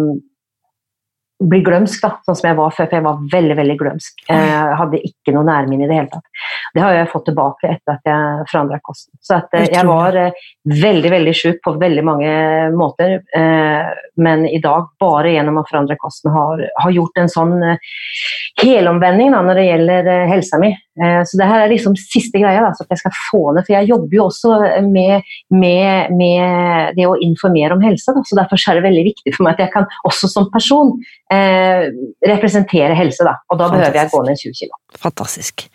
bli 1.42 1.62
glømsk, 1.66 2.02
da, 2.04 2.12
sånn 2.26 2.38
som 2.38 2.48
jeg 2.50 2.58
var 2.58 2.74
før, 2.76 2.88
for 2.88 2.98
jeg 2.98 3.06
var 3.06 3.22
veldig 3.32 3.58
veldig 3.58 3.76
glømsk. 3.80 4.24
Jeg 4.28 4.50
eh, 4.52 4.74
hadde 4.78 5.02
ikke 5.08 5.34
noe 5.36 5.48
nærminne 5.48 5.86
i 5.86 5.90
det 5.90 5.98
hele 5.98 6.12
tatt. 6.12 6.44
Det 6.76 6.84
har 6.84 6.96
jeg 6.96 7.10
fått 7.12 7.26
tilbake 7.30 7.72
etter 7.72 7.98
at 7.98 8.12
jeg 8.12 8.48
forandra 8.52 8.80
kosten. 8.86 9.14
Så 9.24 9.38
at, 9.40 9.58
eh, 9.58 9.68
jeg 9.74 9.88
var 9.90 10.18
eh, 10.20 10.46
veldig 10.82 11.14
veldig 11.16 11.36
sjuk 11.38 11.62
på 11.66 11.76
veldig 11.82 12.06
mange 12.06 12.32
måter, 12.78 13.18
men 14.22 14.44
i 14.48 14.60
dag, 14.62 14.92
bare 15.02 15.34
gjennom 15.34 15.60
å 15.62 15.66
forandre 15.68 15.98
kosten, 16.00 16.32
har, 16.34 16.62
har 16.84 16.94
gjort 16.94 17.18
en 17.22 17.32
sånn 17.32 17.56
helomvending 18.62 19.34
da, 19.34 19.42
når 19.46 19.60
det 19.60 19.66
gjelder 19.68 20.10
helsa 20.30 20.60
mi. 20.62 20.72
Så 20.92 21.38
det 21.40 21.46
her 21.48 21.62
er 21.64 21.70
liksom 21.72 21.94
siste 21.96 22.36
greia, 22.42 22.60
da, 22.66 22.74
så 22.76 22.84
at 22.84 22.92
jeg 22.92 23.00
skal 23.00 23.14
få 23.16 23.40
ned 23.56 23.64
For 23.64 23.72
jeg 23.78 23.88
jobber 23.88 24.16
jo 24.18 24.26
også 24.26 24.58
med, 24.92 25.30
med, 25.54 26.12
med 26.20 26.98
det 26.98 27.06
å 27.08 27.14
informere 27.24 27.78
om 27.78 27.84
helse, 27.86 28.12
da, 28.12 28.24
så 28.28 28.36
derfor 28.36 28.60
er 28.60 28.80
det 28.80 28.84
veldig 28.90 29.06
viktig 29.06 29.34
for 29.38 29.48
meg 29.48 29.56
at 29.56 29.64
jeg 29.64 29.74
kan 29.78 29.88
også 30.10 30.28
som 30.34 30.50
person 30.52 30.92
eh, 31.32 31.88
representere 32.28 32.96
helse, 32.98 33.24
da. 33.28 33.38
Og 33.50 33.60
da 33.60 33.70
Fantastisk. 33.70 33.82
behøver 33.82 34.00
jeg 34.02 34.12
gå 34.12 34.24
ned 34.28 34.42
20 34.42 34.58
kg. 34.60 34.76
Fantastisk. 35.06 35.66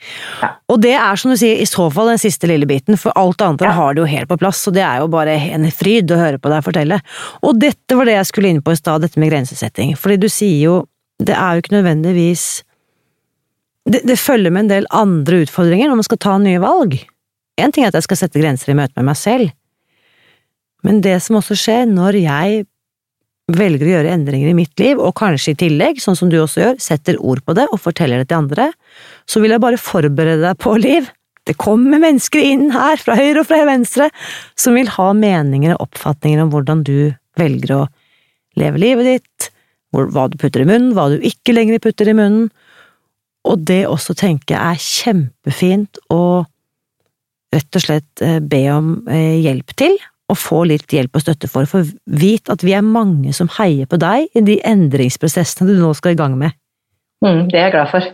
Ja. 0.42 0.50
Og 0.72 0.82
det 0.84 0.94
er 0.98 1.20
som 1.20 1.32
du 1.32 1.38
sier, 1.40 1.62
i 1.62 1.68
så 1.68 1.88
fall 1.94 2.12
den 2.12 2.22
siste 2.22 2.50
lille 2.50 2.68
biten, 2.68 3.00
for 3.00 3.16
alt 3.18 3.42
annet 3.44 3.64
ja. 3.66 3.72
har 3.76 3.96
det 3.96 4.04
jo 4.04 4.10
helt 4.10 4.30
på 4.32 4.40
plass, 4.42 4.64
og 4.68 4.76
det 4.76 4.84
er 4.86 5.00
jo 5.02 5.10
bare 5.12 5.38
en 5.56 5.68
fryd 5.74 6.12
å 6.12 6.20
høre 6.20 6.42
på 6.42 6.52
deg 6.52 6.66
fortelle. 6.66 7.00
Og 7.46 7.56
dette 7.62 7.98
var 7.98 8.08
det 8.08 8.18
jeg 8.18 8.30
skulle 8.32 8.52
inn 8.52 8.62
på 8.64 8.74
i 8.74 8.80
stad, 8.80 9.04
dette 9.04 9.20
med 9.22 9.32
grensesetting. 9.32 9.96
Fordi 9.98 10.20
du 10.26 10.28
sier 10.32 10.60
jo, 10.66 10.78
det 11.22 11.36
er 11.36 11.56
jo 11.56 11.64
ikke 11.64 11.78
nødvendigvis 11.78 12.46
det, 13.86 14.02
det 14.06 14.18
følger 14.18 14.52
med 14.52 14.66
en 14.66 14.72
del 14.72 14.88
andre 14.94 15.44
utfordringer 15.44 15.90
når 15.90 16.00
man 16.00 16.08
skal 16.08 16.22
ta 16.22 16.36
nye 16.42 16.62
valg. 16.62 16.98
Én 17.60 17.72
ting 17.72 17.86
er 17.86 17.92
at 17.92 17.98
jeg 18.00 18.08
skal 18.08 18.20
sette 18.20 18.42
grenser 18.42 18.72
i 18.72 18.78
møte 18.78 18.98
med 18.98 19.08
meg 19.10 19.18
selv, 19.20 19.52
men 20.86 21.00
det 21.02 21.16
som 21.24 21.38
også 21.38 21.56
skjer 21.58 21.86
når 21.90 22.18
jeg 22.20 22.64
velger 23.56 23.86
å 23.86 23.92
gjøre 23.94 24.14
endringer 24.14 24.50
i 24.50 24.56
mitt 24.58 24.74
liv, 24.82 24.98
og 24.98 25.14
kanskje 25.18 25.54
i 25.54 25.58
tillegg, 25.60 26.00
sånn 26.02 26.18
som 26.18 26.30
du 26.30 26.38
også 26.40 26.62
gjør, 26.62 26.80
setter 26.82 27.18
ord 27.22 27.42
på 27.46 27.54
det 27.58 27.68
og 27.70 27.82
forteller 27.82 28.22
det 28.22 28.30
til 28.30 28.40
andre, 28.42 28.70
så 29.26 29.42
vil 29.42 29.54
jeg 29.54 29.62
bare 29.62 29.80
forberede 29.80 30.42
deg 30.42 30.58
på, 30.62 30.74
Liv. 30.82 31.08
Det 31.46 31.54
kommer 31.62 32.02
mennesker 32.02 32.42
inn 32.42 32.72
her, 32.74 32.98
fra 32.98 33.14
høyre 33.18 33.44
og 33.44 33.46
fra 33.46 33.60
venstre, 33.68 34.08
som 34.58 34.74
vil 34.74 34.90
ha 34.96 35.12
meninger 35.14 35.76
og 35.76 35.86
oppfatninger 35.86 36.42
om 36.42 36.50
hvordan 36.50 36.82
du 36.86 37.14
velger 37.38 37.74
å 37.76 37.82
leve 38.58 38.82
livet 38.82 39.10
ditt, 39.12 39.50
hva 39.94 40.26
du 40.30 40.34
putter 40.40 40.64
i 40.64 40.68
munnen, 40.68 40.90
hva 40.96 41.06
du 41.12 41.22
ikke 41.22 41.54
lenger 41.54 41.78
putter 41.84 42.10
i 42.10 42.16
munnen, 42.18 42.50
og 43.46 43.64
det 43.68 43.84
også 43.88 44.16
tenker 44.18 44.56
jeg 44.56 44.74
er 44.74 44.82
kjempefint 44.82 46.00
å 46.12 46.44
rett 47.54 47.78
og 47.78 47.84
slett 47.84 48.22
eh, 48.24 48.38
be 48.42 48.62
om 48.74 48.92
eh, 49.08 49.38
hjelp 49.44 49.74
til, 49.78 49.96
og 50.26 50.38
få 50.40 50.64
litt 50.66 50.90
hjelp 50.90 51.14
og 51.14 51.22
støtte 51.22 51.48
for, 51.50 51.68
for 51.70 51.86
vit 52.18 52.50
at 52.50 52.64
vi 52.66 52.74
er 52.74 52.82
mange 52.82 53.32
som 53.36 53.50
heier 53.60 53.86
på 53.86 53.98
deg 54.02 54.26
i 54.34 54.42
de 54.44 54.58
endringsprosessene 54.66 55.70
du 55.70 55.78
nå 55.78 55.92
skal 55.94 56.16
i 56.16 56.18
gang 56.18 56.34
med. 56.40 56.56
Mm, 57.24 57.46
det 57.52 57.60
er 57.60 57.68
jeg 57.68 57.76
glad 57.76 57.92
for. 57.94 58.08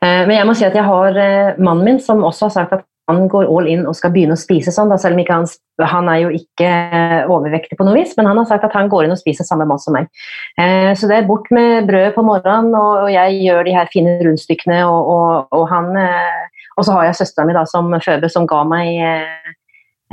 Eh, 0.00 0.22
men 0.24 0.34
jeg 0.38 0.48
må 0.48 0.56
si 0.56 0.66
at 0.66 0.78
jeg 0.78 0.88
har 0.88 1.20
mannen 1.60 1.84
min 1.84 2.00
som 2.02 2.24
også 2.24 2.48
har 2.48 2.56
sagt 2.56 2.78
at 2.78 2.86
han 3.08 3.26
går 3.32 3.48
all 3.48 3.68
in 3.70 3.86
og 3.88 3.96
skal 3.96 4.12
begynne 4.14 4.36
å 4.36 4.40
spise 4.40 4.72
sånn, 4.74 4.92
selv 5.00 5.18
om 5.18 5.24
han, 5.28 5.46
han, 5.92 6.10
er 6.12 6.22
jo 6.22 6.32
ikke 6.36 6.70
overvektig 7.32 7.78
på 7.78 7.86
noe 7.88 7.96
vis, 7.96 8.14
men 8.18 8.28
han 8.28 8.40
har 8.40 8.48
sagt 8.50 8.66
at 8.68 8.76
han 8.76 8.90
går 8.92 9.06
inn 9.06 9.14
og 9.14 9.20
spiser 9.20 9.48
samme 9.48 9.66
mat 9.68 9.82
som 9.82 9.96
meg. 9.96 10.10
Eh, 10.60 10.92
så 10.98 11.10
det 11.10 11.18
er 11.18 11.28
bort 11.28 11.48
med 11.54 11.88
brød 11.88 12.12
på 12.16 12.26
morgenen, 12.26 12.74
og, 12.76 13.08
jeg 13.12 13.40
gjør 13.42 13.64
de 13.64 13.76
her 13.78 13.88
fine 13.92 14.18
rundstykkene, 14.22 14.82
og, 14.86 15.12
og, 15.14 15.56
og 15.56 15.68
han 15.72 15.94
Og 16.78 16.84
så 16.86 16.92
har 16.94 17.08
jeg 17.08 17.16
søstera 17.18 17.46
mi 17.48 17.54
som 17.66 17.90
føder, 18.04 18.30
som 18.30 18.44
ga 18.46 18.60
meg 18.68 19.00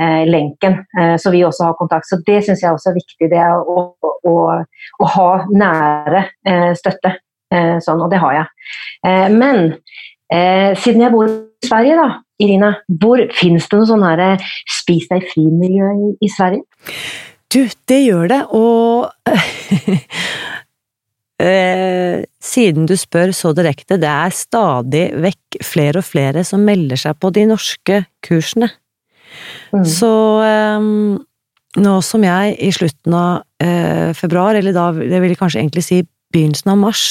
eh, 0.00 0.24
lenken, 0.26 0.80
eh, 0.98 1.16
så 1.16 1.30
vi 1.30 1.44
også 1.44 1.64
har 1.64 1.78
kontakt. 1.78 2.08
Så 2.08 2.18
det 2.26 2.42
syns 2.44 2.62
jeg 2.62 2.72
også 2.72 2.90
er 2.90 2.98
viktig, 2.98 3.30
det 3.30 3.44
å, 3.44 3.86
å, 4.02 4.34
å 4.98 5.12
ha 5.14 5.30
nære 5.52 6.24
eh, 6.48 6.72
støtte. 6.78 7.16
Eh, 7.54 7.76
sånn, 7.82 8.02
og 8.02 8.10
det 8.10 8.18
har 8.18 8.34
jeg. 8.34 8.46
Eh, 9.06 9.28
men 9.30 9.68
eh, 10.32 10.72
siden 10.82 11.04
jeg 11.04 11.14
bor 11.14 11.30
Sverige, 11.66 11.96
da, 11.98 12.08
Irina, 12.42 12.72
hvor 13.00 13.22
finnes 13.36 13.68
det 13.70 13.80
noe 13.80 13.88
sånn 13.88 14.04
her 14.06 14.44
spis 14.78 15.08
deg 15.12 15.26
fri-miljø 15.32 15.92
i, 15.94 16.12
i 16.24 16.30
Sverige? 16.32 16.64
Du, 17.52 17.62
det 17.88 18.00
gjør 18.02 18.30
det, 18.32 18.42
og 18.56 19.12
Eh, 21.36 22.22
siden 22.40 22.86
du 22.88 22.94
spør 22.96 23.28
så 23.36 23.50
direkte, 23.52 23.98
det 24.00 24.08
er 24.08 24.32
stadig 24.32 25.04
vekk 25.20 25.58
flere 25.68 26.00
og 26.00 26.08
flere 26.08 26.44
som 26.48 26.64
melder 26.64 26.96
seg 27.00 27.18
på 27.20 27.28
de 27.36 27.44
norske 27.50 27.98
kursene. 28.24 28.70
Mm. 29.74 29.84
Så 29.84 30.10
um, 30.80 31.18
nå 31.76 31.94
som 32.00 32.24
jeg 32.24 32.56
i 32.64 32.70
slutten 32.72 33.16
av 33.18 33.44
uh, 33.60 34.16
februar, 34.16 34.56
eller 34.56 34.72
da 34.72 34.88
det 34.96 35.20
vil 35.20 35.34
jeg 35.34 35.40
kanskje 35.42 35.60
egentlig 35.60 35.84
si 35.84 36.00
begynnelsen 36.32 36.72
av 36.72 36.80
mars 36.86 37.04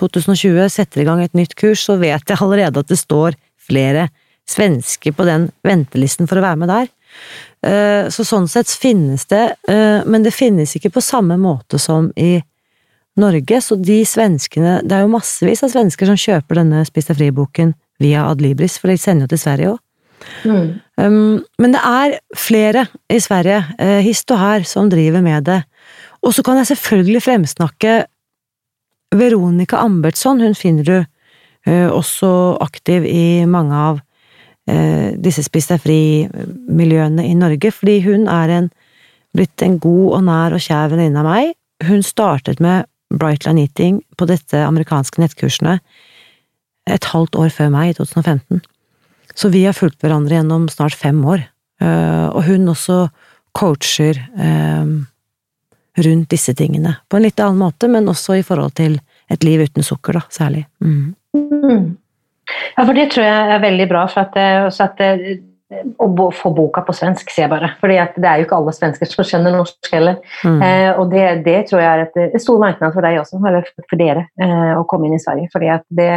2020, 0.00 0.64
setter 0.72 1.02
i 1.02 1.06
gang 1.10 1.20
et 1.20 1.36
nytt 1.36 1.52
kurs, 1.60 1.84
så 1.84 1.98
vet 2.00 2.24
jeg 2.24 2.40
allerede 2.40 2.80
at 2.80 2.88
det 2.88 3.02
står 3.02 3.36
flere 3.72 4.08
svensker 4.48 5.14
på 5.16 5.26
den 5.26 5.48
ventelisten 5.64 6.28
for 6.28 6.40
å 6.40 6.44
være 6.44 6.60
med 6.62 6.72
der. 6.72 6.90
Uh, 7.62 8.08
så 8.10 8.24
sånn 8.26 8.48
sett 8.50 8.70
finnes 8.70 9.26
det, 9.30 9.44
uh, 9.68 10.00
men 10.08 10.24
det 10.24 10.34
finnes 10.34 10.72
ikke 10.76 10.94
på 10.96 11.04
samme 11.04 11.36
måte 11.40 11.78
som 11.80 12.10
i 12.16 12.40
Norge, 13.20 13.58
så 13.60 13.76
de 13.76 13.98
svenskene 14.08 14.78
Det 14.88 14.96
er 14.96 15.02
jo 15.04 15.12
massevis 15.12 15.60
av 15.66 15.68
svensker 15.74 16.08
som 16.08 16.16
kjøper 16.16 16.62
denne 16.62 16.80
Spis 16.88 17.10
deg 17.10 17.18
fri-boken 17.18 17.74
via 18.00 18.24
Adlibris, 18.24 18.78
for 18.80 18.88
de 18.88 18.96
sender 18.96 19.26
jo 19.26 19.34
til 19.34 19.42
Sverige 19.42 19.74
òg. 19.74 19.82
Mm. 20.46 20.68
Um, 20.96 21.42
men 21.60 21.74
det 21.74 21.82
er 21.84 22.16
flere 22.38 22.86
i 23.12 23.20
Sverige, 23.20 23.60
uh, 23.76 24.00
hist 24.04 24.30
og 24.32 24.40
her, 24.40 24.64
som 24.68 24.88
driver 24.90 25.22
med 25.24 25.44
det. 25.50 25.60
Og 26.22 26.34
så 26.34 26.44
kan 26.46 26.60
jeg 26.60 26.72
selvfølgelig 26.72 27.22
fremsnakke 27.26 27.94
Veronica 29.12 29.82
Ambertsson, 29.82 30.40
hun 30.40 30.56
finner 30.56 30.86
du 30.88 30.96
også 31.70 32.28
aktiv 32.64 33.04
i 33.06 33.44
mange 33.46 33.76
av 33.78 34.00
uh, 34.00 35.10
disse 35.22 35.44
Spis 35.46 35.68
deg 35.70 35.82
fri-miljøene 35.84 37.26
i 37.28 37.36
Norge, 37.38 37.70
fordi 37.70 38.00
hun 38.06 38.26
er 38.30 38.50
en, 38.56 38.70
blitt 39.36 39.62
en 39.62 39.78
god 39.82 40.16
og 40.18 40.24
nær 40.26 40.56
og 40.56 40.64
kjær 40.64 40.90
venninne 40.90 41.22
av 41.22 41.28
meg. 41.28 41.52
Hun 41.86 42.02
startet 42.06 42.60
med 42.62 42.88
Brightline 43.12 43.62
Eating 43.66 44.00
på 44.18 44.26
dette 44.30 44.64
amerikanske 44.66 45.22
nettkursene 45.22 45.78
et 46.90 47.08
halvt 47.12 47.38
år 47.38 47.52
før 47.54 47.70
meg, 47.72 47.92
i 47.92 47.96
2015. 47.98 48.62
Så 49.38 49.50
vi 49.52 49.64
har 49.66 49.76
fulgt 49.76 50.02
hverandre 50.02 50.38
gjennom 50.38 50.66
snart 50.72 50.96
fem 50.98 51.20
år, 51.24 51.44
eh, 51.80 52.26
og 52.28 52.42
hun 52.48 52.68
også 52.72 53.06
coacher 53.56 54.18
eh, 54.18 54.92
rundt 56.02 56.30
disse 56.32 56.54
tingene. 56.58 56.96
På 57.08 57.18
en 57.18 57.26
litt 57.26 57.40
annen 57.40 57.60
måte, 57.62 57.88
men 57.88 58.08
også 58.10 58.40
i 58.40 58.46
forhold 58.46 58.74
til 58.80 58.98
et 59.32 59.44
liv 59.46 59.62
uten 59.62 59.86
sukker, 59.86 60.18
da, 60.18 60.24
særlig. 60.32 60.66
Mm. 60.84 61.14
Mm. 61.36 61.96
Ja, 62.76 62.84
for 62.84 62.96
det 62.96 63.08
tror 63.12 63.26
jeg 63.26 63.54
er 63.54 63.64
veldig 63.64 63.88
bra. 63.90 64.04
for 64.10 64.26
at, 64.26 64.36
eh, 64.36 64.66
at 64.68 65.02
å 66.02 66.30
få 66.36 66.50
boka 66.54 66.82
på 66.84 66.94
svensk, 66.96 67.30
sier 67.32 67.46
jeg 67.46 67.52
bare. 67.52 67.72
For 67.80 67.88
det 67.88 67.98
er 68.28 68.40
jo 68.40 68.46
ikke 68.46 68.58
alle 68.58 68.74
svensker 68.76 69.08
som 69.08 69.24
skjønner 69.24 69.54
norsk 69.56 69.92
heller. 69.92 70.18
Mm. 70.44 70.62
Eh, 70.66 70.90
og 71.00 71.12
det, 71.12 71.26
det, 71.46 71.58
tror 71.70 71.80
jeg 71.80 71.90
er 71.90 72.06
et, 72.06 72.18
et 72.36 72.44
stor 72.44 72.60
merknad 72.62 72.92
for 72.94 73.04
deg 73.04 73.20
også, 73.22 73.40
eller 73.40 73.68
for 73.80 74.00
dere, 74.00 74.26
eh, 74.42 74.72
å 74.76 74.86
komme 74.88 75.08
inn 75.08 75.16
i 75.16 75.22
Sverige. 75.22 75.48
fordi 75.54 75.70
at 75.72 75.86
det 75.88 76.12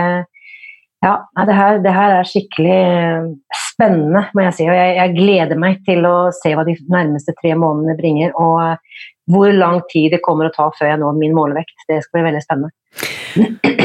ja, 1.05 1.19
det 1.45 1.53
her, 1.53 1.79
det 1.83 1.91
her, 1.93 2.13
er 2.17 2.27
skikkelig 2.27 2.75
eh, 2.75 3.25
spennende, 3.69 4.23
må 4.33 4.45
jeg 4.47 4.55
si. 4.57 4.65
Og 4.69 4.77
jeg, 4.77 4.95
jeg, 4.97 5.13
gleder 5.19 5.59
meg 5.61 5.83
til 5.85 6.07
å 6.09 6.15
se 6.33 6.55
hva 6.55 6.63
de 6.65 6.73
nærmeste 6.89 7.35
tre 7.41 7.53
månedene 7.59 7.97
bringer. 7.99 8.33
Og 8.41 8.55
eh, 8.63 9.03
hvor 9.31 9.49
lang 9.53 9.79
tid 9.89 10.13
det 10.13 10.21
kommer 10.25 10.49
å 10.49 10.53
ta 10.53 10.67
før 10.77 10.91
jeg 10.91 11.01
når 11.01 11.15
min 11.17 11.35
målevekt. 11.35 11.77
Det 11.89 12.01
skal 12.03 12.19
bli 12.19 12.25
veldig 12.27 12.43
spennende. 12.43 12.73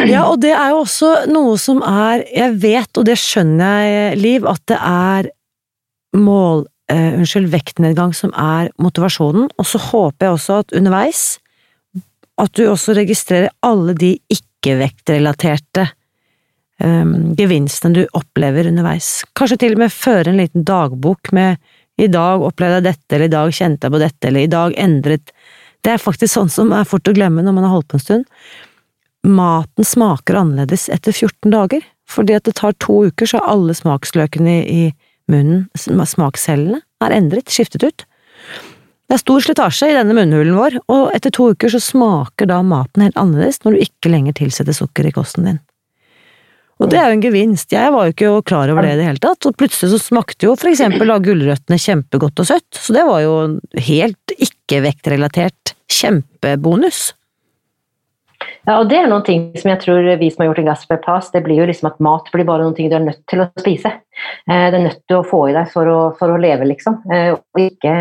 Ja, 0.07 0.27
og 0.31 0.41
det 0.45 0.53
er 0.55 0.71
jo 0.73 0.83
også 0.85 1.09
noe 1.29 1.57
som 1.61 1.81
er 1.83 2.23
Jeg 2.31 2.55
vet, 2.63 2.91
og 2.97 3.05
det 3.09 3.17
skjønner 3.19 3.81
jeg, 3.85 4.19
Liv, 4.21 4.49
at 4.49 4.63
det 4.71 4.79
er 4.81 5.33
mål... 6.19 6.67
Uh, 6.91 7.21
unnskyld, 7.21 7.53
vektnedgang 7.53 8.11
som 8.19 8.33
er 8.35 8.73
motivasjonen. 8.83 9.45
Og 9.63 9.67
så 9.71 9.79
håper 9.79 10.27
jeg 10.27 10.35
også 10.35 10.57
at 10.65 10.73
underveis 10.75 11.21
at 12.41 12.51
du 12.59 12.65
også 12.67 12.97
registrerer 12.99 13.53
alle 13.63 13.95
de 13.95 14.17
ikke-vektrelaterte 14.33 15.85
um, 16.83 17.37
gevinstene 17.39 18.01
du 18.01 18.17
opplever 18.19 18.67
underveis. 18.73 19.21
Kanskje 19.39 19.61
til 19.63 19.77
og 19.77 19.85
med 19.85 19.95
føre 19.95 20.33
en 20.33 20.41
liten 20.41 20.67
dagbok 20.67 21.31
med 21.37 21.61
i 22.01 22.09
dag 22.09 22.43
opplevde 22.45 22.81
jeg 22.81 22.89
dette, 22.89 23.15
eller 23.15 23.29
i 23.29 23.35
dag 23.35 23.53
kjente 23.55 23.87
jeg 23.87 23.95
på 23.95 24.01
dette, 24.03 24.29
eller 24.29 24.47
i 24.47 24.51
dag 24.51 24.75
endret 24.81 25.33
Det 25.81 25.95
er 25.95 26.03
faktisk 26.03 26.35
sånn 26.35 26.51
som 26.53 26.75
er 26.77 26.85
fort 26.85 27.09
å 27.09 27.15
glemme 27.17 27.41
når 27.41 27.55
man 27.57 27.65
har 27.65 27.73
holdt 27.73 27.89
på 27.89 27.97
en 27.97 28.03
stund. 28.05 28.25
Maten 29.25 29.87
smaker 29.87 30.37
annerledes 30.37 30.91
etter 30.93 31.13
14 31.13 31.53
dager, 31.55 31.87
fordi 32.05 32.37
at 32.37 32.45
det 32.45 32.59
tar 32.59 32.77
to 32.85 32.99
uker, 33.09 33.29
så 33.29 33.39
er 33.39 33.49
alle 33.49 33.77
smaksløkene 33.77 34.59
i, 34.69 34.83
munnen, 35.31 35.71
smakscellene, 35.81 36.83
er 37.01 37.17
endret, 37.17 37.49
skiftet 37.49 37.87
ut. 37.87 38.05
Det 39.09 39.17
er 39.17 39.23
stor 39.23 39.41
slitasje 39.43 39.89
i 39.89 39.97
denne 39.97 40.15
munnhulen 40.15 40.53
vår, 40.55 40.77
og 40.93 41.15
etter 41.17 41.33
to 41.35 41.49
uker 41.55 41.73
så 41.73 41.81
smaker 41.83 42.51
da 42.51 42.61
maten 42.61 43.07
helt 43.07 43.17
annerledes 43.19 43.63
når 43.65 43.75
du 43.75 43.85
ikke 43.87 44.13
lenger 44.13 44.37
tilsetter 44.39 44.77
sukker 44.77 45.09
i 45.09 45.15
kosten 45.17 45.49
din. 45.49 45.63
Og 46.81 46.89
det 46.89 46.97
er 46.97 47.11
jo 47.11 47.19
en 47.19 47.25
gevinst. 47.25 47.75
Jeg 47.77 47.93
var 47.93 48.07
jo 48.09 48.15
ikke 48.15 48.33
klar 48.49 48.71
over 48.73 48.87
det 48.87 48.95
i 48.95 48.99
det 49.03 49.07
hele 49.11 49.21
tatt, 49.21 49.45
og 49.49 49.57
plutselig 49.61 49.93
så 49.93 50.01
smakte 50.01 50.49
jo 50.49 50.57
for 50.57 50.71
eksempel 50.73 51.13
av 51.13 51.23
gulrøttene 51.27 51.77
kjempegodt 51.81 52.41
og 52.41 52.49
søtt, 52.49 52.69
så 52.73 52.97
det 52.97 53.07
var 53.09 53.21
jo 53.25 53.35
helt 53.91 54.37
ikke-vektrelatert 54.39 55.75
kjempebonus. 55.93 57.11
Ja, 58.65 58.79
og 58.79 58.89
det 58.89 58.97
er 58.97 59.09
noen 59.11 59.25
ting 59.27 59.43
som 59.61 59.69
jeg 59.73 59.81
tror 59.83 60.07
vi 60.21 60.31
som 60.33 60.43
har 60.43 60.51
gjort 60.51 60.61
en 60.63 60.69
gassbypass, 60.71 61.31
det 61.35 61.43
blir 61.45 61.61
jo 61.61 61.67
liksom 61.69 61.91
at 61.91 62.01
mat 62.05 62.29
blir 62.33 62.47
bare 62.49 62.65
noen 62.65 62.77
ting 62.77 62.89
du 62.89 62.97
er 62.97 63.05
nødt 63.05 63.21
til 63.29 63.43
å 63.45 63.49
spise. 63.61 63.93
Eh, 64.49 64.67
det 64.73 64.79
er 64.79 64.87
nødt 64.87 65.03
til 65.05 65.19
å 65.19 65.27
få 65.27 65.43
i 65.51 65.57
deg 65.57 65.69
for 65.73 65.91
å, 65.91 65.99
for 66.17 66.33
å 66.33 66.41
leve, 66.41 66.69
liksom. 66.71 67.03
Eh, 67.13 67.35
og 67.37 67.61
ikke 67.61 67.93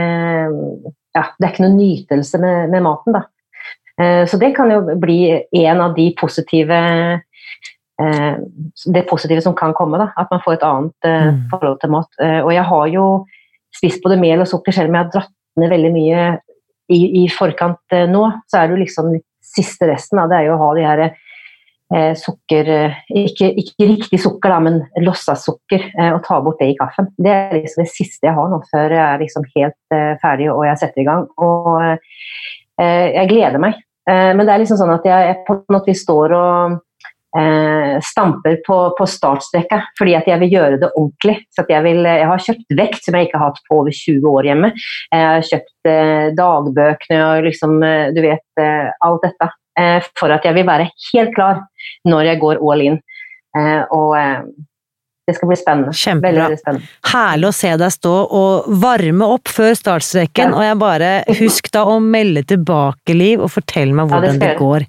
Ja, 1.17 1.23
det 1.35 1.45
er 1.45 1.51
ikke 1.51 1.65
noen 1.65 1.79
nytelse 1.79 2.39
med, 2.39 2.69
med 2.71 2.85
maten, 2.85 3.15
da. 3.17 3.23
Eh, 3.99 4.23
så 4.29 4.39
det 4.39 4.53
kan 4.55 4.71
jo 4.71 4.95
bli 5.01 5.19
en 5.65 5.81
av 5.83 5.95
de 5.97 6.05
positive 6.19 6.79
det 7.99 9.01
positive 9.09 9.41
som 9.43 9.55
kan 9.57 9.73
komme. 9.75 9.99
da, 9.99 10.05
At 10.15 10.29
man 10.31 10.39
får 10.45 10.53
et 10.55 10.63
annet 10.63 11.07
mm. 11.07 11.39
forhold 11.51 11.79
til 11.81 11.91
mat. 11.91 12.19
Og 12.45 12.51
jeg 12.55 12.63
har 12.69 12.85
jo 12.93 13.07
spist 13.75 13.99
både 14.05 14.15
mel 14.21 14.39
og 14.39 14.47
sukker, 14.47 14.71
selv 14.71 14.87
om 14.87 14.95
jeg 14.95 15.03
har 15.03 15.11
dratt 15.13 15.33
ned 15.59 15.73
veldig 15.73 15.91
mye 15.91 16.21
i, 16.95 16.99
i 17.21 17.25
forkant 17.33 17.97
nå. 18.07 18.23
Så 18.47 18.61
er 18.61 18.69
det 18.69 18.77
jo 18.77 18.83
liksom 18.85 19.11
siste 19.49 19.89
resten, 19.89 20.19
da, 20.19 20.27
det 20.29 20.39
er 20.39 20.47
jo 20.47 20.55
å 20.55 20.61
ha 20.61 20.69
de 20.77 20.85
her 20.85 21.03
eh, 21.93 22.13
sukker 22.17 22.69
eh, 22.73 22.97
ikke, 23.23 23.49
ikke, 23.61 23.87
riktig 23.93 24.21
sukker, 24.21 24.53
da, 24.53 24.59
men 24.63 24.81
lossasukker, 25.05 25.89
eh, 25.95 26.11
og 26.13 26.21
ta 26.25 26.39
bort 26.45 26.61
det 26.61 26.71
i 26.73 26.77
kaffen. 26.79 27.09
Det 27.17 27.33
er 27.33 27.55
liksom 27.57 27.83
det 27.83 27.91
siste 27.93 28.29
jeg 28.29 28.37
har 28.37 28.51
nå, 28.51 28.61
før 28.71 28.95
jeg 28.95 29.03
er 29.05 29.23
liksom 29.23 29.47
helt 29.55 29.95
eh, 29.95 30.13
ferdig 30.21 30.51
og 30.53 30.65
jeg 30.67 30.81
setter 30.83 31.03
i 31.03 31.07
gang. 31.09 31.25
Og 31.41 31.71
eh, 31.85 33.07
jeg 33.15 33.31
gleder 33.31 33.63
meg. 33.63 33.79
Eh, 34.09 34.29
men 34.35 34.45
det 34.45 34.53
er 34.53 34.63
liksom 34.63 34.81
sånn 34.81 34.95
at 34.95 35.09
jeg, 35.09 35.31
jeg 35.31 35.41
på 35.47 35.59
en 35.59 35.77
måte 35.77 35.97
står 35.97 36.37
og 36.37 36.79
stamper 37.29 38.55
på, 38.65 38.75
på 38.97 39.05
startstreka 39.05 39.77
fordi 39.99 40.15
at 40.17 40.25
jeg 40.25 40.41
vil 40.41 40.53
gjøre 40.55 40.79
det 40.81 40.87
ordentlig. 40.97 41.35
Så 41.53 41.61
jeg, 41.69 41.83
vil, 41.85 42.01
jeg, 42.07 42.25
har 42.25 42.41
kjøpt 42.41 42.73
vekt 42.79 43.05
som 43.05 43.17
jeg 43.17 43.27
ikke 43.27 43.37
har 43.37 43.51
hatt 43.51 43.59
på 43.67 43.77
over 43.83 43.93
20 43.93 44.25
år 44.31 44.49
hjemme. 44.49 44.71
Jeg 45.13 45.27
har 45.27 45.45
kjøpt 45.45 45.91
eh, 45.91 46.29
dagbøkene 46.39 47.19
og 47.27 47.45
liksom, 47.45 47.75
eh, 47.85 48.07
du 48.15 48.21
vet, 48.25 48.45
eh, 48.61 48.89
alt 49.05 49.27
dette. 49.27 49.51
Eh, 49.79 50.07
for 50.19 50.33
at 50.33 50.47
jeg 50.47 50.57
vil 50.57 50.67
være 50.67 50.89
helt 51.11 51.35
klar 51.35 51.61
når 52.09 52.33
jeg 52.33 52.41
går 52.41 52.63
all 52.65 52.83
in. 52.87 52.97
Eh, 53.57 53.83
og 53.95 54.15
eh, 54.19 54.41
det 55.29 55.35
skal 55.37 55.51
bli 55.51 55.57
spennende. 55.59 55.93
Kjempebra. 55.93 56.47
Spennende. 56.57 56.89
Herlig 57.11 57.49
å 57.51 57.55
se 57.55 57.73
deg 57.77 57.93
stå 57.93 58.15
og 58.39 58.69
varme 58.81 59.27
opp 59.37 59.51
før 59.53 59.75
startstreken. 59.77 60.49
Ja. 60.49 60.55
Og 60.57 60.65
jeg 60.65 60.79
bare 60.81 61.11
Husk 61.39 61.69
da 61.75 61.85
å 61.85 61.99
melde 62.01 62.43
tilbake, 62.49 63.13
Liv, 63.13 63.43
og 63.45 63.53
fortell 63.53 63.93
meg 63.93 64.09
hvordan 64.09 64.39
ja, 64.39 64.39
det, 64.39 64.47
det 64.47 64.57
går. 64.57 64.87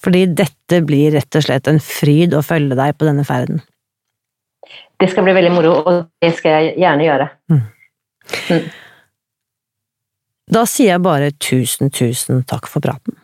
Fordi 0.00 0.24
dette 0.32 0.80
blir 0.86 1.12
rett 1.16 1.36
og 1.36 1.44
slett 1.44 1.68
en 1.68 1.80
fryd 1.84 2.34
å 2.36 2.44
følge 2.44 2.78
deg 2.78 2.96
på 2.96 3.08
denne 3.08 3.26
ferden. 3.28 3.60
Det 5.00 5.08
skal 5.10 5.24
bli 5.24 5.34
veldig 5.36 5.52
moro, 5.54 5.72
og 5.80 5.98
det 6.20 6.30
skal 6.36 6.56
jeg 6.56 6.78
gjerne 6.82 7.06
gjøre. 7.06 7.26
Mm. 7.50 7.60
Mm. 8.52 8.70
Da 10.50 10.62
sier 10.68 10.94
jeg 10.94 11.04
bare 11.04 11.30
tusen, 11.38 11.92
tusen 11.94 12.42
takk 12.48 12.68
for 12.70 12.84
praten. 12.84 13.16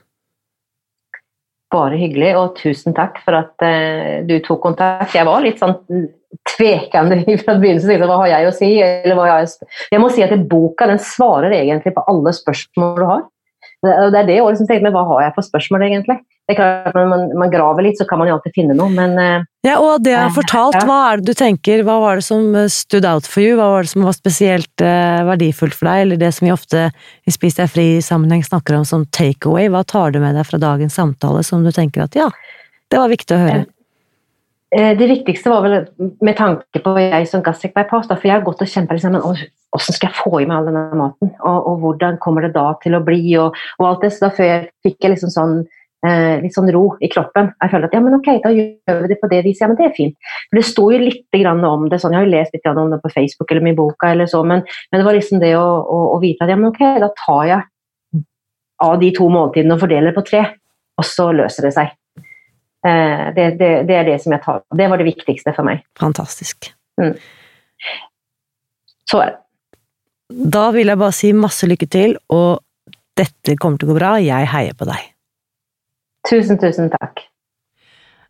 Bare 1.75 1.99
hyggelig, 1.99 2.31
og 2.39 2.55
tusen 2.61 2.95
takk 2.97 3.19
for 3.25 3.37
at 3.37 3.65
uh, 3.67 4.23
du 4.27 4.39
tok 4.45 4.63
kontakt. 4.63 5.17
Jeg 5.17 5.27
var 5.27 5.43
litt 5.45 5.61
sånn 5.61 5.75
tvekende 6.47 7.19
fra 7.43 7.57
begynnelsen. 7.61 8.05
Hva 8.07 8.21
har 8.23 8.33
jeg 8.37 8.49
å 8.49 8.55
si? 8.55 8.71
Eller 8.81 9.19
hva 9.19 9.29
jeg... 9.33 9.71
jeg 9.93 10.03
må 10.03 10.11
si 10.13 10.25
at 10.25 10.37
boka 10.49 10.89
den 10.89 11.03
svarer 11.03 11.57
egentlig 11.59 11.97
på 11.97 12.07
alle 12.13 12.33
spørsmål 12.37 13.01
du 13.01 13.07
har. 13.11 13.25
Det 13.85 13.93
er 13.93 14.25
det 14.27 14.39
jeg 14.39 14.47
liksom 14.47 14.67
tenker, 14.67 14.87
men 14.87 14.95
hva 14.95 15.05
har 15.11 15.27
jeg 15.27 15.35
for 15.37 15.47
spørsmål, 15.47 15.85
egentlig? 15.87 16.17
Det 16.47 16.55
er 16.55 16.59
klart, 16.61 16.95
Når 16.95 17.09
man, 17.11 17.23
man, 17.43 17.51
graver 17.51 17.85
litt, 17.85 17.99
så 17.99 18.07
kan 18.09 18.21
man 18.21 18.31
jo 18.31 18.37
alltid 18.37 18.55
finne 18.55 18.75
noe, 18.79 18.89
men 18.95 19.17
eh, 19.21 19.45
Ja, 19.67 19.77
og 19.83 20.05
det 20.07 20.15
jeg 20.15 20.23
har 20.23 20.35
fortalt, 20.35 20.79
hva 20.87 20.99
er 21.11 21.21
det 21.21 21.35
du 21.35 21.39
tenker, 21.39 21.83
hva 21.87 21.99
var 22.03 22.21
det 22.21 22.27
som 22.27 22.55
eh, 22.55 22.71
stood 22.73 23.07
out 23.09 23.29
for 23.29 23.45
you? 23.45 23.59
Hva 23.59 23.69
var 23.75 23.87
det 23.87 23.93
som 23.93 24.07
var 24.07 24.17
spesielt 24.17 24.87
verdifullt 25.29 25.77
for 25.77 25.91
deg, 25.91 26.07
eller 26.07 26.23
det 26.23 26.33
som 26.35 26.49
vi 26.49 26.55
ofte 26.55 26.89
i 27.27 27.35
Spis 27.35 27.59
deg 27.59 27.71
fri-sammenheng 27.75 28.47
snakker 28.47 28.79
om 28.79 28.87
som 28.89 29.05
takeaway? 29.11 29.69
Hva 29.75 29.85
tar 29.85 30.15
du 30.15 30.23
med 30.23 30.39
deg 30.39 30.47
fra 30.49 30.63
dagens 30.63 30.97
samtale 30.97 31.45
som 31.47 31.67
du 31.67 31.75
tenker 31.75 32.07
at 32.07 32.19
ja, 32.19 32.31
det 32.91 33.03
var 33.03 33.13
viktig 33.13 33.37
å 33.37 33.43
høre? 33.43 33.65
Det 34.67 35.07
viktigste 35.07 35.51
var 35.53 35.63
vel 35.63 35.85
med 36.27 36.35
tanke 36.37 36.81
på 36.83 36.97
jeg 36.99 37.29
som 37.31 37.43
gassekveipost, 37.47 38.11
for 38.11 38.27
jeg 38.27 38.35
har 38.35 38.43
gått 38.45 38.65
og 38.65 38.69
kjempa 38.69 38.97
liksom, 38.97 39.15
hvordan 39.77 39.95
skal 39.95 40.09
jeg 40.09 40.19
få 40.19 40.41
i 40.41 40.47
meg 40.49 40.57
all 40.59 40.69
denne 40.71 40.99
maten, 40.99 41.31
og, 41.39 41.59
og, 41.71 41.79
hvordan 41.85 42.19
kommer 42.23 42.47
det 42.47 42.55
da 42.57 42.73
til 42.83 42.97
å 42.99 43.03
bli, 43.05 43.23
og, 43.41 43.57
og 43.79 43.89
alt 43.89 44.05
det. 44.05 44.11
Så 44.15 44.27
da 44.27 44.33
før 44.35 44.51
jeg 44.51 44.65
fikk 44.87 45.07
jeg 45.07 45.15
liksom 45.15 45.33
sånn 45.33 45.55
eh, 46.07 46.37
litt 46.43 46.57
sånn 46.57 46.71
ro 46.75 46.85
i 47.01 47.11
kroppen. 47.13 47.53
Jeg 47.63 47.73
føler 47.73 47.89
at 47.89 47.97
ja, 47.97 48.03
men 48.05 48.17
ok, 48.19 48.31
da 48.45 48.53
gjør 48.55 49.03
vi 49.03 49.11
det 49.13 49.19
på 49.21 49.31
det 49.33 49.43
viset. 49.47 49.65
Ja, 49.65 49.71
men 49.71 49.79
det 49.81 49.89
er 49.89 49.97
fint. 49.97 50.17
For 50.49 50.61
det 50.61 50.65
sto 50.69 50.87
jo 50.93 51.03
litt 51.03 51.41
om 51.57 51.87
det, 51.91 52.01
sånn, 52.03 52.17
jeg 52.17 52.23
har 52.23 52.29
jo 52.29 52.35
lest 52.35 52.57
litt 52.57 52.71
om 52.73 52.95
det 52.95 53.01
på 53.03 53.13
Facebook 53.15 53.53
eller 53.53 53.67
min 53.67 53.79
boka, 53.79 54.13
eller 54.15 54.31
så, 54.31 54.43
men, 54.47 54.65
men, 54.91 55.01
det 55.01 55.07
var 55.07 55.19
liksom 55.19 55.43
det 55.43 55.55
å, 55.59 55.67
å, 55.83 56.01
å, 56.15 56.21
vite 56.23 56.47
at 56.47 56.53
ja, 56.53 56.59
men 56.61 56.73
ok, 56.73 56.83
da 57.03 57.13
tar 57.25 57.45
jeg 57.51 58.25
av 58.87 58.99
de 59.01 59.13
to 59.17 59.29
måltidene 59.33 59.77
og 59.77 59.85
fordeler 59.85 60.17
på 60.17 60.25
tre, 60.27 60.43
og 60.97 61.07
så 61.07 61.31
løser 61.33 61.69
det 61.69 61.77
seg. 61.77 61.95
Eh, 62.87 63.35
det, 63.35 63.51
det, 63.59 63.71
det, 63.89 63.97
er 63.97 64.07
det 64.07 64.21
som 64.23 64.35
jeg 64.35 64.43
tar. 64.45 64.63
Det 64.79 64.87
var 64.91 65.01
det 65.01 65.09
viktigste 65.09 65.55
for 65.57 65.67
meg. 65.67 65.83
Fantastisk. 65.99 66.71
Mm. 67.01 67.17
Så 69.11 69.23
er 69.23 69.33
det. 69.33 69.41
Da 70.57 70.69
vil 70.75 70.91
jeg 70.91 70.99
bare 70.99 71.15
si 71.15 71.31
masse 71.37 71.67
lykke 71.71 71.87
til, 71.91 72.17
og 72.35 72.63
dette 73.19 73.55
kommer 73.63 73.79
til 73.79 73.89
å 73.89 73.95
gå 73.95 73.99
bra. 74.01 74.17
Jeg 74.23 74.51
heier 74.51 74.75
på 74.79 74.89
deg. 74.89 75.13
Tusen, 76.27 76.59
tusen 76.59 76.91
takk. 76.91 77.23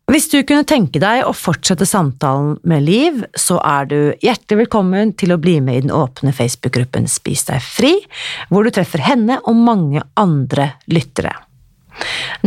Hvis 0.07 0.29
du 0.31 0.37
kunne 0.47 0.63
tenke 0.63 1.01
deg 1.03 1.25
å 1.27 1.33
fortsette 1.35 1.83
samtalen 1.83 2.53
med 2.69 2.85
Liv, 2.87 3.25
så 3.35 3.57
er 3.59 3.89
du 3.89 3.97
hjertelig 4.23 4.61
velkommen 4.61 5.11
til 5.19 5.33
å 5.35 5.39
bli 5.41 5.57
med 5.59 5.81
i 5.81 5.81
den 5.83 5.91
åpne 5.91 6.31
Facebook-gruppen 6.37 7.09
Spis 7.11 7.43
deg 7.49 7.59
fri, 7.65 7.91
hvor 8.47 8.63
du 8.63 8.71
treffer 8.71 9.03
henne 9.03 9.41
og 9.43 9.59
mange 9.59 10.05
andre 10.15 10.69
lyttere. 10.87 11.33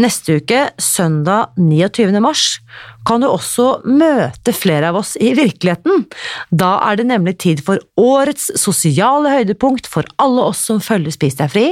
Neste 0.01 0.39
uke, 0.39 0.61
søndag 0.81 1.57
29. 1.59 2.13
mars, 2.23 2.61
kan 3.07 3.23
du 3.23 3.29
også 3.29 3.81
møte 3.89 4.55
flere 4.55 4.91
av 4.93 5.01
oss 5.01 5.17
i 5.21 5.33
virkeligheten. 5.39 6.07
Da 6.51 6.77
er 6.87 7.01
det 7.01 7.09
nemlig 7.11 7.37
tid 7.43 7.63
for 7.67 7.83
årets 8.01 8.51
sosiale 8.61 9.33
høydepunkt 9.35 9.91
for 9.91 10.07
alle 10.23 10.47
oss 10.53 10.63
som 10.71 10.83
følger 10.85 11.15
Spis 11.17 11.39
deg 11.41 11.53
fri. 11.53 11.67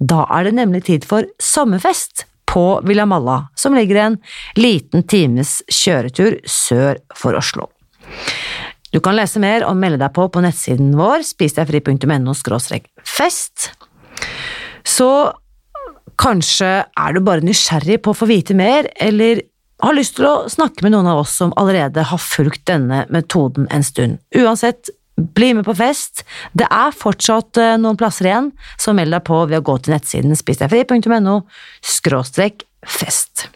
Da 0.00 0.24
er 0.32 0.48
det 0.48 0.56
nemlig 0.58 0.86
tid 0.88 1.06
for 1.08 1.28
sommerfest 1.42 2.24
på 2.50 2.80
Villa 2.86 3.06
Malla, 3.06 3.44
som 3.54 3.76
ligger 3.76 4.00
en 4.02 4.16
liten 4.58 5.04
times 5.06 5.60
kjøretur 5.70 6.40
sør 6.48 6.98
for 7.14 7.38
Oslo. 7.38 7.68
Du 8.90 8.98
kan 8.98 9.14
lese 9.14 9.38
mer 9.38 9.62
og 9.68 9.78
melde 9.78 10.00
deg 10.02 10.10
på 10.16 10.26
på 10.32 10.42
nettsiden 10.42 10.96
vår 10.98 11.22
spisdegfri.no 11.28 12.34
fest. 13.06 13.70
Så 14.82 15.10
kanskje 16.20 16.70
er 16.84 17.14
du 17.16 17.22
bare 17.24 17.44
nysgjerrig 17.44 18.00
på 18.04 18.12
å 18.12 18.18
få 18.18 18.28
vite 18.30 18.56
mer, 18.56 18.88
eller 19.00 19.42
har 19.80 19.96
lyst 19.96 20.18
til 20.18 20.28
å 20.28 20.48
snakke 20.52 20.84
med 20.84 20.92
noen 20.94 21.08
av 21.08 21.22
oss 21.22 21.34
som 21.40 21.54
allerede 21.60 22.04
har 22.10 22.20
fulgt 22.20 22.66
denne 22.68 23.06
metoden 23.12 23.68
en 23.72 23.84
stund. 23.86 24.18
Uansett, 24.36 24.92
bli 25.20 25.54
med 25.56 25.66
på 25.66 25.74
fest. 25.76 26.24
Det 26.56 26.68
er 26.72 26.96
fortsatt 26.96 27.60
eh, 27.60 27.76
noen 27.80 27.98
plasser 28.00 28.28
igjen, 28.28 28.50
så 28.80 28.94
meld 28.96 29.12
deg 29.14 29.24
på 29.26 29.40
ved 29.46 29.60
å 29.60 29.64
gå 29.64 29.78
til 29.80 29.96
nettsiden 29.96 30.36
spisdegfri.no 30.36 31.40
fest. 32.80 33.48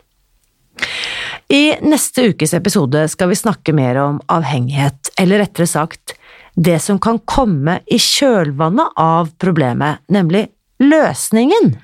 I 1.53 1.77
neste 1.85 2.29
ukes 2.33 2.53
episode 2.57 3.07
skal 3.13 3.31
vi 3.31 3.39
snakke 3.39 3.73
mer 3.77 4.01
om 4.03 4.21
avhengighet, 4.33 5.13
eller 5.21 5.45
rettere 5.45 5.69
sagt 5.71 6.17
det 6.55 6.79
som 6.83 7.01
kan 7.03 7.19
komme 7.29 7.81
i 7.87 7.99
kjølvannet 8.01 9.01
av 9.01 9.33
problemet, 9.43 10.05
nemlig 10.13 10.47
løsningen. 10.83 11.75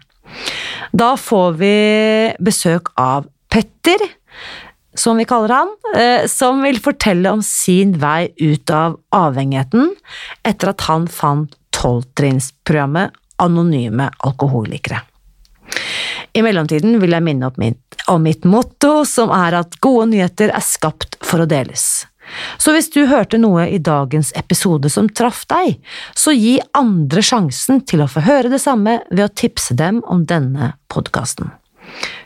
Da 0.93 1.14
får 1.16 1.53
vi 1.61 1.74
besøk 2.43 2.91
av 2.99 3.28
Petter, 3.51 4.03
som 4.95 5.18
vi 5.20 5.24
kaller 5.24 5.55
han, 5.55 5.70
eh, 5.97 6.26
som 6.26 6.62
vil 6.62 6.80
fortelle 6.82 7.30
om 7.30 7.43
sin 7.43 7.95
vei 7.99 8.32
ut 8.41 8.70
av 8.74 8.99
avhengigheten 9.14 9.95
etter 10.45 10.72
at 10.72 10.86
han 10.88 11.07
fant 11.09 11.55
tolvtrinnsprogrammet 11.76 13.14
Anonyme 13.41 14.11
alkoholikere. 14.26 15.01
I 16.36 16.43
mellomtiden 16.45 16.99
vil 17.01 17.14
jeg 17.14 17.24
minne 17.24 17.49
mitt, 17.59 17.97
om 18.11 18.22
mitt 18.22 18.45
motto, 18.45 19.05
som 19.09 19.32
er 19.34 19.57
at 19.62 19.78
gode 19.80 20.11
nyheter 20.12 20.53
er 20.53 20.64
skapt 20.64 21.16
for 21.24 21.43
å 21.43 21.49
deles. 21.49 22.05
Så 22.58 22.74
hvis 22.74 22.90
du 22.94 23.04
hørte 23.10 23.40
noe 23.40 23.66
i 23.68 23.80
dagens 23.82 24.32
episode 24.38 24.90
som 24.92 25.08
traff 25.08 25.44
deg, 25.50 25.78
så 26.16 26.34
gi 26.36 26.58
andre 26.78 27.24
sjansen 27.24 27.82
til 27.86 28.04
å 28.04 28.10
få 28.10 28.24
høre 28.26 28.52
det 28.52 28.62
samme 28.62 29.00
ved 29.10 29.24
å 29.26 29.32
tipse 29.42 29.76
dem 29.78 30.02
om 30.06 30.26
denne 30.28 30.74
podkasten. 30.92 31.52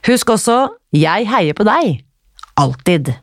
Husk 0.04 0.34
også, 0.36 0.58
jeg 0.94 1.28
heier 1.30 1.56
på 1.56 1.66
deg! 1.66 2.02
Alltid. 2.60 3.14